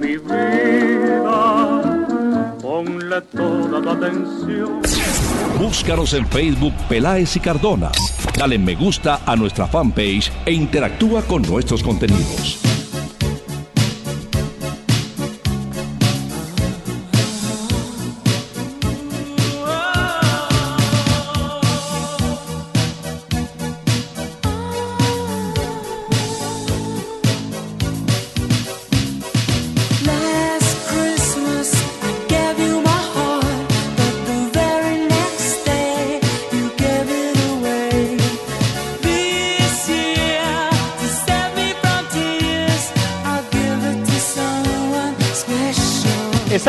mi 0.00 0.16
vida, 0.16 2.06
ponle 2.60 3.20
toda 3.20 3.80
tu 3.80 3.90
atención. 3.90 4.82
Búscanos 5.60 6.12
en 6.12 6.26
Facebook 6.26 6.74
Peláez 6.88 7.36
y 7.36 7.40
Cardona. 7.40 7.92
Dale 8.36 8.58
me 8.58 8.74
gusta 8.74 9.20
a 9.24 9.36
nuestra 9.36 9.68
fanpage 9.68 10.32
e 10.44 10.54
interactúa 10.54 11.22
con 11.22 11.42
nuestros 11.42 11.84
contenidos. 11.84 12.77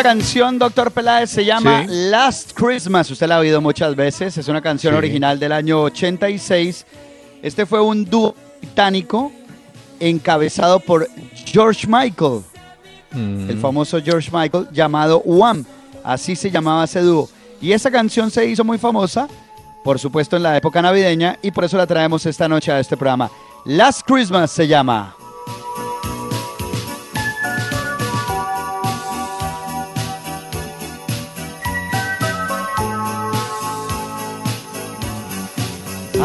Canción, 0.10 0.58
doctor 0.58 0.90
Peláez, 0.90 1.30
se 1.30 1.46
llama 1.46 1.86
Last 1.88 2.54
Christmas. 2.54 3.12
Usted 3.12 3.28
la 3.28 3.36
ha 3.36 3.40
oído 3.40 3.62
muchas 3.62 3.96
veces. 3.96 4.36
Es 4.40 4.48
una 4.48 4.60
canción 4.60 4.96
original 4.96 5.38
del 5.38 5.52
año 5.52 5.84
86. 5.84 6.84
Este 7.44 7.68
fue 7.68 7.80
un 7.80 8.06
dúo 8.06 8.34
británico 8.60 9.32
encabezado 10.00 10.80
por 10.80 11.08
George 11.46 11.86
Michael, 11.88 12.42
el 13.12 13.56
mm. 13.56 13.62
famoso 13.62 14.02
George 14.02 14.32
Michael, 14.34 14.68
llamado 14.72 15.20
One. 15.20 15.64
Así 16.04 16.36
se 16.36 16.50
llamaba 16.50 16.86
ese 16.86 17.02
dúo. 17.02 17.30
Y 17.62 17.72
esa 17.72 17.92
canción 17.92 18.32
se 18.32 18.44
hizo 18.48 18.64
muy 18.64 18.80
famosa, 18.80 19.28
por 19.84 20.00
supuesto, 20.00 20.38
en 20.38 20.42
la 20.42 20.58
época 20.58 20.82
navideña, 20.82 21.38
y 21.44 21.52
por 21.52 21.66
eso 21.66 21.78
la 21.78 21.86
traemos 21.86 22.26
esta 22.26 22.48
noche 22.48 22.72
a 22.72 22.80
este 22.80 22.98
programa. 22.98 23.30
Last 23.64 24.02
Christmas 24.08 24.50
se 24.50 24.68
llama. 24.68 25.19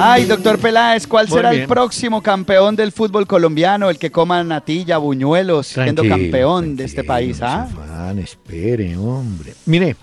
Ay, 0.07 0.27
doctor 0.27 0.59
Peláez, 0.59 1.07
¿cuál 1.07 1.31
será 1.31 1.55
el 1.55 1.67
próximo 1.67 2.23
campeón 2.23 2.77
del 2.77 2.93
fútbol 2.93 3.27
colombiano? 3.27 3.89
El 3.89 3.99
que 3.99 4.11
coma 4.11 4.45
natilla, 4.45 4.99
buñuelos, 4.99 5.69
siendo 5.69 6.07
campeón 6.07 6.77
de 6.77 6.85
este 6.85 7.05
país, 7.05 7.41
¿ah? 7.41 8.15
espere, 8.19 8.99
hombre. 8.99 9.55
Mire, 9.65 9.97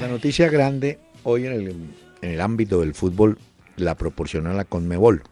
la 0.00 0.06
noticia 0.06 0.48
grande 0.48 1.00
hoy 1.24 1.46
en 1.46 1.52
el, 1.52 1.68
en 2.22 2.30
el 2.30 2.40
ámbito 2.40 2.78
del 2.78 2.94
fútbol 2.94 3.38
la 3.74 3.96
proporciona 3.96 4.54
la 4.54 4.64
Conmebol. 4.64 5.24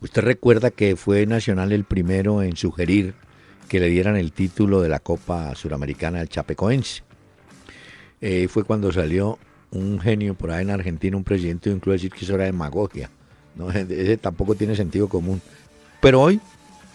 Usted 0.00 0.22
recuerda 0.22 0.70
que 0.70 0.94
fue 0.94 1.26
Nacional 1.26 1.72
el 1.72 1.82
primero 1.82 2.42
en 2.42 2.56
sugerir 2.56 3.14
que 3.68 3.80
le 3.80 3.88
dieran 3.88 4.16
el 4.16 4.30
título 4.30 4.80
de 4.80 4.88
la 4.88 5.00
Copa 5.00 5.52
Suramericana 5.56 6.20
al 6.20 6.28
Chapecoense. 6.28 7.02
Eh, 8.20 8.46
fue 8.48 8.62
cuando 8.62 8.92
salió 8.92 9.40
un 9.74 10.00
genio 10.00 10.34
por 10.34 10.50
ahí 10.50 10.62
en 10.62 10.70
Argentina, 10.70 11.16
un 11.16 11.24
presidente, 11.24 11.70
incluso 11.70 11.92
decir 11.92 12.10
que 12.12 12.24
eso 12.24 12.34
era 12.34 12.44
demagogia. 12.44 13.10
¿no? 13.54 13.70
Ese 13.70 14.16
tampoco 14.16 14.54
tiene 14.54 14.74
sentido 14.76 15.08
común. 15.08 15.40
Pero 16.00 16.20
hoy, 16.22 16.40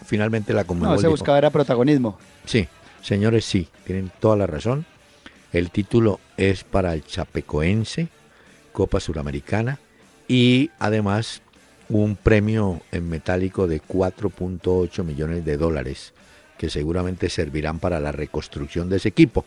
finalmente 0.04 0.52
la 0.52 0.64
comunidad. 0.64 0.94
No, 0.94 1.00
se 1.00 1.08
buscaba 1.08 1.38
era 1.38 1.50
protagonismo. 1.50 2.18
Sí, 2.44 2.66
señores, 3.02 3.44
sí, 3.44 3.68
tienen 3.84 4.10
toda 4.20 4.36
la 4.36 4.46
razón. 4.46 4.86
El 5.52 5.70
título 5.70 6.20
es 6.36 6.64
para 6.64 6.94
el 6.94 7.04
Chapecoense, 7.04 8.08
Copa 8.72 9.00
Suramericana, 9.00 9.78
y 10.28 10.70
además 10.78 11.42
un 11.88 12.14
premio 12.14 12.80
en 12.92 13.08
metálico 13.08 13.66
de 13.66 13.82
4.8 13.82 15.02
millones 15.02 15.44
de 15.44 15.56
dólares, 15.56 16.12
que 16.56 16.70
seguramente 16.70 17.28
servirán 17.28 17.80
para 17.80 17.98
la 17.98 18.12
reconstrucción 18.12 18.88
de 18.88 18.98
ese 18.98 19.08
equipo. 19.08 19.44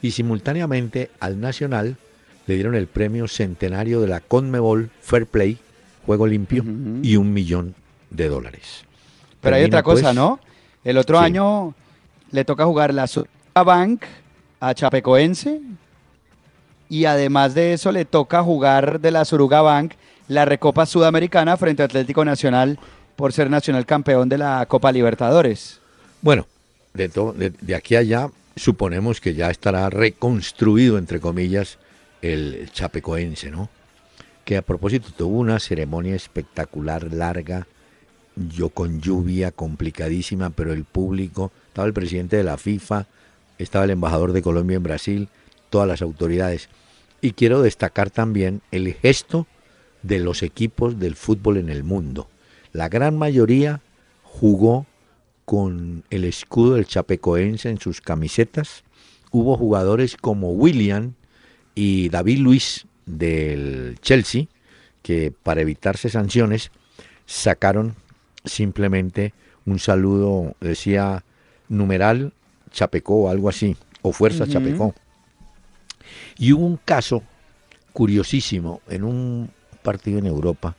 Y 0.00 0.12
simultáneamente 0.12 1.10
al 1.18 1.40
Nacional 1.40 1.96
le 2.46 2.54
dieron 2.54 2.74
el 2.74 2.86
premio 2.86 3.28
centenario 3.28 4.00
de 4.00 4.08
la 4.08 4.20
Conmebol 4.20 4.90
Fair 5.00 5.26
Play, 5.26 5.58
Juego 6.06 6.26
Limpio, 6.26 6.64
y 7.02 7.16
un 7.16 7.32
millón 7.32 7.74
de 8.10 8.28
dólares. 8.28 8.84
Pero 9.40 9.56
hay 9.56 9.64
otra 9.64 9.82
cosa, 9.82 10.02
pues, 10.04 10.14
¿no? 10.14 10.40
El 10.84 10.98
otro 10.98 11.18
año 11.18 11.74
le 12.30 12.44
toca 12.44 12.64
jugar 12.64 12.92
la 12.92 13.08
Bank 13.54 14.02
a 14.60 14.74
Chapecoense 14.74 15.60
y 16.88 17.04
además 17.04 17.54
de 17.54 17.72
eso 17.72 17.92
le 17.92 18.04
toca 18.04 18.42
jugar 18.42 19.00
de 19.00 19.10
la 19.10 19.24
Suruga 19.24 19.62
Bank 19.62 19.92
la 20.28 20.44
Recopa 20.44 20.86
Sudamericana 20.86 21.56
frente 21.56 21.82
a 21.82 21.86
Atlético 21.86 22.24
Nacional 22.24 22.78
por 23.16 23.32
ser 23.32 23.50
nacional 23.50 23.86
campeón 23.86 24.28
de 24.28 24.38
la 24.38 24.64
Copa 24.66 24.90
Libertadores. 24.92 25.80
Bueno, 26.20 26.46
de, 26.94 27.52
de 27.60 27.74
aquí 27.74 27.96
a 27.96 28.00
allá 28.00 28.28
suponemos 28.56 29.20
que 29.20 29.34
ya 29.34 29.50
estará 29.50 29.88
reconstruido, 29.90 30.98
entre 30.98 31.20
comillas, 31.20 31.78
el 32.22 32.70
chapecoense, 32.72 33.50
¿no? 33.50 33.68
Que 34.44 34.56
a 34.56 34.62
propósito 34.62 35.08
tuvo 35.16 35.38
una 35.38 35.60
ceremonia 35.60 36.14
espectacular, 36.14 37.12
larga, 37.12 37.66
yo 38.36 38.70
con 38.70 39.00
lluvia 39.00 39.50
complicadísima, 39.52 40.50
pero 40.50 40.72
el 40.72 40.84
público, 40.84 41.52
estaba 41.68 41.86
el 41.86 41.92
presidente 41.92 42.36
de 42.36 42.44
la 42.44 42.56
FIFA, 42.56 43.06
estaba 43.58 43.84
el 43.84 43.90
embajador 43.90 44.32
de 44.32 44.42
Colombia 44.42 44.76
en 44.76 44.82
Brasil, 44.82 45.28
todas 45.70 45.86
las 45.88 46.02
autoridades. 46.02 46.68
Y 47.20 47.32
quiero 47.32 47.62
destacar 47.62 48.10
también 48.10 48.62
el 48.70 48.92
gesto 48.94 49.46
de 50.02 50.18
los 50.18 50.42
equipos 50.42 50.98
del 50.98 51.14
fútbol 51.14 51.56
en 51.56 51.68
el 51.68 51.84
mundo. 51.84 52.28
La 52.72 52.88
gran 52.88 53.16
mayoría 53.16 53.80
jugó 54.22 54.86
con 55.44 56.04
el 56.10 56.24
escudo 56.24 56.74
del 56.74 56.86
chapecoense 56.86 57.68
en 57.68 57.78
sus 57.78 58.00
camisetas. 58.00 58.84
Hubo 59.30 59.56
jugadores 59.56 60.16
como 60.16 60.52
William, 60.52 61.14
y 61.74 62.08
David 62.08 62.38
Luis 62.38 62.86
del 63.06 63.98
Chelsea, 64.00 64.46
que 65.02 65.32
para 65.42 65.60
evitarse 65.60 66.08
sanciones 66.08 66.70
sacaron 67.26 67.96
simplemente 68.44 69.32
un 69.66 69.78
saludo, 69.78 70.54
decía 70.60 71.24
numeral 71.68 72.32
Chapecó 72.70 73.24
o 73.24 73.28
algo 73.28 73.48
así, 73.48 73.76
o 74.02 74.12
Fuerza 74.12 74.46
Chapecó. 74.46 74.94
Y 76.38 76.52
hubo 76.52 76.66
un 76.66 76.78
caso 76.82 77.22
curiosísimo 77.92 78.80
en 78.88 79.04
un 79.04 79.50
partido 79.82 80.18
en 80.18 80.26
Europa, 80.26 80.76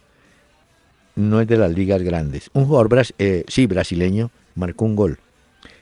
no 1.16 1.42
es 1.42 1.48
de 1.48 1.58
las 1.58 1.72
ligas 1.72 2.02
grandes. 2.02 2.50
Un 2.54 2.66
jugador, 2.66 3.06
eh, 3.20 3.44
sí, 3.48 3.68
brasileño, 3.68 4.32
marcó 4.56 4.86
un 4.86 4.96
gol 4.96 5.20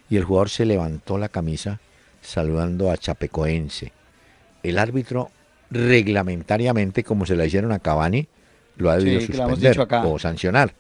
y 0.10 0.18
el 0.18 0.26
jugador 0.26 0.50
se 0.50 0.66
levantó 0.66 1.18
la 1.18 1.30
camisa 1.30 1.80
saludando 2.22 2.92
a 2.92 2.98
Chapecoense 2.98 3.94
el 4.64 4.78
árbitro 4.78 5.32
reglamentariamente, 5.70 7.04
como 7.04 7.26
se 7.26 7.36
la 7.36 7.46
hicieron 7.46 7.72
a 7.72 7.80
Cavani, 7.80 8.28
lo 8.78 8.90
ha 8.90 8.98
debido 8.98 9.22
suspender 9.22 9.88
o 10.06 10.20
sancionar. 10.20 10.74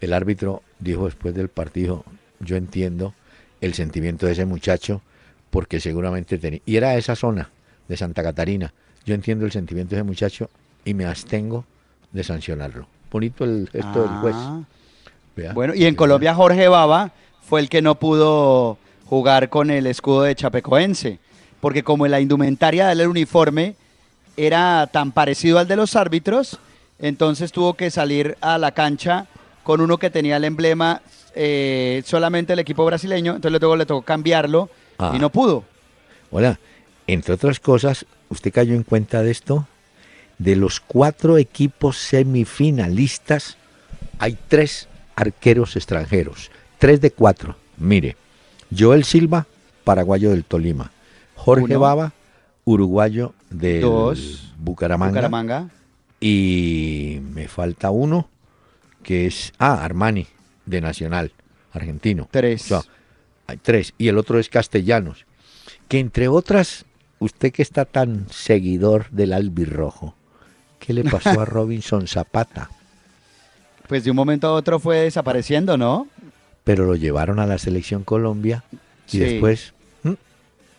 El 0.00 0.12
árbitro 0.12 0.62
dijo 0.78 1.06
después 1.06 1.34
del 1.34 1.48
partido, 1.48 2.04
yo 2.40 2.56
entiendo 2.56 3.14
el 3.60 3.74
sentimiento 3.74 4.26
de 4.26 4.32
ese 4.32 4.46
muchacho, 4.46 5.02
porque 5.50 5.80
seguramente 5.80 6.38
tenía... 6.38 6.60
Y 6.64 6.76
era 6.76 6.96
esa 6.96 7.16
zona 7.16 7.50
de 7.88 7.96
Santa 7.96 8.22
Catarina. 8.22 8.72
Yo 9.04 9.14
entiendo 9.14 9.44
el 9.44 9.52
sentimiento 9.52 9.94
de 9.94 10.00
ese 10.00 10.06
muchacho 10.06 10.50
y 10.84 10.94
me 10.94 11.04
abstengo 11.04 11.64
de 12.12 12.24
sancionarlo. 12.24 12.86
Bonito 13.10 13.44
el 13.44 13.68
gesto 13.70 14.02
del 14.02 14.10
juez. 14.20 14.36
Ah. 14.36 14.62
bueno, 15.54 15.74
y 15.74 15.86
en 15.86 15.94
Colombia 15.94 16.34
Jorge 16.34 16.68
Baba 16.68 17.12
fue 17.42 17.60
el 17.60 17.68
que 17.68 17.82
no 17.82 17.96
pudo 17.96 18.78
jugar 19.06 19.48
con 19.48 19.70
el 19.70 19.86
escudo 19.86 20.22
de 20.22 20.34
Chapecoense 20.34 21.18
porque 21.60 21.82
como 21.82 22.06
la 22.06 22.20
indumentaria 22.20 22.88
del 22.88 23.08
uniforme 23.08 23.74
era 24.36 24.88
tan 24.92 25.12
parecido 25.12 25.58
al 25.58 25.68
de 25.68 25.76
los 25.76 25.96
árbitros, 25.96 26.58
entonces 26.98 27.52
tuvo 27.52 27.74
que 27.74 27.90
salir 27.90 28.36
a 28.40 28.58
la 28.58 28.72
cancha 28.72 29.26
con 29.62 29.80
uno 29.80 29.98
que 29.98 30.10
tenía 30.10 30.36
el 30.36 30.44
emblema 30.44 31.02
eh, 31.34 32.02
solamente 32.06 32.54
el 32.54 32.58
equipo 32.58 32.84
brasileño, 32.84 33.36
entonces 33.36 33.60
luego 33.60 33.76
le 33.76 33.86
tocó 33.86 34.02
cambiarlo 34.02 34.68
y 34.98 35.02
ah. 35.04 35.18
no 35.20 35.30
pudo. 35.30 35.64
Hola, 36.30 36.58
entre 37.06 37.34
otras 37.34 37.60
cosas, 37.60 38.06
¿usted 38.28 38.52
cayó 38.52 38.74
en 38.74 38.82
cuenta 38.82 39.22
de 39.22 39.30
esto? 39.30 39.66
De 40.38 40.56
los 40.56 40.80
cuatro 40.80 41.38
equipos 41.38 41.98
semifinalistas, 41.98 43.56
hay 44.18 44.38
tres 44.48 44.88
arqueros 45.16 45.76
extranjeros, 45.76 46.50
tres 46.78 47.00
de 47.00 47.10
cuatro. 47.10 47.56
Mire, 47.76 48.16
Joel 48.76 49.04
Silva, 49.04 49.46
paraguayo 49.84 50.30
del 50.30 50.44
Tolima. 50.44 50.90
Jorge 51.44 51.76
Baba, 51.76 52.12
uruguayo 52.64 53.32
de 53.48 53.80
Bucaramanga. 54.58 55.70
Y 56.20 57.20
me 57.32 57.48
falta 57.48 57.90
uno, 57.90 58.28
que 59.02 59.26
es, 59.26 59.52
ah, 59.58 59.82
Armani, 59.82 60.26
de 60.66 60.82
Nacional, 60.82 61.32
argentino. 61.72 62.28
Tres. 62.30 62.70
hay 63.46 63.56
tres. 63.56 63.94
Y 63.96 64.08
el 64.08 64.18
otro 64.18 64.38
es 64.38 64.50
Castellanos. 64.50 65.24
Que 65.88 65.98
entre 65.98 66.28
otras, 66.28 66.84
usted 67.20 67.52
que 67.52 67.62
está 67.62 67.86
tan 67.86 68.26
seguidor 68.30 69.08
del 69.10 69.32
albirrojo, 69.32 70.14
¿qué 70.78 70.92
le 70.92 71.04
pasó 71.04 71.40
a 71.40 71.44
Robinson 71.46 72.06
Zapata? 72.06 72.70
Pues 73.88 74.04
de 74.04 74.10
un 74.10 74.16
momento 74.16 74.46
a 74.46 74.52
otro 74.52 74.78
fue 74.78 74.98
desapareciendo, 74.98 75.78
¿no? 75.78 76.06
Pero 76.64 76.84
lo 76.84 76.96
llevaron 76.96 77.40
a 77.40 77.46
la 77.46 77.56
selección 77.56 78.04
Colombia 78.04 78.62
y 79.10 79.18
después 79.18 79.72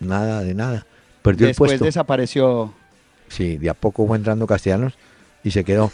nada 0.01 0.43
de 0.43 0.53
nada. 0.53 0.85
Perdió 1.21 1.47
Después 1.47 1.71
el 1.71 1.77
puesto. 1.77 1.85
desapareció. 1.85 2.73
Sí, 3.29 3.57
de 3.57 3.69
a 3.69 3.73
poco 3.73 4.05
fue 4.05 4.17
entrando 4.17 4.45
Castellanos 4.47 4.93
y 5.43 5.51
se 5.51 5.63
quedó. 5.63 5.91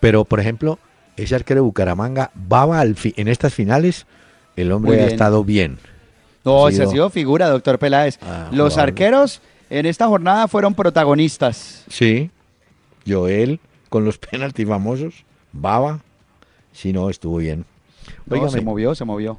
Pero, 0.00 0.24
por 0.24 0.40
ejemplo, 0.40 0.78
ese 1.16 1.34
arquero 1.36 1.58
de 1.58 1.66
Bucaramanga, 1.66 2.30
Baba 2.34 2.80
al 2.80 2.96
en 3.04 3.28
estas 3.28 3.54
finales, 3.54 4.06
el 4.56 4.72
hombre 4.72 5.00
ha 5.00 5.06
estado 5.06 5.44
bien. 5.44 5.78
No, 6.44 6.70
se 6.72 6.82
ha 6.82 6.86
sido 6.86 7.08
figura, 7.10 7.48
doctor 7.48 7.78
Peláez. 7.78 8.18
Ah, 8.22 8.48
Los 8.52 8.78
arqueros 8.78 9.40
en 9.70 9.86
esta 9.86 10.08
jornada 10.08 10.48
fueron 10.48 10.74
protagonistas. 10.74 11.84
Sí, 11.88 12.30
Joel 13.06 13.60
con 13.88 14.04
los 14.04 14.18
penaltis 14.30 14.66
famosos, 14.66 15.24
Baba, 15.52 16.00
si 16.72 16.92
no, 16.92 17.10
estuvo 17.10 17.36
bien. 17.36 17.64
se 18.48 18.60
movió, 18.62 18.94
se 18.94 19.04
movió. 19.04 19.38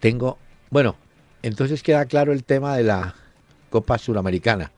Tengo, 0.00 0.38
bueno, 0.70 0.96
entonces 1.42 1.82
queda 1.82 2.06
claro 2.06 2.32
el 2.32 2.44
tema 2.44 2.76
de 2.76 2.84
la 2.84 3.14
Copa 3.70 3.98
Suramericana. 3.98 4.72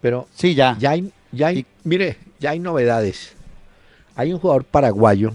Pero 0.00 0.28
sí, 0.34 0.54
ya. 0.54 0.76
Ya 0.78 0.90
hay, 0.90 1.12
ya 1.30 1.48
hay, 1.48 1.66
mire, 1.84 2.16
ya 2.40 2.50
hay 2.50 2.58
novedades. 2.58 3.34
Hay 4.14 4.32
un 4.32 4.40
jugador 4.40 4.64
paraguayo, 4.64 5.32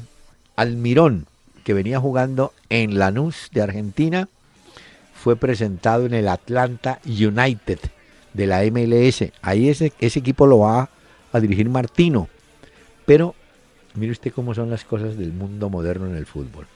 Almirón, 0.55 1.25
que 1.63 1.73
venía 1.73 1.99
jugando 1.99 2.53
en 2.69 2.99
Lanús 2.99 3.49
de 3.51 3.61
Argentina, 3.61 4.29
fue 5.13 5.35
presentado 5.35 6.05
en 6.05 6.13
el 6.13 6.27
Atlanta 6.27 6.99
United 7.05 7.79
de 8.33 8.47
la 8.47 8.61
MLS. 8.63 9.31
Ahí 9.41 9.69
ese, 9.69 9.93
ese 9.99 10.19
equipo 10.19 10.45
lo 10.45 10.59
va 10.59 10.89
a 11.33 11.39
dirigir 11.39 11.69
Martino. 11.69 12.27
Pero 13.05 13.35
mire 13.95 14.11
usted 14.11 14.31
cómo 14.31 14.53
son 14.53 14.69
las 14.69 14.83
cosas 14.83 15.17
del 15.17 15.33
mundo 15.33 15.69
moderno 15.69 16.07
en 16.07 16.15
el 16.15 16.25
fútbol. 16.25 16.67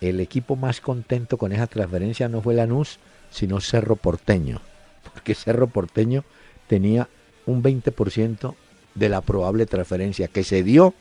El 0.00 0.20
equipo 0.20 0.56
más 0.56 0.80
contento 0.80 1.36
con 1.38 1.52
esa 1.52 1.66
transferencia 1.66 2.28
no 2.28 2.40
fue 2.40 2.54
Lanús, 2.54 2.98
sino 3.30 3.60
Cerro 3.60 3.96
Porteño. 3.96 4.60
Porque 5.12 5.34
Cerro 5.34 5.66
Porteño 5.66 6.24
tenía 6.66 7.08
un 7.46 7.62
20% 7.62 8.54
de 8.94 9.08
la 9.08 9.20
probable 9.20 9.66
transferencia 9.66 10.28
que 10.28 10.44
se 10.44 10.62
dio. 10.62 10.94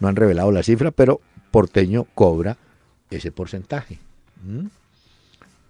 No 0.00 0.08
han 0.08 0.16
revelado 0.16 0.52
la 0.52 0.62
cifra, 0.62 0.90
pero 0.90 1.20
Porteño 1.50 2.06
cobra 2.14 2.56
ese 3.10 3.30
porcentaje. 3.30 3.98
¿Mm? 4.44 4.66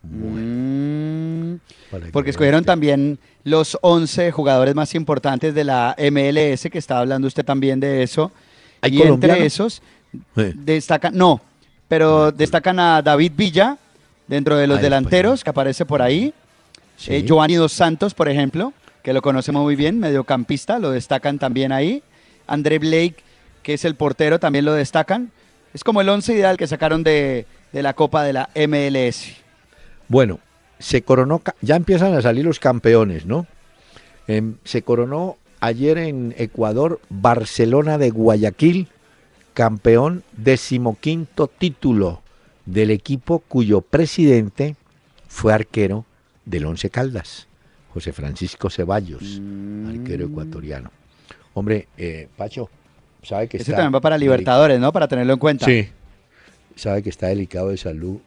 Mm, 0.05 1.61
porque 2.11 2.30
escogieron 2.30 2.64
también 2.64 3.18
los 3.44 3.78
11 3.82 4.32
jugadores 4.32 4.74
más 4.74 4.94
importantes 4.94 5.55
de 5.55 5.64
la 5.64 5.94
MLS, 5.98 6.68
que 6.70 6.78
estaba 6.78 7.00
hablando 7.00 7.28
usted 7.28 7.44
también 7.44 7.78
de 7.78 8.03
eso. 8.03 8.32
y 8.84 9.03
entre 9.03 9.46
esos 9.46 9.80
destacan, 10.34 11.16
no, 11.16 11.40
pero 11.93 12.24
ah, 12.24 12.32
destacan 12.32 12.80
a 12.80 13.03
David 13.03 13.32
Villa 13.36 13.76
dentro 14.26 14.57
de 14.57 14.66
los 14.66 14.80
delanteros, 14.80 15.45
que 15.45 15.51
aparece 15.51 15.84
por 15.84 16.01
ahí. 16.01 16.32
Eh, 17.07 17.22
Giovanni 17.22 17.57
Dos 17.57 17.74
Santos, 17.74 18.14
por 18.14 18.30
ejemplo, 18.30 18.72
que 19.03 19.12
lo 19.12 19.20
conocemos 19.20 19.62
muy 19.62 19.76
bien, 19.76 20.01
mediocampista, 20.01 20.78
lo 20.78 20.90
destacan 20.90 21.38
también 21.38 21.70
ahí. 21.70 22.03
André 22.47 22.78
Blake, 22.78 23.16
que 23.62 23.74
es 23.74 23.84
el 23.84 23.95
portero, 23.95 24.40
también 24.40 24.64
lo 24.64 24.72
destacan. 24.72 25.32
Es 25.74 25.84
como 25.84 26.01
el 26.01 26.09
once 26.09 26.32
ideal 26.32 26.57
que 26.57 26.66
sacaron 26.66 27.03
de, 27.05 27.45
de 27.72 27.82
la 27.82 27.93
Copa 27.93 28.22
de 28.22 28.32
la 28.32 28.49
MLS. 28.55 29.26
Bueno, 30.09 30.38
se 30.78 31.03
coronó, 31.03 31.43
ya 31.61 31.76
empiezan 31.76 32.14
a 32.14 32.22
salir 32.22 32.47
los 32.47 32.59
campeones, 32.59 33.26
¿no? 33.26 33.47
Em, 34.28 34.55
se 34.64 34.80
coronó 34.80 35.36
ayer 35.61 35.99
en 35.99 36.34
Ecuador 36.38 37.03
Barcelona 37.11 37.99
de 37.99 38.09
Guayaquil, 38.09 38.88
campeón 39.53 40.22
decimoquinto 40.36 41.48
título 41.48 42.22
del 42.66 42.90
equipo 42.90 43.40
cuyo 43.40 43.80
presidente 43.80 44.76
fue 45.28 45.53
arquero 45.53 46.05
del 46.44 46.66
Once 46.66 46.90
Caldas, 46.90 47.48
José 47.92 48.12
Francisco 48.12 48.70
Ceballos, 48.70 49.40
arquero 49.88 50.26
mm. 50.26 50.30
ecuatoriano. 50.30 50.90
Hombre, 51.55 51.88
eh, 51.96 52.28
Pacho, 52.36 52.70
sabe 53.22 53.48
que 53.48 53.59
Ese 53.59 53.72
también 53.72 53.94
va 53.94 54.00
para 54.00 54.16
Libertadores, 54.16 54.80
¿no? 54.80 54.92
Para 54.92 55.09
tenerlo 55.09 55.34
en 55.34 55.38
cuenta. 55.38 55.66
Sí. 55.66 55.88
Sabe 56.76 57.03
que 57.03 57.11
está 57.11 57.26
delicado 57.28 57.68
de 57.68 57.76
salud 57.76 58.18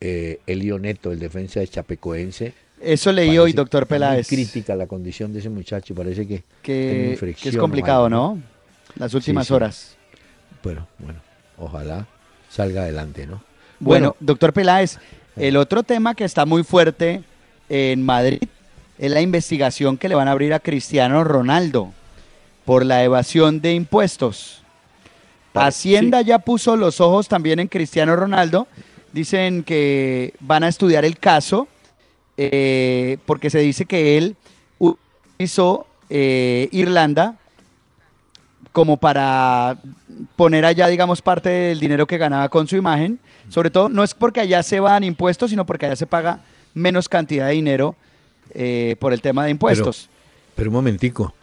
eh, 0.00 0.40
Elio 0.46 0.78
Neto, 0.80 1.12
el 1.12 1.20
defensa 1.20 1.60
de 1.60 1.68
Chapecoense. 1.68 2.54
Eso 2.80 3.12
leí 3.12 3.38
hoy, 3.38 3.52
doctor 3.52 3.86
Peláez. 3.86 4.26
crítica 4.26 4.74
la 4.74 4.88
condición 4.88 5.32
de 5.32 5.38
ese 5.38 5.48
muchacho, 5.48 5.94
parece 5.94 6.26
que, 6.26 6.42
que, 6.60 7.12
es 7.44 7.56
complicado, 7.56 8.08
¿no? 8.08 8.42
Las 8.96 9.14
últimas 9.14 9.50
horas. 9.52 9.96
Bueno, 10.62 10.86
bueno, 10.98 11.20
ojalá 11.58 12.06
salga 12.48 12.82
adelante, 12.82 13.26
¿no? 13.26 13.42
Bueno, 13.80 14.16
doctor 14.20 14.52
Peláez, 14.52 14.98
el 15.36 15.56
otro 15.56 15.82
tema 15.82 16.14
que 16.14 16.24
está 16.24 16.46
muy 16.46 16.62
fuerte 16.62 17.24
en 17.68 18.02
Madrid 18.02 18.42
es 18.98 19.10
la 19.10 19.20
investigación 19.20 19.98
que 19.98 20.08
le 20.08 20.14
van 20.14 20.28
a 20.28 20.32
abrir 20.32 20.54
a 20.54 20.60
Cristiano 20.60 21.24
Ronaldo 21.24 21.92
por 22.64 22.84
la 22.84 23.02
evasión 23.02 23.60
de 23.60 23.74
impuestos. 23.74 24.62
Hacienda 25.54 26.22
ya 26.22 26.38
puso 26.38 26.76
los 26.76 27.00
ojos 27.00 27.28
también 27.28 27.58
en 27.58 27.68
Cristiano 27.68 28.16
Ronaldo 28.16 28.66
Dicen 29.12 29.62
que 29.62 30.32
van 30.40 30.64
a 30.64 30.68
estudiar 30.68 31.04
el 31.04 31.18
caso 31.18 31.68
eh, 32.38 33.18
porque 33.26 33.50
se 33.50 33.58
dice 33.58 33.84
que 33.84 34.16
él 34.16 34.36
utilizó 34.78 35.86
eh, 36.08 36.70
Irlanda 36.72 37.36
como 38.72 38.96
para 38.96 39.76
poner 40.36 40.64
allá, 40.64 40.88
digamos, 40.88 41.22
parte 41.22 41.48
del 41.48 41.80
dinero 41.80 42.06
que 42.06 42.18
ganaba 42.18 42.48
con 42.48 42.66
su 42.68 42.76
imagen. 42.76 43.18
Sobre 43.48 43.70
todo, 43.70 43.88
no 43.88 44.04
es 44.04 44.14
porque 44.14 44.40
allá 44.40 44.62
se 44.62 44.80
van 44.80 45.04
impuestos, 45.04 45.50
sino 45.50 45.66
porque 45.66 45.86
allá 45.86 45.96
se 45.96 46.06
paga 46.06 46.40
menos 46.74 47.08
cantidad 47.08 47.48
de 47.48 47.52
dinero 47.52 47.96
eh, 48.54 48.96
por 48.98 49.12
el 49.12 49.20
tema 49.20 49.44
de 49.44 49.50
impuestos. 49.50 50.08
Pero, 50.54 50.70
un 50.70 50.74
momentico, 50.74 51.34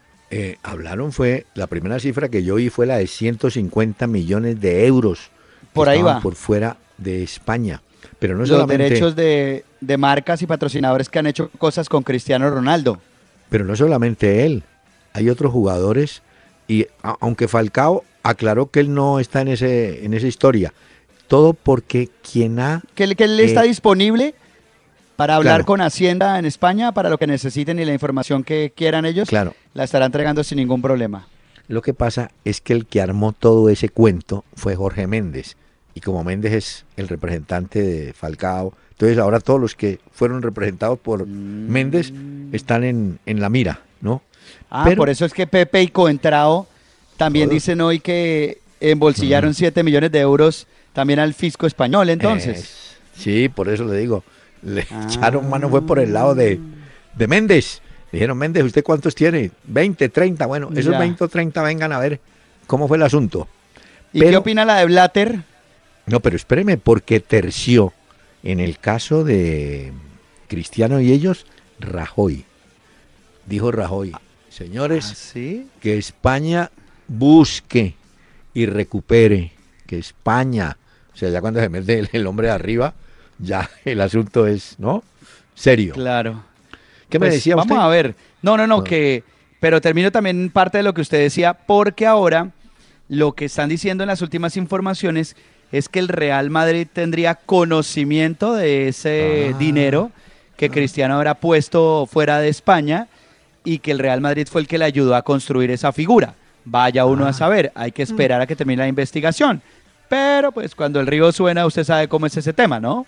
hablaron 0.63 1.11
fue, 1.11 1.45
la 1.55 1.67
primera 1.67 1.99
cifra 1.99 2.29
que 2.29 2.43
yo 2.43 2.55
vi 2.55 2.69
fue 2.69 2.85
la 2.85 2.97
de 2.97 3.07
150 3.07 4.07
millones 4.07 4.59
de 4.61 4.85
euros. 4.85 5.31
Por 5.73 5.89
ahí 5.89 6.01
va. 6.01 6.21
Por 6.21 6.35
fuera 6.35 6.77
de 6.97 7.23
España. 7.23 7.81
Pero 8.19 8.35
no 8.35 8.45
Los 8.45 8.67
derechos 8.67 9.15
de, 9.15 9.63
marcas 9.97 10.41
y 10.41 10.47
patrocinadores 10.47 11.09
que 11.09 11.19
han 11.19 11.27
hecho 11.27 11.49
cosas 11.57 11.87
con 11.89 12.03
Cristiano 12.03 12.49
Ronaldo. 12.49 12.99
Pero 13.49 13.65
no 13.65 13.75
solamente 13.75 14.45
él, 14.45 14.63
hay 15.13 15.29
otros 15.29 15.51
jugadores 15.51 16.21
y 16.69 16.87
aunque 17.01 17.49
Falcao 17.49 18.05
aclaró 18.23 18.71
que 18.71 18.79
él 18.79 18.93
no 18.93 19.19
está 19.19 19.41
en 19.41 19.49
ese 19.49 20.05
en 20.05 20.13
esa 20.13 20.27
historia, 20.27 20.73
todo 21.27 21.53
porque 21.53 22.09
quien 22.31 22.59
ha 22.59 22.81
que, 22.95 23.03
él, 23.03 23.17
que 23.17 23.25
él 23.25 23.39
está 23.41 23.65
eh, 23.65 23.67
disponible 23.67 24.35
para 25.17 25.35
hablar 25.35 25.65
con 25.65 25.81
Hacienda 25.81 26.39
en 26.39 26.45
España 26.45 26.93
para 26.93 27.09
lo 27.09 27.17
que 27.17 27.27
necesiten 27.27 27.77
y 27.79 27.83
la 27.83 27.93
información 27.93 28.45
que 28.45 28.71
quieran 28.73 29.03
ellos, 29.03 29.27
claro. 29.27 29.53
la 29.73 29.83
estará 29.83 30.05
entregando 30.05 30.45
sin 30.45 30.59
ningún 30.59 30.81
problema. 30.81 31.27
Lo 31.67 31.81
que 31.81 31.93
pasa 31.93 32.31
es 32.45 32.61
que 32.61 32.71
el 32.71 32.85
que 32.85 33.01
armó 33.01 33.33
todo 33.33 33.67
ese 33.67 33.89
cuento 33.89 34.45
fue 34.53 34.77
Jorge 34.77 35.07
Méndez 35.07 35.57
y 35.93 36.01
como 36.01 36.23
Méndez 36.23 36.53
es 36.53 36.85
el 36.95 37.09
representante 37.09 37.81
de 37.81 38.13
Falcao, 38.13 38.73
entonces 38.91 39.17
ahora 39.17 39.39
todos 39.39 39.59
los 39.59 39.75
que 39.75 39.99
fueron 40.11 40.41
representados 40.41 40.99
por 40.99 41.25
Méndez 41.25 42.13
están 42.51 42.83
en, 42.83 43.19
la 43.25 43.49
mira, 43.49 43.81
¿no? 44.01 44.21
Ah, 44.69 44.89
por 44.95 45.09
eso 45.09 45.25
es 45.25 45.33
que 45.33 45.47
Pepe 45.47 45.81
y 45.81 45.87
Coentrao 45.87 46.67
también 47.17 47.49
dicen 47.49 47.81
hoy 47.81 47.99
que 47.99 48.59
embolsillaron 48.79 49.53
7 49.53 49.83
millones 49.83 50.11
de 50.11 50.19
euros 50.19 50.67
también 50.93 51.19
al 51.19 51.33
fisco 51.33 51.67
español, 51.67 52.09
entonces. 52.09 52.97
sí, 53.15 53.49
por 53.49 53.69
eso 53.69 53.85
le 53.85 53.97
digo, 53.97 54.23
le 54.63 54.85
ah. 54.91 55.07
echaron 55.07 55.49
mano 55.49 55.69
fue 55.69 55.85
por 55.85 55.99
el 55.99 56.13
lado 56.13 56.35
de, 56.35 56.59
de 57.15 57.27
Méndez. 57.27 57.81
Dijeron, 58.11 58.37
Méndez, 58.37 58.63
¿usted 58.63 58.83
cuántos 58.83 59.13
tiene? 59.13 59.51
20, 59.65 60.09
30. 60.09 60.45
Bueno, 60.47 60.69
esos 60.75 60.97
20 60.97 61.23
o 61.23 61.27
30 61.27 61.61
vengan 61.61 61.91
a 61.91 61.99
ver 61.99 62.19
cómo 62.65 62.87
fue 62.87 62.97
el 62.97 63.03
asunto. 63.03 63.47
¿Y 64.13 64.21
qué 64.21 64.35
opina 64.35 64.65
la 64.65 64.77
de 64.77 64.85
Blatter? 64.85 65.43
No, 66.07 66.19
pero 66.19 66.35
espéreme, 66.35 66.77
porque 66.77 67.19
terció 67.19 67.93
en 68.41 68.59
el 68.59 68.79
caso 68.79 69.23
de 69.23 69.93
Cristiano 70.47 70.99
y 70.99 71.11
ellos, 71.11 71.45
Rajoy. 71.79 72.45
Dijo 73.45 73.71
Rajoy, 73.71 74.13
señores, 74.59 75.33
¿Ah, 75.37 75.39
que 75.79 75.97
España 75.97 76.69
busque 77.07 77.95
y 78.53 78.65
recupere, 78.65 79.53
que 79.87 79.97
España, 79.97 80.77
o 81.13 81.17
sea, 81.17 81.29
ya 81.29 81.39
cuando 81.39 81.61
se 81.61 81.69
mete 81.69 82.09
el, 82.11 82.27
hombre 82.27 82.47
de 82.47 82.53
arriba, 82.53 82.93
ya 83.37 83.69
el 83.85 84.01
asunto 84.01 84.45
es, 84.45 84.75
¿no? 84.77 85.01
Serio. 85.55 85.93
Claro. 85.93 86.43
¿Qué 87.09 87.19
me 87.19 87.27
pues, 87.27 87.35
decía 87.35 87.55
usted? 87.55 87.69
Vamos 87.69 87.85
a 87.85 87.87
ver. 87.87 88.15
No, 88.41 88.57
no, 88.57 88.67
no, 88.67 88.83
que, 88.83 89.23
pero 89.61 89.79
termino 89.79 90.11
también 90.11 90.49
parte 90.49 90.79
de 90.79 90.83
lo 90.83 90.93
que 90.93 91.01
usted 91.01 91.19
decía, 91.19 91.53
porque 91.53 92.05
ahora 92.05 92.51
lo 93.07 93.31
que 93.31 93.45
están 93.45 93.69
diciendo 93.69 94.03
en 94.03 94.07
las 94.07 94.21
últimas 94.21 94.57
informaciones 94.57 95.37
es 95.71 95.87
que 95.87 95.99
el 95.99 96.09
Real 96.09 96.49
Madrid 96.49 96.85
tendría 96.91 97.35
conocimiento 97.35 98.53
de 98.55 98.89
ese 98.89 99.51
ah. 99.53 99.57
dinero 99.57 100.11
que 100.57 100.69
Cristiano 100.69 101.15
habrá 101.15 101.35
puesto 101.35 102.05
fuera 102.11 102.39
de 102.39 102.49
España 102.49 103.07
y 103.63 103.79
que 103.79 103.91
el 103.91 103.99
Real 103.99 104.21
Madrid 104.21 104.47
fue 104.49 104.61
el 104.61 104.67
que 104.67 104.77
le 104.77 104.85
ayudó 104.85 105.15
a 105.15 105.21
construir 105.21 105.71
esa 105.71 105.91
figura. 105.91 106.35
Vaya 106.65 107.05
uno 107.05 107.25
a 107.25 107.29
ah. 107.29 107.33
saber, 107.33 107.71
hay 107.75 107.91
que 107.91 108.03
esperar 108.03 108.41
a 108.41 108.47
que 108.47 108.55
termine 108.55 108.83
la 108.83 108.87
investigación. 108.87 109.61
Pero 110.07 110.51
pues 110.51 110.75
cuando 110.75 110.99
el 110.99 111.07
río 111.07 111.31
suena, 111.31 111.65
usted 111.65 111.83
sabe 111.83 112.07
cómo 112.07 112.25
es 112.25 112.35
ese 112.35 112.53
tema, 112.53 112.79
¿no? 112.79 113.05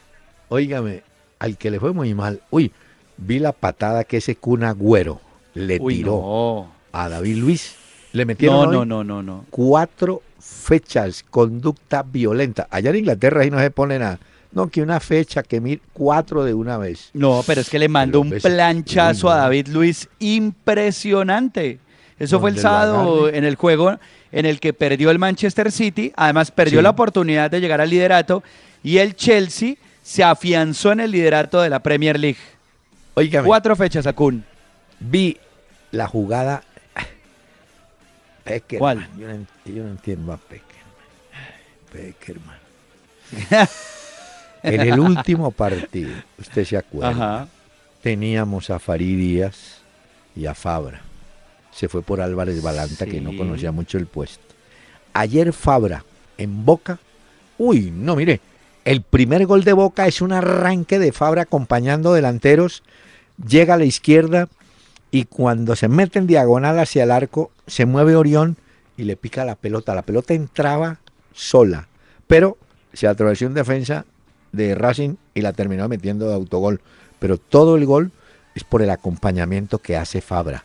Óigame, 0.49 1.03
al 1.39 1.57
que 1.57 1.71
le 1.71 1.79
fue 1.79 1.93
muy 1.93 2.13
mal, 2.13 2.41
uy, 2.51 2.71
vi 3.17 3.39
la 3.39 3.51
patada 3.51 4.03
que 4.03 4.17
ese 4.17 4.35
cuna 4.35 4.71
güero 4.71 5.21
le 5.53 5.79
tiró 5.79 6.67
a 6.91 7.09
David 7.09 7.37
Luis. 7.37 7.75
Le 8.13 8.25
metieron 8.25 8.71
no, 8.71 8.85
no, 8.85 9.03
no, 9.03 9.23
no. 9.23 9.45
cuatro 9.49 10.21
fechas, 10.39 11.23
conducta 11.29 12.03
violenta. 12.03 12.67
Allá 12.69 12.89
en 12.89 12.97
Inglaterra 12.97 13.41
ahí 13.41 13.49
no 13.49 13.59
se 13.59 13.71
pone 13.71 13.97
nada. 13.99 14.19
No, 14.51 14.67
que 14.67 14.81
una 14.81 14.99
fecha, 14.99 15.43
que 15.43 15.61
mir 15.61 15.81
cuatro 15.93 16.43
de 16.43 16.53
una 16.53 16.77
vez. 16.77 17.09
No, 17.13 17.43
pero 17.47 17.61
es 17.61 17.69
que 17.69 17.79
le 17.79 17.87
mandó 17.87 18.19
un 18.19 18.31
planchazo 18.31 19.29
a 19.29 19.37
David 19.37 19.67
Luis 19.67 20.09
impresionante. 20.19 21.79
Eso 22.19 22.39
fue 22.39 22.51
el 22.51 22.59
sábado 22.59 23.29
en 23.29 23.45
el 23.45 23.55
juego 23.55 23.97
en 24.31 24.45
el 24.45 24.59
que 24.59 24.73
perdió 24.73 25.09
el 25.09 25.19
Manchester 25.19 25.71
City, 25.71 26.11
además 26.15 26.51
perdió 26.51 26.81
la 26.81 26.91
oportunidad 26.91 27.49
de 27.49 27.59
llegar 27.59 27.81
al 27.81 27.89
liderato 27.89 28.43
y 28.83 28.97
el 28.97 29.15
Chelsea 29.15 29.75
se 30.03 30.23
afianzó 30.23 30.91
en 30.91 30.99
el 30.99 31.11
liderato 31.11 31.61
de 31.61 31.69
la 31.69 31.79
Premier 31.79 32.19
League. 32.19 32.37
Cuatro 33.43 33.75
fechas, 33.75 34.05
Kun. 34.13 34.43
vi 34.99 35.37
la 35.91 36.07
jugada. 36.07 36.63
Peckerman. 38.43 38.79
¿Cuál? 38.79 39.09
Yo 39.19 39.27
no, 39.27 39.45
yo 39.65 39.83
no 39.83 39.89
entiendo 39.89 40.33
a 40.33 40.37
Peckerman. 40.37 40.71
Peckerman. 41.91 42.57
en 44.63 44.81
el 44.81 44.99
último 44.99 45.51
partido, 45.51 46.11
usted 46.39 46.65
se 46.65 46.77
acuerda, 46.77 47.09
Ajá. 47.09 47.47
teníamos 48.01 48.69
a 48.69 48.79
Farid 48.79 49.17
Díaz 49.17 49.81
y 50.35 50.45
a 50.45 50.53
Fabra. 50.53 51.01
Se 51.71 51.87
fue 51.87 52.01
por 52.01 52.21
Álvarez 52.21 52.61
Balanta, 52.61 53.05
que 53.05 53.21
no 53.21 53.35
conocía 53.35 53.71
mucho 53.71 53.97
el 53.97 54.05
puesto. 54.05 54.43
Ayer 55.13 55.53
Fabra 55.53 56.03
en 56.37 56.65
Boca. 56.65 56.99
Uy, 57.57 57.91
no, 57.91 58.15
mire. 58.15 58.41
El 58.83 59.03
primer 59.03 59.45
gol 59.45 59.63
de 59.63 59.73
Boca 59.73 60.07
es 60.07 60.21
un 60.21 60.33
arranque 60.33 60.97
de 60.99 61.11
Fabra 61.11 61.43
acompañando 61.43 62.13
delanteros. 62.13 62.83
Llega 63.47 63.75
a 63.75 63.77
la 63.77 63.85
izquierda 63.85 64.49
y 65.11 65.25
cuando 65.25 65.75
se 65.75 65.87
mete 65.87 66.19
en 66.19 66.27
diagonal 66.27 66.79
hacia 66.79 67.03
el 67.03 67.11
arco, 67.11 67.51
se 67.67 67.85
mueve 67.85 68.15
Orión 68.15 68.57
y 68.97 69.03
le 69.03 69.15
pica 69.17 69.45
la 69.45 69.55
pelota. 69.55 69.93
La 69.93 70.01
pelota 70.01 70.33
entraba 70.33 70.99
sola, 71.33 71.87
pero 72.27 72.57
se 72.93 73.07
atravesó 73.07 73.45
un 73.45 73.53
defensa 73.53 74.05
de 74.51 74.75
Racing 74.75 75.15
y 75.33 75.41
la 75.41 75.53
terminó 75.53 75.87
metiendo 75.87 76.27
de 76.27 76.33
autogol. 76.35 76.81
Pero 77.19 77.37
todo 77.37 77.75
el 77.75 77.85
gol 77.85 78.11
es 78.55 78.63
por 78.63 78.81
el 78.81 78.89
acompañamiento 78.89 79.77
que 79.79 79.95
hace 79.97 80.21
Fabra. 80.21 80.63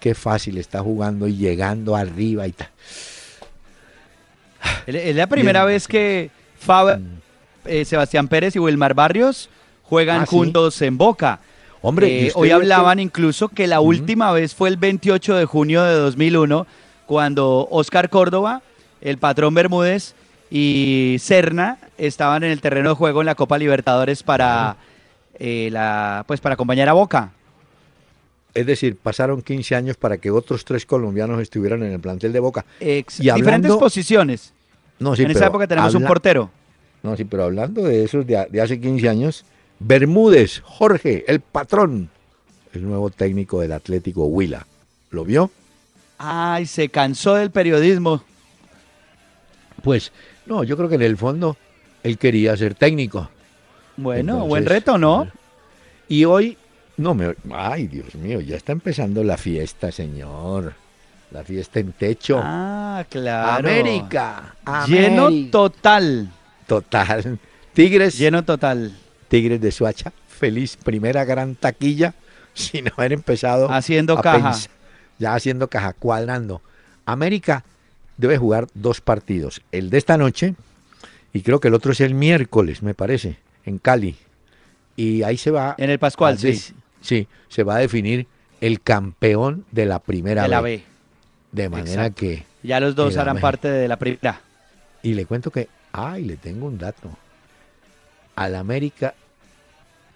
Qué 0.00 0.14
fácil 0.14 0.58
está 0.58 0.80
jugando 0.80 1.26
y 1.26 1.36
llegando 1.36 1.96
arriba 1.96 2.46
y 2.46 2.52
tal. 2.52 2.68
Es 4.86 5.16
la 5.16 5.26
primera 5.26 5.64
Bien. 5.64 5.74
vez 5.74 5.88
que 5.88 6.30
Fab- 6.64 7.00
eh, 7.64 7.84
Sebastián 7.84 8.28
Pérez 8.28 8.54
y 8.56 8.58
Wilmar 8.58 8.94
Barrios 8.94 9.48
juegan 9.82 10.22
Ah, 10.22 10.26
sí. 10.26 10.30
juntos 10.36 10.80
en 10.82 10.96
Boca. 10.98 11.40
Hombre, 11.82 12.06
Eh, 12.08 12.22
¿y 12.24 12.26
usted 12.28 12.40
hoy 12.40 12.50
hablaban 12.50 12.98
que- 12.98 13.02
incluso 13.02 13.48
que 13.48 13.66
la 13.66 13.80
última 13.80 14.32
vez 14.32 14.54
fue 14.54 14.68
el 14.68 14.76
28 14.76 15.34
de 15.36 15.44
junio 15.44 15.82
de 15.82 15.94
2001, 15.94 16.66
cuando 17.06 17.68
Oscar 17.70 18.10
Córdoba, 18.10 18.62
el 19.00 19.18
patrón 19.18 19.54
Bermúdez 19.54 20.14
y 20.50 21.16
Serna 21.20 21.78
estaban 21.98 22.44
en 22.44 22.50
el 22.50 22.60
terreno 22.60 22.90
de 22.90 22.94
juego 22.94 23.20
en 23.22 23.26
la 23.26 23.34
Copa 23.34 23.58
Libertadores 23.58 24.22
para, 24.22 24.76
eh, 25.38 25.68
la, 25.72 26.24
pues 26.26 26.40
para 26.40 26.54
acompañar 26.54 26.88
a 26.88 26.92
Boca. 26.92 27.30
Es 28.54 28.64
decir, 28.66 28.96
pasaron 28.96 29.42
15 29.42 29.74
años 29.74 29.96
para 29.96 30.16
que 30.18 30.30
otros 30.30 30.64
tres 30.64 30.86
colombianos 30.86 31.40
estuvieran 31.42 31.82
en 31.82 31.92
el 31.92 32.00
plantel 32.00 32.32
de 32.32 32.40
Boca. 32.40 32.64
Ex- 32.80 33.20
Y 33.20 33.28
hablando- 33.28 33.44
diferentes 33.44 33.76
posiciones. 33.76 34.52
No, 34.98 35.14
sí, 35.14 35.24
en 35.24 35.30
esa 35.32 35.46
época 35.48 35.66
tenemos 35.66 35.94
un 35.94 36.04
portero. 36.04 36.50
No, 37.02 37.14
sí, 37.16 37.24
pero 37.24 37.44
hablando 37.44 37.82
de 37.84 38.02
esos 38.04 38.26
de 38.26 38.60
hace 38.62 38.80
15 38.80 39.08
años, 39.08 39.44
Bermúdez, 39.78 40.60
Jorge, 40.64 41.24
el 41.28 41.40
patrón, 41.40 42.08
el 42.72 42.82
nuevo 42.82 43.10
técnico 43.10 43.60
del 43.60 43.72
Atlético 43.72 44.24
Huila. 44.24 44.66
¿Lo 45.10 45.24
vio? 45.24 45.50
Ay, 46.18 46.64
se 46.64 46.88
cansó 46.88 47.34
del 47.34 47.50
periodismo. 47.50 48.22
Pues, 49.82 50.12
no, 50.46 50.64
yo 50.64 50.76
creo 50.76 50.88
que 50.88 50.94
en 50.94 51.02
el 51.02 51.16
fondo 51.16 51.56
él 52.02 52.18
quería 52.18 52.56
ser 52.56 52.74
técnico. 52.74 53.28
Bueno, 53.96 54.34
Entonces, 54.34 54.48
buen 54.48 54.66
reto, 54.66 54.98
¿no? 54.98 55.28
Y 56.08 56.24
hoy, 56.24 56.56
no 56.96 57.14
me. 57.14 57.34
Ay, 57.52 57.88
Dios 57.88 58.14
mío, 58.14 58.40
ya 58.40 58.56
está 58.56 58.72
empezando 58.72 59.24
la 59.24 59.36
fiesta, 59.36 59.90
señor. 59.90 60.74
La 61.32 61.42
fiesta 61.42 61.80
en 61.80 61.92
techo. 61.92 62.40
Ah, 62.42 63.04
claro. 63.10 63.68
América. 63.68 64.54
Lleno 64.86 65.26
América. 65.26 65.50
total. 65.50 66.30
Total. 66.66 67.38
Tigres. 67.74 68.16
Lleno 68.16 68.44
total. 68.44 68.96
Tigres 69.28 69.60
de 69.60 69.72
Suacha. 69.72 70.12
Feliz 70.28 70.76
primera 70.76 71.24
gran 71.24 71.56
taquilla 71.56 72.14
sin 72.54 72.88
haber 72.88 73.12
empezado. 73.12 73.70
Haciendo 73.70 74.18
a 74.18 74.22
caja. 74.22 74.54
Ya 75.18 75.34
haciendo 75.34 75.68
caja, 75.68 75.94
cuadrando. 75.94 76.62
América 77.04 77.64
debe 78.16 78.38
jugar 78.38 78.66
dos 78.74 79.00
partidos. 79.00 79.62
El 79.72 79.90
de 79.90 79.98
esta 79.98 80.16
noche 80.16 80.54
y 81.32 81.42
creo 81.42 81.60
que 81.60 81.68
el 81.68 81.74
otro 81.74 81.92
es 81.92 82.00
el 82.00 82.14
miércoles, 82.14 82.82
me 82.82 82.94
parece, 82.94 83.36
en 83.64 83.78
Cali. 83.78 84.16
Y 84.96 85.22
ahí 85.22 85.36
se 85.36 85.50
va. 85.50 85.74
En 85.78 85.90
el 85.90 85.98
Pascual, 85.98 86.38
sí. 86.38 86.58
Sí, 87.02 87.28
se 87.48 87.62
va 87.62 87.76
a 87.76 87.78
definir 87.78 88.26
el 88.60 88.80
campeón 88.80 89.64
de 89.70 89.84
la 89.84 89.98
primera 89.98 90.42
De 90.44 90.48
la 90.48 90.60
B. 90.62 90.76
B. 90.78 90.82
De 91.52 91.68
manera 91.68 92.06
Exacto. 92.06 92.20
que. 92.20 92.44
Ya 92.62 92.80
los 92.80 92.94
dos 92.94 93.16
harán 93.16 93.38
parte 93.38 93.68
de 93.68 93.86
la 93.86 93.98
primera. 93.98 94.40
Y 95.02 95.14
le 95.14 95.26
cuento 95.26 95.50
que. 95.50 95.68
Ay, 95.92 96.24
le 96.24 96.36
tengo 96.36 96.66
un 96.66 96.78
dato. 96.78 97.10
Al 98.34 98.54
América 98.54 99.14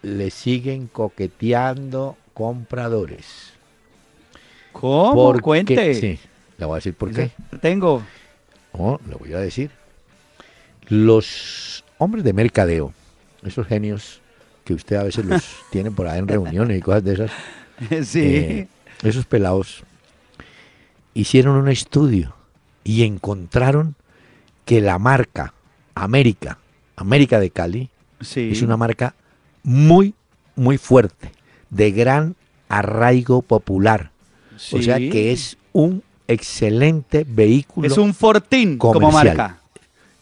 le 0.02 0.30
siguen 0.30 0.86
coqueteando 0.86 2.16
compradores. 2.34 3.52
¿Cómo? 4.72 5.14
Porque- 5.14 5.42
Cuente. 5.42 5.94
Sí, 5.94 6.18
le 6.60 6.66
voy 6.66 6.74
a 6.74 6.76
decir 6.76 6.94
por 6.94 7.12
qué. 7.12 7.32
Tengo. 7.60 8.02
No, 8.78 9.00
le 9.08 9.14
voy 9.16 9.32
a 9.32 9.38
decir. 9.38 9.70
Los 10.88 11.84
hombres 11.98 12.22
de 12.22 12.32
mercadeo, 12.32 12.92
esos 13.42 13.66
genios 13.66 14.20
que 14.64 14.74
usted 14.74 14.96
a 14.96 15.04
veces 15.04 15.24
los 15.24 15.42
tiene 15.70 15.90
por 15.90 16.06
ahí 16.06 16.18
en 16.18 16.28
reuniones 16.28 16.78
y 16.78 16.82
cosas 16.82 17.02
de 17.02 17.14
esas, 17.14 17.30
sí. 18.06 18.20
eh, 18.20 18.68
esos 19.02 19.24
pelados 19.24 19.84
hicieron 21.14 21.56
un 21.56 21.68
estudio 21.68 22.34
y 22.84 23.04
encontraron 23.04 23.94
que 24.66 24.80
la 24.80 24.98
marca 24.98 25.54
América, 25.94 26.58
América 26.96 27.40
de 27.40 27.50
Cali, 27.50 27.88
sí. 28.20 28.50
es 28.52 28.60
una 28.60 28.76
marca 28.76 29.14
muy, 29.62 30.14
muy 30.56 30.76
fuerte, 30.76 31.32
de 31.70 31.90
gran 31.90 32.36
arraigo 32.68 33.40
popular. 33.40 34.10
O 34.72 34.82
sea 34.82 34.98
que 34.98 35.32
es 35.32 35.56
un 35.72 36.02
excelente 36.32 37.24
vehículo. 37.28 37.86
Es 37.86 37.98
un 37.98 38.14
fortín 38.14 38.78
como 38.78 39.10
marca. 39.10 39.58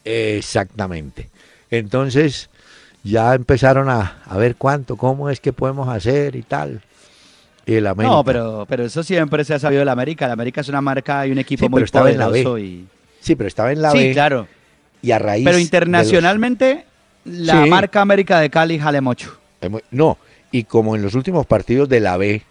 Exactamente. 0.04 1.28
Entonces 1.70 2.48
ya 3.04 3.34
empezaron 3.34 3.88
a, 3.88 4.18
a 4.26 4.36
ver 4.36 4.56
cuánto, 4.56 4.96
cómo 4.96 5.30
es 5.30 5.40
que 5.40 5.52
podemos 5.52 5.88
hacer 5.88 6.36
y 6.36 6.42
tal. 6.42 6.80
Y 7.66 7.74
el 7.74 7.86
América. 7.86 8.14
No, 8.14 8.24
pero, 8.24 8.64
pero 8.68 8.84
eso 8.84 9.02
siempre 9.02 9.44
se 9.44 9.54
ha 9.54 9.59
sabido 9.59 9.80
de 9.80 9.84
la 9.84 9.92
América. 9.92 10.26
La 10.26 10.32
América 10.32 10.62
es 10.62 10.68
una 10.68 10.80
marca 10.80 11.26
y 11.26 11.32
un 11.32 11.38
equipo 11.38 11.64
Sí, 11.64 11.68
muy 11.68 11.78
pero 11.78 11.84
estaba 11.84 12.11
en 12.11 12.18
la 12.18 12.28
B. 12.28 12.42
poderoso. 12.42 12.59
Y... 12.59 12.86
Sí, 13.20 13.36
pero 13.36 13.48
estaba 13.48 13.72
en 13.72 13.82
la 13.82 13.90
Sí, 13.90 13.98
B 13.98 14.12
claro. 14.12 14.48
y 15.02 15.11
a 15.11 15.18
raíz. 15.18 15.44
Pero 15.44 15.56
los- 15.59 15.62
internacionalmente, 15.64 16.86
la 17.26 17.64
Sí. 17.64 17.70
marca 17.70 18.00
América 18.00 18.40
de 18.40 18.48
Cali 18.48 18.78
jale 18.78 19.00
mucho. 19.02 19.38
No, 19.90 20.16
y 20.50 20.64
como 20.64 20.96
en 20.96 21.02
los 21.02 21.14
últimos 21.14 21.44
partidos 21.44 21.88
de 21.90 22.00
la 22.00 22.16
B, 22.16 22.42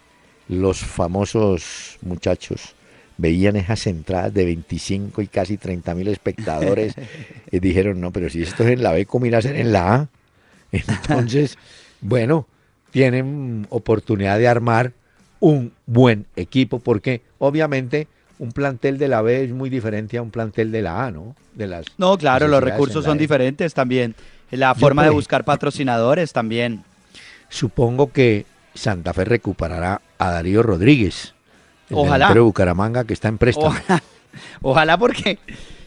los 0.48 0.78
famosos 0.78 1.96
muchachos 2.02 2.74
veían 3.18 3.56
esas 3.56 3.86
entradas 3.86 4.32
de 4.32 4.44
25 4.46 5.20
y 5.20 5.26
casi 5.26 5.58
30 5.58 5.94
mil 5.94 6.08
espectadores 6.08 6.94
y 7.50 7.58
dijeron, 7.58 8.00
no, 8.00 8.12
pero 8.12 8.30
si 8.30 8.42
esto 8.42 8.62
es 8.64 8.70
en 8.70 8.82
la 8.82 8.92
B, 8.92 9.04
¿cómo 9.04 9.26
irá 9.26 9.38
a 9.38 9.42
ser 9.42 9.56
en 9.56 9.72
la 9.72 9.94
A? 9.94 10.08
Entonces, 10.72 11.58
bueno, 12.00 12.46
tienen 12.90 13.66
oportunidad 13.70 14.38
de 14.38 14.48
armar 14.48 14.92
un 15.40 15.72
buen 15.86 16.26
equipo 16.36 16.78
porque 16.78 17.22
obviamente 17.38 18.08
un 18.38 18.52
plantel 18.52 18.98
de 18.98 19.08
la 19.08 19.20
B 19.20 19.44
es 19.44 19.50
muy 19.50 19.68
diferente 19.68 20.16
a 20.16 20.22
un 20.22 20.30
plantel 20.30 20.70
de 20.70 20.82
la 20.82 21.06
A, 21.06 21.10
¿no? 21.10 21.34
De 21.54 21.66
las 21.66 21.86
No, 21.96 22.16
claro, 22.16 22.46
los 22.46 22.62
recursos 22.62 23.04
son 23.04 23.16
E. 23.16 23.20
diferentes 23.20 23.74
también. 23.74 24.14
La 24.50 24.74
Yo, 24.74 24.80
forma 24.80 25.04
de 25.04 25.10
buscar 25.10 25.44
patrocinadores 25.44 26.32
también. 26.32 26.84
Supongo 27.48 28.12
que 28.12 28.46
Santa 28.74 29.12
Fe 29.12 29.24
recuperará 29.24 30.00
a 30.18 30.30
Darío 30.30 30.62
Rodríguez, 30.62 31.34
Ojalá. 31.90 32.32
de 32.32 32.40
Bucaramanga 32.40 33.04
que 33.04 33.14
está 33.14 33.28
en 33.28 33.38
préstamo. 33.38 33.68
Ojalá, 33.68 34.02
ojalá 34.62 34.98
porque 34.98 35.38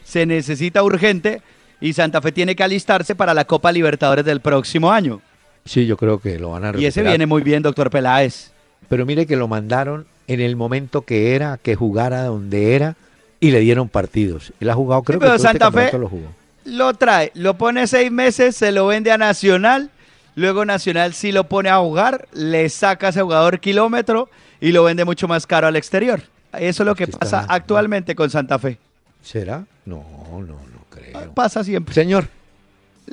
se 0.04 0.26
necesita 0.26 0.82
urgente 0.82 1.42
y 1.80 1.92
Santa 1.92 2.20
Fe 2.20 2.32
tiene 2.32 2.54
que 2.56 2.62
alistarse 2.62 3.14
para 3.14 3.34
la 3.34 3.44
Copa 3.44 3.72
Libertadores 3.72 4.24
del 4.24 4.40
próximo 4.40 4.92
año. 4.92 5.20
Sí, 5.64 5.86
yo 5.86 5.96
creo 5.96 6.18
que 6.18 6.38
lo 6.38 6.50
van 6.50 6.64
a 6.64 6.72
recuperar. 6.72 6.82
Y 6.82 6.86
ese 6.86 7.02
viene 7.02 7.26
muy 7.26 7.42
bien, 7.42 7.62
doctor 7.62 7.90
Peláez. 7.90 8.50
Pero 8.88 9.06
mire 9.06 9.26
que 9.26 9.36
lo 9.36 9.46
mandaron 9.48 10.06
en 10.26 10.40
el 10.40 10.56
momento 10.56 11.02
que 11.02 11.34
era, 11.34 11.58
que 11.62 11.74
jugara 11.76 12.24
donde 12.24 12.74
era 12.74 12.96
y 13.40 13.50
le 13.52 13.60
dieron 13.60 13.88
partidos. 13.88 14.52
Él 14.60 14.70
ha 14.70 14.74
jugado, 14.74 15.02
creo 15.02 15.18
Sí, 15.18 15.20
pero 15.20 15.32
que 15.32 15.38
todo 15.38 15.46
este 15.46 15.58
Santa 15.58 15.66
Fe- 15.70 15.90
campeonato 15.90 15.98
lo 15.98 16.08
jugó. 16.08 16.32
Lo 16.64 16.94
trae, 16.94 17.32
lo 17.34 17.54
pone 17.58 17.86
seis 17.88 18.10
meses, 18.12 18.54
se 18.56 18.70
lo 18.70 18.86
vende 18.86 19.10
a 19.10 19.18
Nacional, 19.18 19.90
luego 20.36 20.64
Nacional 20.64 21.12
sí 21.14 21.32
lo 21.32 21.44
pone 21.48 21.68
a 21.68 21.78
jugar, 21.78 22.28
le 22.32 22.68
saca 22.68 23.08
a 23.08 23.10
ese 23.10 23.22
jugador 23.22 23.58
kilómetro 23.58 24.28
y 24.62 24.72
lo 24.72 24.84
vende 24.84 25.04
mucho 25.04 25.28
más 25.28 25.46
caro 25.46 25.66
al 25.66 25.76
exterior. 25.76 26.22
Eso 26.58 26.82
es 26.82 26.86
lo 26.86 26.94
que 26.94 27.04
Está- 27.04 27.18
pasa 27.18 27.46
actualmente 27.48 28.14
con 28.14 28.30
Santa 28.30 28.58
Fe. 28.58 28.78
¿Será? 29.22 29.66
No, 29.84 30.02
no, 30.30 30.40
no 30.46 30.84
creo. 30.88 31.34
Pasa 31.34 31.62
siempre. 31.64 31.94
Señor, 31.94 32.28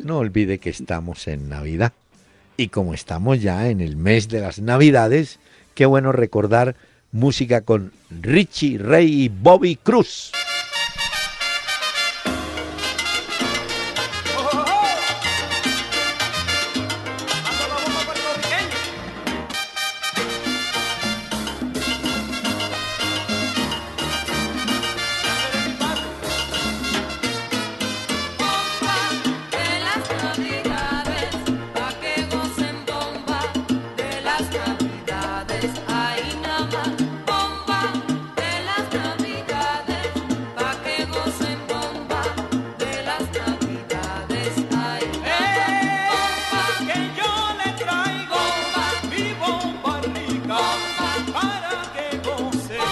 no 0.04 0.20
olvide 0.20 0.60
que 0.60 0.70
estamos 0.70 1.28
en 1.28 1.50
Navidad. 1.50 1.92
Y 2.56 2.68
como 2.70 2.94
estamos 2.94 3.42
ya 3.42 3.68
en 3.70 3.82
el 3.82 3.96
mes 3.96 4.28
de 4.30 4.42
las 4.42 4.60
Navidades, 4.60 5.40
qué 5.76 5.86
bueno 5.86 6.12
recordar 6.12 6.76
música 7.12 7.62
con 7.62 7.92
Richie 8.22 8.78
Ray 8.78 9.24
y 9.24 9.30
Bobby 9.30 9.76
Cruz. 9.78 10.32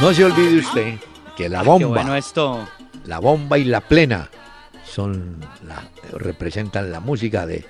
No 0.02 0.14
se 0.14 0.24
olvide 0.26 0.60
usted 0.60 0.96
que 1.36 1.50
la 1.50 1.62
Qué 1.62 1.66
bomba, 1.68 1.88
bueno 1.88 2.16
esto. 2.16 2.68
la 3.06 3.20
bomba 3.20 3.58
y 3.58 3.64
la 3.64 3.82
plena 3.82 4.30
son 4.86 5.40
la, 5.66 5.84
representan 6.18 6.92
la 6.92 7.00
música 7.00 7.46
de 7.46 7.66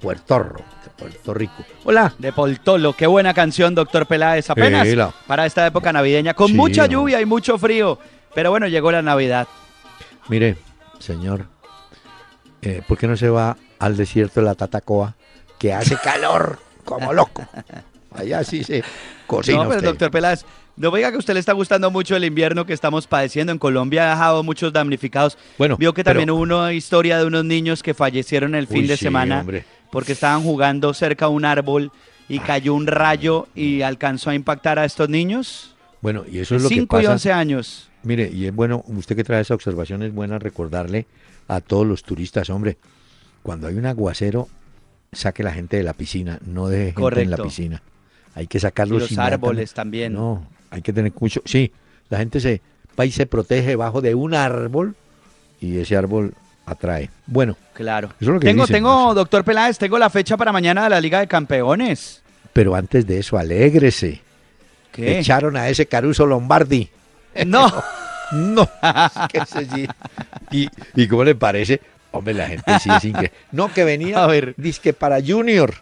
Puerto 0.00 0.38
Rico, 0.38 0.64
de 0.84 0.90
Puerto 0.90 1.34
Rico. 1.34 1.64
Hola. 1.84 2.12
De 2.18 2.32
Poltolo, 2.32 2.92
qué 2.94 3.06
buena 3.06 3.34
canción, 3.34 3.74
doctor 3.74 4.06
Peláez. 4.06 4.48
Apenas 4.50 4.86
Sí, 4.88 4.94
la- 4.96 5.12
para 5.26 5.44
esta 5.46 5.66
época 5.66 5.92
navideña, 5.92 6.34
con 6.34 6.48
Sí, 6.48 6.54
mucha 6.54 6.86
lluvia 6.86 7.20
y 7.20 7.26
mucho 7.26 7.58
frío. 7.58 7.98
Pero 8.34 8.50
bueno, 8.50 8.66
llegó 8.68 8.90
la 8.92 9.02
Navidad. 9.02 9.46
Mire, 10.28 10.56
señor, 10.98 11.46
eh, 12.62 12.82
¿por 12.86 12.96
qué 12.96 13.06
no 13.08 13.16
se 13.16 13.28
va 13.28 13.56
al 13.78 13.96
desierto 13.96 14.40
de 14.40 14.46
la 14.46 14.54
Tatacoa 14.54 15.14
que 15.58 15.72
hace 15.74 15.96
calor 15.96 16.58
como 16.84 17.12
loco? 17.12 17.44
Allá 18.14 18.44
sí 18.44 18.62
se 18.62 18.82
cocina 19.26 19.58
no, 19.58 19.62
pero 19.64 19.76
usted. 19.78 19.88
doctor 19.88 20.10
Peláez, 20.10 20.44
no 20.76 20.90
me 20.90 20.98
diga 20.98 21.10
que 21.10 21.16
a 21.16 21.18
usted 21.18 21.34
le 21.34 21.40
está 21.40 21.52
gustando 21.52 21.90
mucho 21.90 22.16
el 22.16 22.24
invierno 22.24 22.64
que 22.66 22.72
estamos 22.72 23.06
padeciendo. 23.06 23.52
En 23.52 23.58
Colombia 23.58 24.06
ha 24.08 24.10
dejado 24.14 24.42
muchos 24.42 24.72
damnificados. 24.72 25.36
Bueno, 25.58 25.76
Vio 25.76 25.92
que 25.94 26.02
pero- 26.02 26.14
también 26.14 26.30
hubo 26.30 26.40
una 26.40 26.72
historia 26.72 27.18
de 27.18 27.24
unos 27.26 27.44
niños 27.44 27.82
que 27.82 27.94
fallecieron 27.94 28.54
el 28.54 28.66
fin 28.66 28.86
de 28.86 28.96
sí, 28.96 29.04
semana 29.04 29.40
hombre. 29.40 29.64
porque 29.90 30.12
estaban 30.12 30.42
jugando 30.42 30.92
cerca 30.94 31.26
a 31.26 31.28
un 31.28 31.44
árbol 31.44 31.92
y 32.28 32.38
cayó 32.38 32.74
un 32.74 32.86
rayo 32.86 33.48
y 33.54 33.82
alcanzó 33.82 34.30
a 34.30 34.34
impactar 34.34 34.78
a 34.78 34.84
estos 34.84 35.08
niños. 35.08 35.74
Bueno, 36.00 36.24
y 36.30 36.38
eso 36.38 36.56
es 36.56 36.62
lo 36.62 36.68
que 36.68 36.74
5 36.76 36.98
y 36.98 37.02
pasa. 37.02 37.12
11 37.12 37.32
años. 37.32 37.88
Mire, 38.02 38.30
y 38.32 38.46
es 38.46 38.54
bueno, 38.54 38.82
usted 38.88 39.14
que 39.14 39.22
trae 39.24 39.40
esa 39.42 39.54
observación, 39.54 40.02
es 40.02 40.12
buena 40.12 40.38
recordarle 40.38 41.06
a 41.48 41.60
todos 41.60 41.86
los 41.86 42.02
turistas, 42.02 42.50
hombre, 42.50 42.76
cuando 43.42 43.66
hay 43.68 43.74
un 43.76 43.86
aguacero, 43.86 44.48
saque 45.12 45.42
la 45.42 45.52
gente 45.52 45.76
de 45.76 45.82
la 45.82 45.92
piscina, 45.92 46.38
no 46.46 46.68
deje 46.68 46.94
gente 46.96 47.22
en 47.22 47.30
la 47.30 47.36
piscina. 47.36 47.82
Hay 48.34 48.46
que 48.46 48.58
Y 48.58 48.60
sacarlos 48.60 49.02
los 49.02 49.10
inmediatamente. 49.12 49.46
árboles 49.46 49.74
también. 49.74 50.14
No, 50.14 50.46
hay 50.72 50.82
que 50.82 50.92
tener 50.92 51.12
mucho. 51.18 51.40
Sí, 51.44 51.70
la 52.08 52.18
gente 52.18 52.40
se 52.40 52.60
va 52.98 53.04
y 53.06 53.12
se 53.12 53.26
protege 53.26 53.68
debajo 53.68 54.00
de 54.00 54.14
un 54.14 54.34
árbol 54.34 54.94
y 55.60 55.78
ese 55.78 55.96
árbol 55.96 56.34
atrae. 56.66 57.10
Bueno, 57.26 57.56
Claro. 57.74 58.08
Eso 58.20 58.30
es 58.30 58.34
lo 58.34 58.40
que 58.40 58.46
tengo, 58.46 58.62
dicen, 58.64 58.74
tengo, 58.76 59.14
doctor 59.14 59.44
Peláez, 59.44 59.78
tengo 59.78 59.98
la 59.98 60.10
fecha 60.10 60.36
para 60.36 60.52
mañana 60.52 60.84
de 60.84 60.90
la 60.90 61.00
Liga 61.00 61.20
de 61.20 61.26
Campeones. 61.28 62.22
pero 62.52 62.74
antes 62.74 63.06
de 63.06 63.18
eso, 63.18 63.38
alégrese. 63.38 64.20
¿Qué? 64.92 65.18
Echaron 65.20 65.56
a 65.56 65.68
ese 65.68 65.86
Caruso 65.86 66.26
Lombardi. 66.26 66.88
No. 67.46 67.70
No, 68.32 68.66
sí. 69.46 69.86
¿Y, 70.50 70.66
¿Y 70.94 71.06
cómo 71.06 71.22
le 71.22 71.34
parece? 71.34 71.82
Hombre, 72.12 72.32
la 72.32 72.48
gente 72.48 72.78
sí 72.80 72.88
es 72.96 73.04
increíble. 73.04 73.30
No, 73.50 73.70
que 73.70 73.84
venía, 73.84 74.24
A 74.24 74.26
ver. 74.26 74.54
que 74.82 74.94
para 74.94 75.18
Junior. 75.20 75.74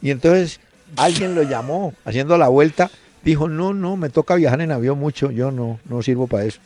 Y 0.00 0.12
entonces 0.12 0.60
alguien 0.96 1.34
lo 1.34 1.42
llamó, 1.42 1.94
haciendo 2.04 2.38
la 2.38 2.46
vuelta. 2.46 2.92
Dijo, 3.24 3.48
no, 3.48 3.74
no, 3.74 3.96
me 3.96 4.08
toca 4.08 4.36
viajar 4.36 4.60
en 4.60 4.70
avión 4.70 4.98
mucho. 4.98 5.30
Yo 5.32 5.50
no, 5.50 5.80
no 5.88 6.02
sirvo 6.02 6.26
para 6.28 6.44
eso. 6.44 6.60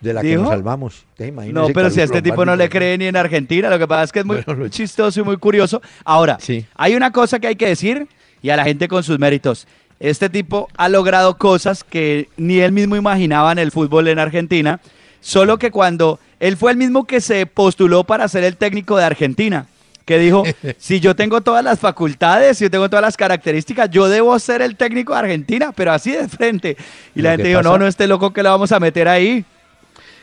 De 0.00 0.12
la 0.12 0.22
que 0.22 0.36
nos 0.36 0.48
salvamos. 0.48 1.04
¿Te 1.16 1.28
imaginas 1.28 1.54
No, 1.54 1.72
pero 1.72 1.88
si 1.90 2.00
a 2.00 2.04
este 2.04 2.20
tipo 2.20 2.44
no 2.44 2.56
le 2.56 2.68
cree 2.68 2.98
ni 2.98 3.06
en 3.06 3.16
Argentina, 3.16 3.70
lo 3.70 3.78
que 3.78 3.86
pasa 3.86 4.04
es 4.04 4.12
que 4.12 4.18
es 4.20 4.24
muy 4.24 4.42
Bueno, 4.44 4.68
chistoso 4.68 5.20
y 5.20 5.22
muy 5.22 5.36
curioso. 5.36 5.80
Ahora, 6.04 6.38
Sí. 6.40 6.66
hay 6.74 6.96
una 6.96 7.12
cosa 7.12 7.38
que 7.38 7.46
hay 7.46 7.54
que 7.56 7.68
decir 7.68 8.08
y 8.42 8.50
a 8.50 8.56
la 8.56 8.64
gente 8.64 8.88
con 8.88 9.04
sus 9.04 9.18
méritos. 9.20 9.68
Este 10.00 10.28
tipo 10.28 10.68
ha 10.76 10.88
logrado 10.88 11.36
cosas 11.36 11.84
que 11.84 12.28
ni 12.36 12.58
él 12.58 12.72
mismo 12.72 12.96
imaginaba 12.96 13.52
en 13.52 13.58
el 13.58 13.70
fútbol 13.70 14.08
en 14.08 14.18
Argentina, 14.18 14.80
solo 15.20 15.58
que 15.58 15.70
cuando 15.70 16.18
él 16.40 16.56
fue 16.56 16.72
el 16.72 16.78
mismo 16.78 17.04
que 17.06 17.20
se 17.20 17.44
postuló 17.46 18.02
para 18.04 18.26
ser 18.26 18.42
el 18.42 18.56
técnico 18.56 18.96
de 18.96 19.04
Argentina, 19.04 19.66
que 20.04 20.18
dijo, 20.18 20.42
si 20.78 21.00
yo 21.00 21.14
tengo 21.14 21.40
todas 21.40 21.62
las 21.64 21.78
facultades, 21.78 22.58
si 22.58 22.64
yo 22.64 22.70
tengo 22.70 22.88
todas 22.88 23.02
las 23.02 23.16
características, 23.16 23.90
yo 23.90 24.08
debo 24.08 24.38
ser 24.38 24.62
el 24.62 24.76
técnico 24.76 25.12
de 25.12 25.20
Argentina, 25.20 25.72
pero 25.72 25.92
así 25.92 26.10
de 26.12 26.28
frente. 26.28 26.76
Y 27.14 27.22
la 27.22 27.32
gente 27.32 27.48
dijo, 27.48 27.60
pasa- 27.60 27.70
no, 27.70 27.78
no, 27.78 27.86
este 27.86 28.06
loco 28.06 28.32
que 28.32 28.42
lo 28.42 28.50
vamos 28.50 28.72
a 28.72 28.80
meter 28.80 29.08
ahí. 29.08 29.44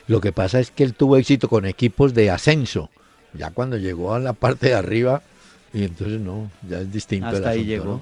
Lo 0.08 0.22
que 0.22 0.32
pasa 0.32 0.60
es 0.60 0.72
que 0.72 0.84
él 0.84 0.94
tuvo 0.94 1.18
éxito 1.18 1.50
con 1.50 1.66
equipos 1.66 2.14
de 2.14 2.32
ascenso. 2.32 2.90
Ya 3.34 3.52
cuando 3.52 3.78
llegó 3.78 4.14
a 4.14 4.20
la 4.20 4.34
parte 4.34 4.68
de 4.68 4.74
arriba, 4.76 5.22
y 5.74 5.84
entonces 5.84 6.20
no, 6.20 6.50
ya 6.68 6.80
es 6.80 6.92
distinto. 6.92 7.30
el 7.30 7.36
Hasta 7.36 7.50
ahí 7.50 7.58
asunto, 7.60 7.70
llegó. 7.72 7.86
¿no? 7.86 8.02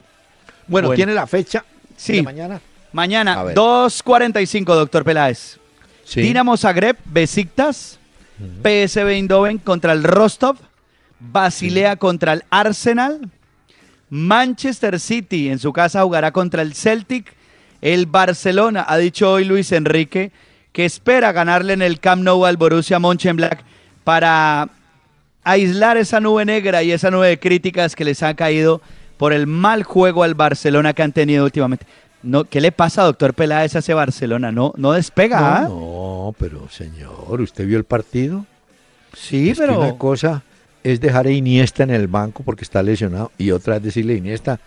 Bueno, 0.67 0.87
Bueno. 0.89 0.95
¿tiene 0.95 1.13
la 1.13 1.25
fecha 1.27 1.65
Sí. 1.97 2.17
de 2.17 2.23
mañana? 2.23 2.61
Mañana, 2.93 3.39
A 3.39 3.43
ver. 3.43 3.55
2.45, 3.57 4.65
doctor 4.75 5.03
Peláez. 5.03 5.57
Sí. 6.05 6.21
Dinamo 6.21 6.55
Zagreb, 6.55 6.95
Besiktas, 7.05 7.97
PSV 8.63 9.09
Eindhoven 9.13 9.57
contra 9.57 9.91
el 9.93 10.03
Rostov, 10.03 10.57
Basilea 11.31 11.95
contra 11.97 12.33
el 12.33 12.43
Arsenal, 12.49 13.29
Manchester 14.09 14.99
City 14.99 15.49
en 15.49 15.59
su 15.59 15.73
casa 15.73 16.03
jugará 16.03 16.31
contra 16.31 16.61
el 16.61 16.73
Celtic, 16.73 17.33
el 17.81 18.05
Barcelona, 18.05 18.85
ha 18.87 18.97
dicho 18.97 19.31
hoy 19.31 19.45
Luis 19.45 19.71
Enrique, 19.71 20.31
que 20.71 20.85
espera 20.85 21.31
ganarle 21.31 21.73
en 21.73 21.81
el 21.81 21.99
Camp 21.99 22.23
Nou 22.23 22.45
al 22.45 22.57
Borussia 22.57 22.99
Mönchengladbach 22.99 23.61
para 24.03 24.69
aislar 25.43 25.97
esa 25.97 26.19
nube 26.19 26.45
negra 26.45 26.83
y 26.83 26.91
esa 26.91 27.11
nube 27.11 27.27
de 27.27 27.39
críticas 27.39 27.95
que 27.95 28.05
les 28.05 28.23
ha 28.23 28.33
caído 28.33 28.81
por 29.17 29.31
el 29.33 29.47
mal 29.47 29.83
juego 29.83 30.23
al 30.23 30.33
Barcelona 30.33 30.93
que 30.93 31.03
han 31.03 31.13
tenido 31.13 31.45
últimamente. 31.45 31.85
No, 32.23 32.43
¿Qué 32.43 32.59
le 32.59 32.71
pasa, 32.71 33.03
doctor 33.03 33.33
Peláez, 33.33 33.75
a 33.75 33.79
ese 33.79 33.93
Barcelona? 33.93 34.51
No, 34.51 34.73
no 34.77 34.93
despega. 34.93 35.57
¿ah? 35.57 35.61
No, 35.61 35.69
no, 35.69 36.35
pero 36.39 36.67
señor, 36.69 37.39
¿usted 37.39 37.67
vio 37.67 37.77
el 37.77 37.83
partido? 37.83 38.45
Sí, 39.13 39.51
Es 39.51 39.59
que 39.59 39.65
pero 39.65 39.79
una 39.79 39.97
cosa 39.97 40.43
es 40.85 41.01
dejar 41.01 41.25
a 41.25 41.31
Iniesta 41.31 41.81
en 41.83 41.89
el 41.89 42.07
banco 42.07 42.43
porque 42.43 42.63
está 42.63 42.83
lesionado 42.83 43.31
y 43.39 43.49
otra 43.51 43.77
es 43.77 43.83
decirle 43.83 44.13
Iniesta, 44.15 44.59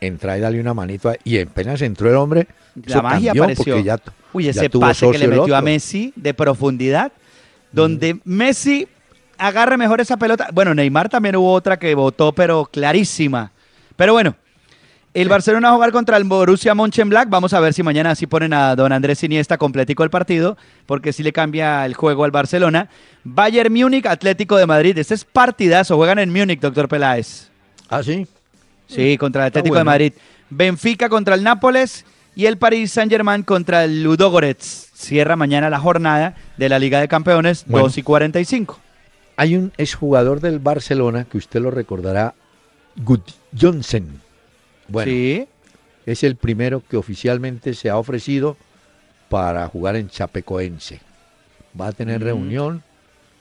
entra 0.00 0.36
y 0.38 0.40
dale 0.40 0.58
una 0.58 0.72
manito 0.72 1.10
a- 1.10 1.16
y 1.22 1.38
apenas 1.38 1.82
entró 1.82 2.08
el 2.08 2.16
hombre, 2.16 2.46
la 2.86 3.02
magia 3.02 3.32
apareció. 3.32 3.78
ya, 3.80 3.98
Uy, 4.32 4.48
ese 4.48 4.70
pase 4.70 5.10
que 5.10 5.18
le 5.18 5.28
metió 5.28 5.54
a. 5.54 5.60
Mm. 5.60 5.64
Messi 5.64 6.12
de 6.16 6.32
profundidad, 6.34 7.12
donde 7.72 8.18
Messi 8.24 8.88
agarre 9.38 9.76
mejor 9.76 10.00
esa 10.00 10.16
pelota. 10.16 10.48
Bueno, 10.52 10.74
Neymar 10.74 11.08
también 11.10 11.36
hubo 11.36 11.52
otra 11.52 11.78
que 11.78 11.94
votó, 11.94 12.32
pero 12.32 12.64
clarísima. 12.64 13.52
Pero 13.96 14.14
bueno, 14.14 14.34
el 15.22 15.30
Barcelona 15.30 15.68
va 15.68 15.72
a 15.72 15.76
jugar 15.76 15.92
contra 15.92 16.16
el 16.18 16.24
Borussia 16.24 16.74
Mönchengladbach. 16.74 17.30
Vamos 17.30 17.54
a 17.54 17.60
ver 17.60 17.72
si 17.72 17.82
mañana 17.82 18.14
sí 18.14 18.26
ponen 18.26 18.52
a 18.52 18.76
don 18.76 18.92
Andrés 18.92 19.22
Iniesta 19.24 19.56
completico 19.56 20.04
el 20.04 20.10
partido, 20.10 20.58
porque 20.84 21.12
sí 21.12 21.22
le 21.22 21.32
cambia 21.32 21.86
el 21.86 21.94
juego 21.94 22.24
al 22.24 22.30
Barcelona. 22.30 22.90
Bayern 23.24 23.72
Múnich, 23.72 24.04
Atlético 24.04 24.56
de 24.58 24.66
Madrid. 24.66 24.98
Este 24.98 25.14
es 25.14 25.24
partidazo. 25.24 25.96
Juegan 25.96 26.18
en 26.18 26.30
Múnich, 26.30 26.60
doctor 26.60 26.86
Peláez. 26.86 27.48
Ah, 27.88 28.02
sí. 28.02 28.26
Sí, 28.88 29.16
contra 29.16 29.42
el 29.42 29.46
Atlético 29.48 29.76
de. 29.76 29.84
Madrid. 29.84 30.12
Benfica 30.50 31.08
contra 31.08 31.34
el 31.34 31.42
Nápoles 31.42 32.04
y 32.34 32.44
el 32.44 32.58
Paris 32.58 32.92
Saint-Germain 32.92 33.42
contra 33.42 33.84
el 33.84 34.02
Ludogorets. 34.02 34.90
Cierra 34.94 35.34
mañana 35.34 35.70
la 35.70 35.78
jornada 35.78 36.34
de 36.58 36.68
la 36.68 36.78
Liga 36.78 37.00
de 37.00 37.08
Campeones, 37.08 37.64
Bueno. 37.66 37.86
2 37.86 37.98
y 37.98 38.02
45. 38.02 38.78
Hay 39.38 39.56
un 39.56 39.72
exjugador 39.78 40.40
del 40.40 40.58
Barcelona 40.58 41.24
que 41.24 41.38
usted 41.38 41.60
lo 41.60 41.70
recordará, 41.70 42.34
Gut 42.96 43.30
Johnson. 43.58 44.25
Bueno, 44.88 45.10
Sí, 45.10 45.46
es 46.06 46.22
el 46.24 46.36
primero 46.36 46.82
que 46.88 46.96
oficialmente 46.96 47.74
se 47.74 47.90
ha 47.90 47.96
ofrecido 47.98 48.56
para 49.28 49.66
jugar 49.68 49.96
en 49.96 50.08
Chapecoense. 50.08 51.00
Va 51.78 51.88
a 51.88 51.92
tener 51.92 52.20
Mm. 52.20 52.24
reunión 52.24 52.82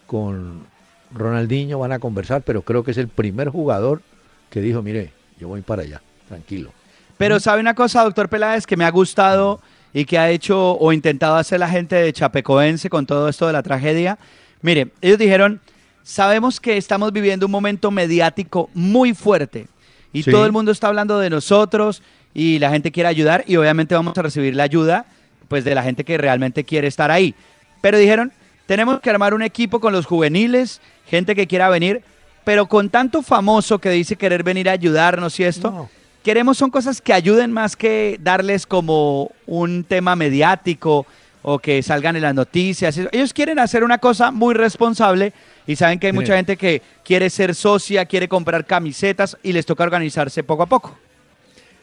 con 0.07 0.65
Ronaldinho, 1.13 1.79
van 1.79 1.91
a 1.91 1.99
conversar, 1.99 2.41
pero 2.41 2.61
creo 2.63 2.83
que 2.83 2.91
es 2.91 2.97
el 2.97 3.07
primer 3.07 3.49
jugador 3.49 4.01
que 4.49 4.61
dijo, 4.61 4.81
mire, 4.81 5.11
yo 5.39 5.47
voy 5.47 5.61
para 5.61 5.83
allá, 5.83 6.01
tranquilo. 6.27 6.71
pero 7.17 7.39
¿sabe 7.39 7.61
una 7.61 7.75
cosa, 7.75 8.03
doctor 8.03 8.27
Peláez, 8.27 8.65
que 8.67 8.75
me 8.75 8.83
ha 8.83 8.91
gustado 8.91 9.61
y 9.93 10.03
que 10.05 10.17
ha 10.17 10.29
hecho 10.29 10.71
o 10.73 10.91
intentado 10.91 11.35
hacer 11.37 11.59
la 11.61 11.69
gente 11.69 11.95
de 11.95 12.11
Chapecoense 12.11 12.89
con 12.89 13.05
todo 13.05 13.29
esto 13.29 13.47
de 13.47 13.53
la 13.53 13.63
tragedia? 13.63 14.17
Mire, 14.61 14.89
ellos 15.01 15.17
dijeron, 15.17 15.61
sabemos 16.03 16.59
que 16.59 16.75
estamos 16.75 17.13
viviendo 17.13 17.45
un 17.45 17.51
momento 17.53 17.89
mediático 17.91 18.69
muy 18.73 19.13
fuerte 19.13 19.67
y 20.15 20.23
Sí. 20.23 20.31
todo 20.31 20.45
el 20.45 20.51
mundo 20.51 20.71
está 20.71 20.87
hablando 20.87 21.19
de 21.19 21.29
nosotros 21.29 22.01
y 22.33 22.59
la 22.59 22.69
gente 22.69 22.91
quiere 22.91 23.09
ayudar 23.09 23.43
y 23.47 23.55
obviamente 23.57 23.95
vamos 23.95 24.17
a 24.17 24.21
recibir 24.21 24.55
la 24.55 24.63
ayuda 24.63 25.05
pues 25.47 25.63
de 25.63 25.75
la 25.75 25.83
gente 25.83 26.03
que 26.03 26.17
realmente 26.17 26.63
quiere 26.63 26.87
estar 26.87 27.11
ahí. 27.11 27.35
Pero 27.81 27.97
dijeron, 27.97 28.31
tenemos 28.65 28.99
que 28.99 29.09
armar 29.09 29.33
un 29.33 29.41
equipo 29.43 29.79
con 29.79 29.93
los 29.93 30.05
juveniles, 30.05 30.81
gente 31.07 31.35
que 31.35 31.45
quiera 31.47 31.69
venir, 31.69 32.01
pero 32.43 32.65
con 32.67 32.89
tanto 32.89 33.21
famoso 33.21 33.79
que 33.79 33.89
dice 33.89 34.15
querer 34.15 34.41
venir 34.43 34.69
a 34.69 34.71
ayudarnos 34.71 35.39
y 35.39 35.43
esto, 35.43 35.69
No. 35.71 35.89
queremos 36.23 36.57
son 36.57 36.71
cosas 36.71 37.01
que 37.01 37.13
ayuden 37.13 37.51
más 37.51 37.75
que 37.75 38.17
darles 38.21 38.65
como 38.65 39.31
un 39.45 39.83
tema 39.83 40.15
mediático 40.15 41.05
o 41.43 41.59
que 41.59 41.83
salgan 41.83 42.15
en 42.15 42.23
las 42.23 42.33
noticias. 42.33 42.97
Ellos 43.11 43.33
quieren 43.33 43.59
hacer 43.59 43.83
una 43.83 43.99
cosa 43.99 44.31
muy 44.31 44.55
responsable 44.55 45.31
y 45.67 45.75
saben 45.75 45.99
que 45.99 46.07
hay 46.07 46.13
mucha 46.13 46.35
gente 46.35 46.57
que 46.57 46.81
quiere 47.03 47.29
ser 47.29 47.55
socia, 47.55 48.05
quiere 48.05 48.27
comprar 48.27 48.65
camisetas 48.65 49.37
y 49.43 49.53
les 49.53 49.65
toca 49.65 49.83
organizarse 49.83 50.43
poco 50.43 50.63
a 50.63 50.67
poco. 50.67 50.97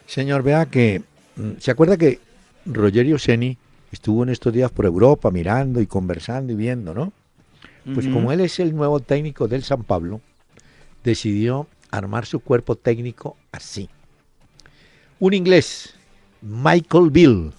Señor, 0.07 0.43
vea 0.43 0.67
que, 0.67 1.03
mm, 1.37 1.53
¿se 1.59 1.71
acuerda 1.71 1.97
que 1.97 2.21
Rogerio 2.67 3.19
Ceni 3.19 3.57
estuvo 3.91 4.23
en 4.23 4.29
estos 4.29 4.53
días 4.53 4.71
por 4.71 4.87
Europa 4.87 5.31
mirando 5.31 5.81
y 5.81 5.87
conversando 5.87 6.53
y 6.53 6.57
viendo, 6.57 6.95
¿no? 6.95 7.13
Pues 7.95 8.07
como 8.07 8.31
él 8.31 8.41
es 8.41 8.61
el 8.61 8.77
nuevo 8.77 9.01
técnico 9.01 9.49
del 9.49 9.65
San 9.65 9.83
Pablo, 9.83 10.21
decidió 11.03 11.67
armar 11.91 12.27
su 12.27 12.39
cuerpo 12.39 12.77
técnico 12.77 13.37
así. 13.51 13.89
Un 15.19 15.35
inglés, 15.35 15.95
Michael 16.43 17.11
Bill, 17.11 17.53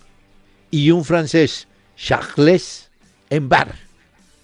y 0.71 0.91
un 0.91 1.03
francés, 1.03 1.67
Charles 1.97 2.89
en 3.29 3.49
bar. 3.49 3.75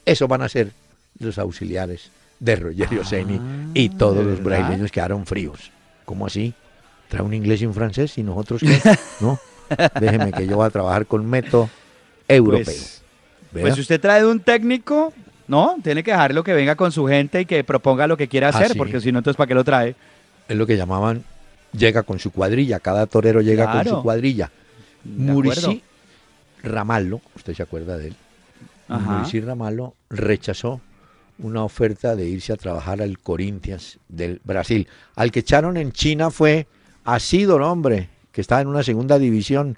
Eso 0.05 0.27
van 0.27 0.41
a 0.41 0.49
ser 0.49 0.73
los 1.19 1.37
auxiliares 1.37 2.11
de 2.39 2.55
Rogerio 2.55 3.03
Ceni 3.05 3.39
y 3.73 3.89
todos 3.89 4.25
los 4.25 4.41
brasileños 4.43 4.91
quedaron 4.91 5.25
fríos. 5.25 5.71
¿Cómo 6.05 6.25
así? 6.25 6.53
¿Trae 7.09 7.21
un 7.21 7.33
inglés 7.33 7.61
y 7.61 7.65
un 7.65 7.73
francés 7.73 8.17
y 8.17 8.23
nosotros 8.23 8.61
qué? 8.61 8.79
No, 9.19 9.39
déjeme 9.99 10.31
que 10.31 10.47
yo 10.47 10.55
voy 10.55 10.65
a 10.65 10.69
trabajar 10.69 11.05
con 11.05 11.25
método 11.29 11.69
europeo. 12.27 12.63
Pues, 12.65 13.01
pues 13.51 13.75
si 13.75 13.81
usted 13.81 13.99
trae 13.99 14.25
un 14.25 14.39
técnico, 14.39 15.13
no, 15.47 15.75
tiene 15.83 16.03
que 16.03 16.11
dejarlo 16.11 16.43
que 16.43 16.53
venga 16.53 16.75
con 16.75 16.91
su 16.91 17.05
gente 17.07 17.41
y 17.41 17.45
que 17.45 17.63
proponga 17.63 18.07
lo 18.07 18.15
que 18.17 18.27
quiera 18.27 18.47
Ah, 18.47 18.51
hacer, 18.51 18.71
sí. 18.71 18.77
porque 18.77 19.01
si 19.01 19.11
no, 19.11 19.19
entonces 19.19 19.37
¿para 19.37 19.47
qué 19.47 19.55
lo 19.55 19.63
trae? 19.63 19.95
es 20.47 20.57
lo 20.57 20.65
que 20.65 20.77
llamaban 20.77 21.23
llega 21.73 22.01
con 22.03 22.17
su 22.17 22.31
cuadrilla, 22.31 22.79
cada 22.79 23.05
torero 23.05 23.41
llega 23.41 23.71
con 23.71 23.85
su 23.85 24.01
cuadrilla. 24.01 24.49
Murici. 25.03 25.83
Ramallo, 26.63 27.21
usted 27.35 27.53
se 27.53 27.63
acuerda 27.63 27.97
de 27.97 28.07
él. 28.07 28.15
Murici 28.87 29.39
Ramallo 29.39 29.93
rechazó 30.09 30.81
una 31.39 31.63
oferta 31.63 32.15
de 32.15 32.27
irse 32.27 32.53
a 32.53 32.57
trabajar 32.57 33.01
al 33.01 33.17
Corinthians 33.19 33.97
del 34.07 34.41
Brasil. 34.43 34.87
Al 35.15 35.31
que 35.31 35.39
echaron 35.39 35.77
en 35.77 35.91
China 35.91 36.29
fue 36.31 36.67
a 37.05 37.19
Sidor, 37.19 37.61
hombre, 37.61 38.09
que 38.31 38.41
estaba 38.41 38.61
en 38.61 38.67
una 38.67 38.83
segunda 38.83 39.17
división. 39.17 39.77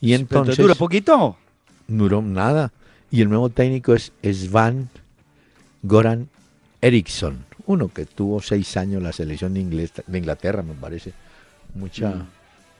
Y 0.00 0.14
entonces 0.14 0.56
duró 0.56 0.74
poquito. 0.74 1.36
duró 1.86 2.22
nada. 2.22 2.72
Y 3.10 3.20
el 3.22 3.28
nuevo 3.28 3.50
técnico 3.50 3.94
es 3.94 4.12
Svan 4.22 4.88
Goran 5.82 6.28
Eriksson, 6.80 7.44
uno 7.66 7.88
que 7.88 8.06
tuvo 8.06 8.40
seis 8.40 8.76
años 8.76 9.02
la 9.02 9.12
selección 9.12 9.52
de, 9.54 9.60
Ingles- 9.60 10.02
de 10.06 10.18
Inglaterra, 10.18 10.62
me 10.62 10.74
parece. 10.74 11.12
Mucha 11.74 12.10
Mm. 12.10 12.26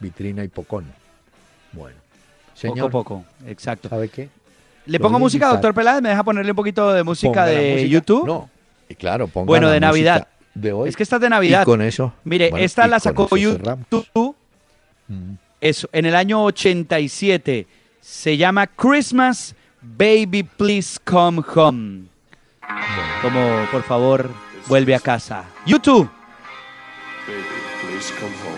vitrina 0.00 0.44
y 0.44 0.48
pocón. 0.48 0.86
Bueno, 1.72 1.96
Poco 2.62 2.84
a 2.86 2.90
poco, 2.90 3.24
exacto. 3.46 3.88
¿sabe 3.88 4.08
qué? 4.08 4.28
¿Le 4.86 4.98
pongo 4.98 5.18
música, 5.18 5.46
invitar. 5.46 5.62
doctor 5.62 5.74
Peláez? 5.74 6.02
¿Me 6.02 6.08
deja 6.08 6.24
ponerle 6.24 6.50
un 6.52 6.56
poquito 6.56 6.92
de 6.92 7.02
música 7.02 7.30
Ponga 7.30 7.46
de 7.46 7.72
música. 7.72 7.88
YouTube? 7.88 8.26
No, 8.26 8.50
y 8.88 8.94
claro, 8.94 9.28
ponga 9.28 9.46
Bueno, 9.46 9.66
la 9.68 9.74
de 9.74 9.80
Navidad. 9.80 10.28
De 10.54 10.72
hoy. 10.72 10.88
Es 10.88 10.96
que 10.96 11.02
esta 11.04 11.16
es 11.16 11.22
de 11.22 11.28
Navidad. 11.30 11.62
Y 11.62 11.64
con 11.64 11.80
eso. 11.82 12.12
Mire, 12.24 12.50
bueno, 12.50 12.64
esta 12.64 12.86
la 12.86 12.96
con 12.96 13.00
sacó. 13.00 13.36
YouTube. 13.36 14.34
Mm. 15.08 15.32
Eso, 15.60 15.88
en 15.92 16.06
el 16.06 16.14
año 16.16 16.42
87. 16.44 17.66
Se 18.00 18.36
llama 18.36 18.66
Christmas 18.66 19.54
Baby 19.82 20.42
Please 20.42 20.98
Come 21.04 21.42
Home. 21.54 22.04
Como, 23.22 23.66
por 23.70 23.82
favor, 23.82 24.30
vuelve 24.68 24.94
a 24.94 25.00
casa. 25.00 25.44
YouTube. 25.66 26.08
Baby, 27.26 27.42
please 27.82 28.12
come 28.18 28.32
home. 28.44 28.49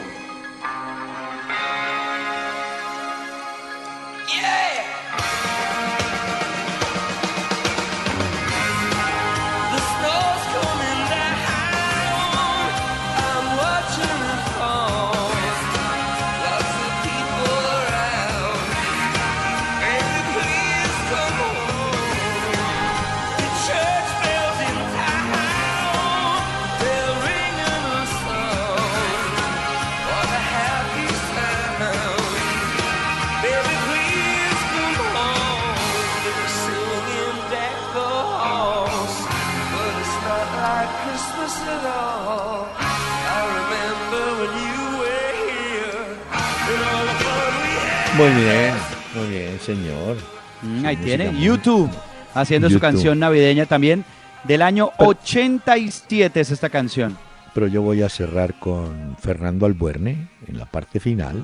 Muy 48.23 48.31
bien, 48.41 48.75
muy 49.17 49.27
bien, 49.31 49.59
señor. 49.59 50.17
Mm, 50.63 50.87
ahí 50.87 50.97
tiene. 50.97 51.31
muy- 51.33 51.43
YouTube. 51.43 51.91
Haciendo 52.35 52.71
su 52.71 52.79
canción 52.79 53.19
navideña 53.19 53.67
también. 53.67 54.05
Del 54.45 54.63
año 54.63 54.93
87 54.99 56.41
es 56.41 56.51
esta 56.53 56.71
canción. 56.71 57.19
Pero 57.53 57.67
yo 57.67 57.83
voy 57.83 58.03
a 58.03 58.09
cerrar 58.09 58.59
con 58.61 59.17
Fernando 59.21 59.67
Albuerne 59.67 60.29
en 60.47 60.57
la 60.57 60.67
parte 60.67 61.01
final, 61.01 61.43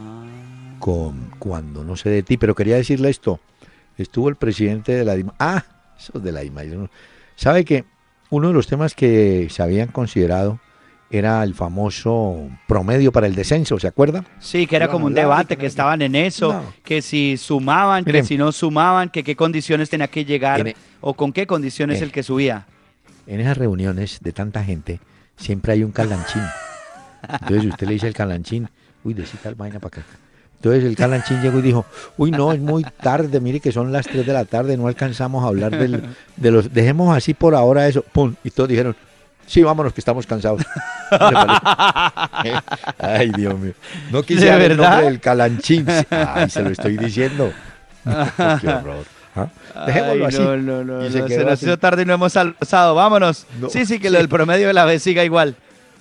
con 0.78 1.30
Cuando 1.40 1.82
no 1.82 1.96
sé 1.96 2.10
de 2.10 2.22
ti. 2.22 2.36
Pero 2.36 2.54
quería 2.54 2.76
decirle 2.76 3.10
esto. 3.10 3.40
Estuvo 3.96 4.28
el 4.28 4.36
presidente 4.36 4.92
de 4.92 5.04
la 5.04 5.16
DIMA. 5.16 5.34
Ah, 5.40 5.64
eso 5.98 6.20
de 6.20 6.30
la 6.30 6.42
DIMA. 6.42 6.62
¿Sabe 7.34 7.64
que 7.64 7.86
uno 8.30 8.48
de 8.48 8.54
los 8.54 8.68
temas 8.68 8.94
que 8.94 9.48
se 9.50 9.64
habían 9.64 9.88
considerado 9.88 10.60
era 11.10 11.42
el 11.42 11.54
famoso 11.54 12.48
promedio 12.66 13.10
para 13.12 13.26
el 13.26 13.34
descenso, 13.34 13.78
¿se 13.78 13.86
acuerda? 13.86 14.24
Sí, 14.40 14.66
que 14.66 14.76
era 14.76 14.84
Iban 14.86 14.92
como 14.94 15.06
un 15.06 15.14
debate, 15.14 15.56
que 15.56 15.66
estaban 15.66 16.02
en 16.02 16.14
eso, 16.14 16.52
No. 16.52 16.62
que 16.84 17.00
si 17.02 17.36
sumaban, 17.38 18.04
que 18.04 18.22
si 18.24 18.36
no 18.36 18.52
sumaban, 18.52 19.08
que 19.08 19.24
qué 19.24 19.34
condiciones 19.34 19.88
tenía 19.88 20.08
que 20.08 20.24
llegar 20.24 20.66
En 20.68 20.74
o 21.00 21.14
con 21.14 21.32
qué 21.32 21.46
condiciones 21.46 22.00
Eh. 22.00 22.04
el 22.04 22.12
que 22.12 22.22
subía. 22.22 22.66
En 23.26 23.40
esas 23.40 23.56
reuniones 23.56 24.18
de 24.20 24.32
tanta 24.32 24.62
gente 24.64 25.00
siempre 25.36 25.72
hay 25.72 25.82
un 25.84 25.92
calanchín. 25.92 26.42
Entonces 27.22 27.64
usted 27.66 27.86
le 27.86 27.92
dice 27.94 28.06
al 28.06 28.14
calanchín, 28.14 28.68
uy, 29.04 29.14
decí 29.14 29.36
tal 29.38 29.54
vaina 29.54 29.78
para 29.80 30.00
acá. 30.02 30.06
Entonces 30.56 30.84
el 30.84 30.96
calanchín 30.96 31.40
llegó 31.40 31.58
y 31.60 31.62
dijo, 31.62 31.86
uy, 32.16 32.30
no, 32.32 32.52
es 32.52 32.60
muy 32.60 32.82
tarde, 32.82 33.40
mire 33.40 33.60
que 33.60 33.70
son 33.72 33.92
las 33.92 34.06
3 34.06 34.26
de 34.26 34.32
la 34.32 34.44
tarde, 34.44 34.76
no 34.76 34.88
alcanzamos 34.88 35.44
a 35.44 35.48
hablar 35.48 35.70
del, 35.78 36.02
de 36.36 36.50
los... 36.50 36.72
Dejemos 36.72 37.16
así 37.16 37.32
por 37.32 37.54
ahora 37.54 37.86
eso, 37.86 38.02
pum. 38.02 38.34
Y 38.42 38.50
todos 38.50 38.68
dijeron, 38.68 38.96
sí, 39.48 39.62
vámonos, 39.62 39.92
que 39.92 40.00
estamos 40.00 40.26
cansados. 40.26 40.62
Ay, 42.98 43.30
Dios 43.36 43.58
mío. 43.58 43.72
No 44.12 44.22
quisiera 44.22 44.58
¿De 44.58 44.66
el 44.66 44.76
nombre 44.76 45.06
del 45.06 45.20
calanchín. 45.20 45.86
Ay, 46.10 46.48
se 46.50 46.62
lo 46.62 46.70
estoy 46.70 46.96
diciendo. 46.96 47.52
Qué 48.04 48.68
horror. 48.68 49.04
¿Ah? 49.34 49.48
Dejémoslo 49.86 50.24
Ay, 50.26 50.34
así. 50.34 50.38
No, 50.38 50.56
no, 50.56 50.84
no, 50.84 51.06
Y 51.06 51.10
se 51.10 51.20
nos 51.20 51.52
así. 51.52 51.66
hizo 51.66 51.78
tarde 51.78 52.02
y 52.02 52.04
no 52.04 52.14
hemos 52.14 52.36
almorzado. 52.36 52.94
Vámonos. 52.94 53.46
No. 53.60 53.68
Sí, 53.70 53.86
sí, 53.86 53.98
que 53.98 54.10
lo 54.10 54.18
del 54.18 54.28
promedio 54.28 54.66
de 54.68 54.74
la 54.74 54.84
vez 54.84 55.02
siga 55.02 55.24
igual. 55.24 55.56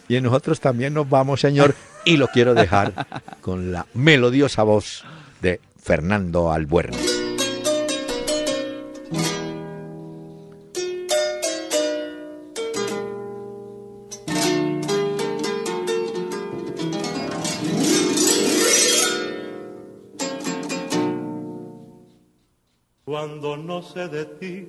Y 0.08 0.20
nosotros 0.22 0.60
también 0.60 0.94
nos 0.94 1.10
vamos, 1.10 1.42
señor, 1.42 1.76
y 2.06 2.18
lo 2.18 2.28
quiero 2.28 2.54
dejar 2.54 2.94
con 3.42 3.72
la 3.72 3.86
melodiosa 3.94 4.64
voz 4.64 5.04
de 5.42 5.60
Fernando 5.82 6.52
Albuerne. 6.52 6.98
Cuando 23.20 23.58
no 23.58 23.82
sé 23.82 24.08
de 24.10 24.26
ti, 24.26 24.68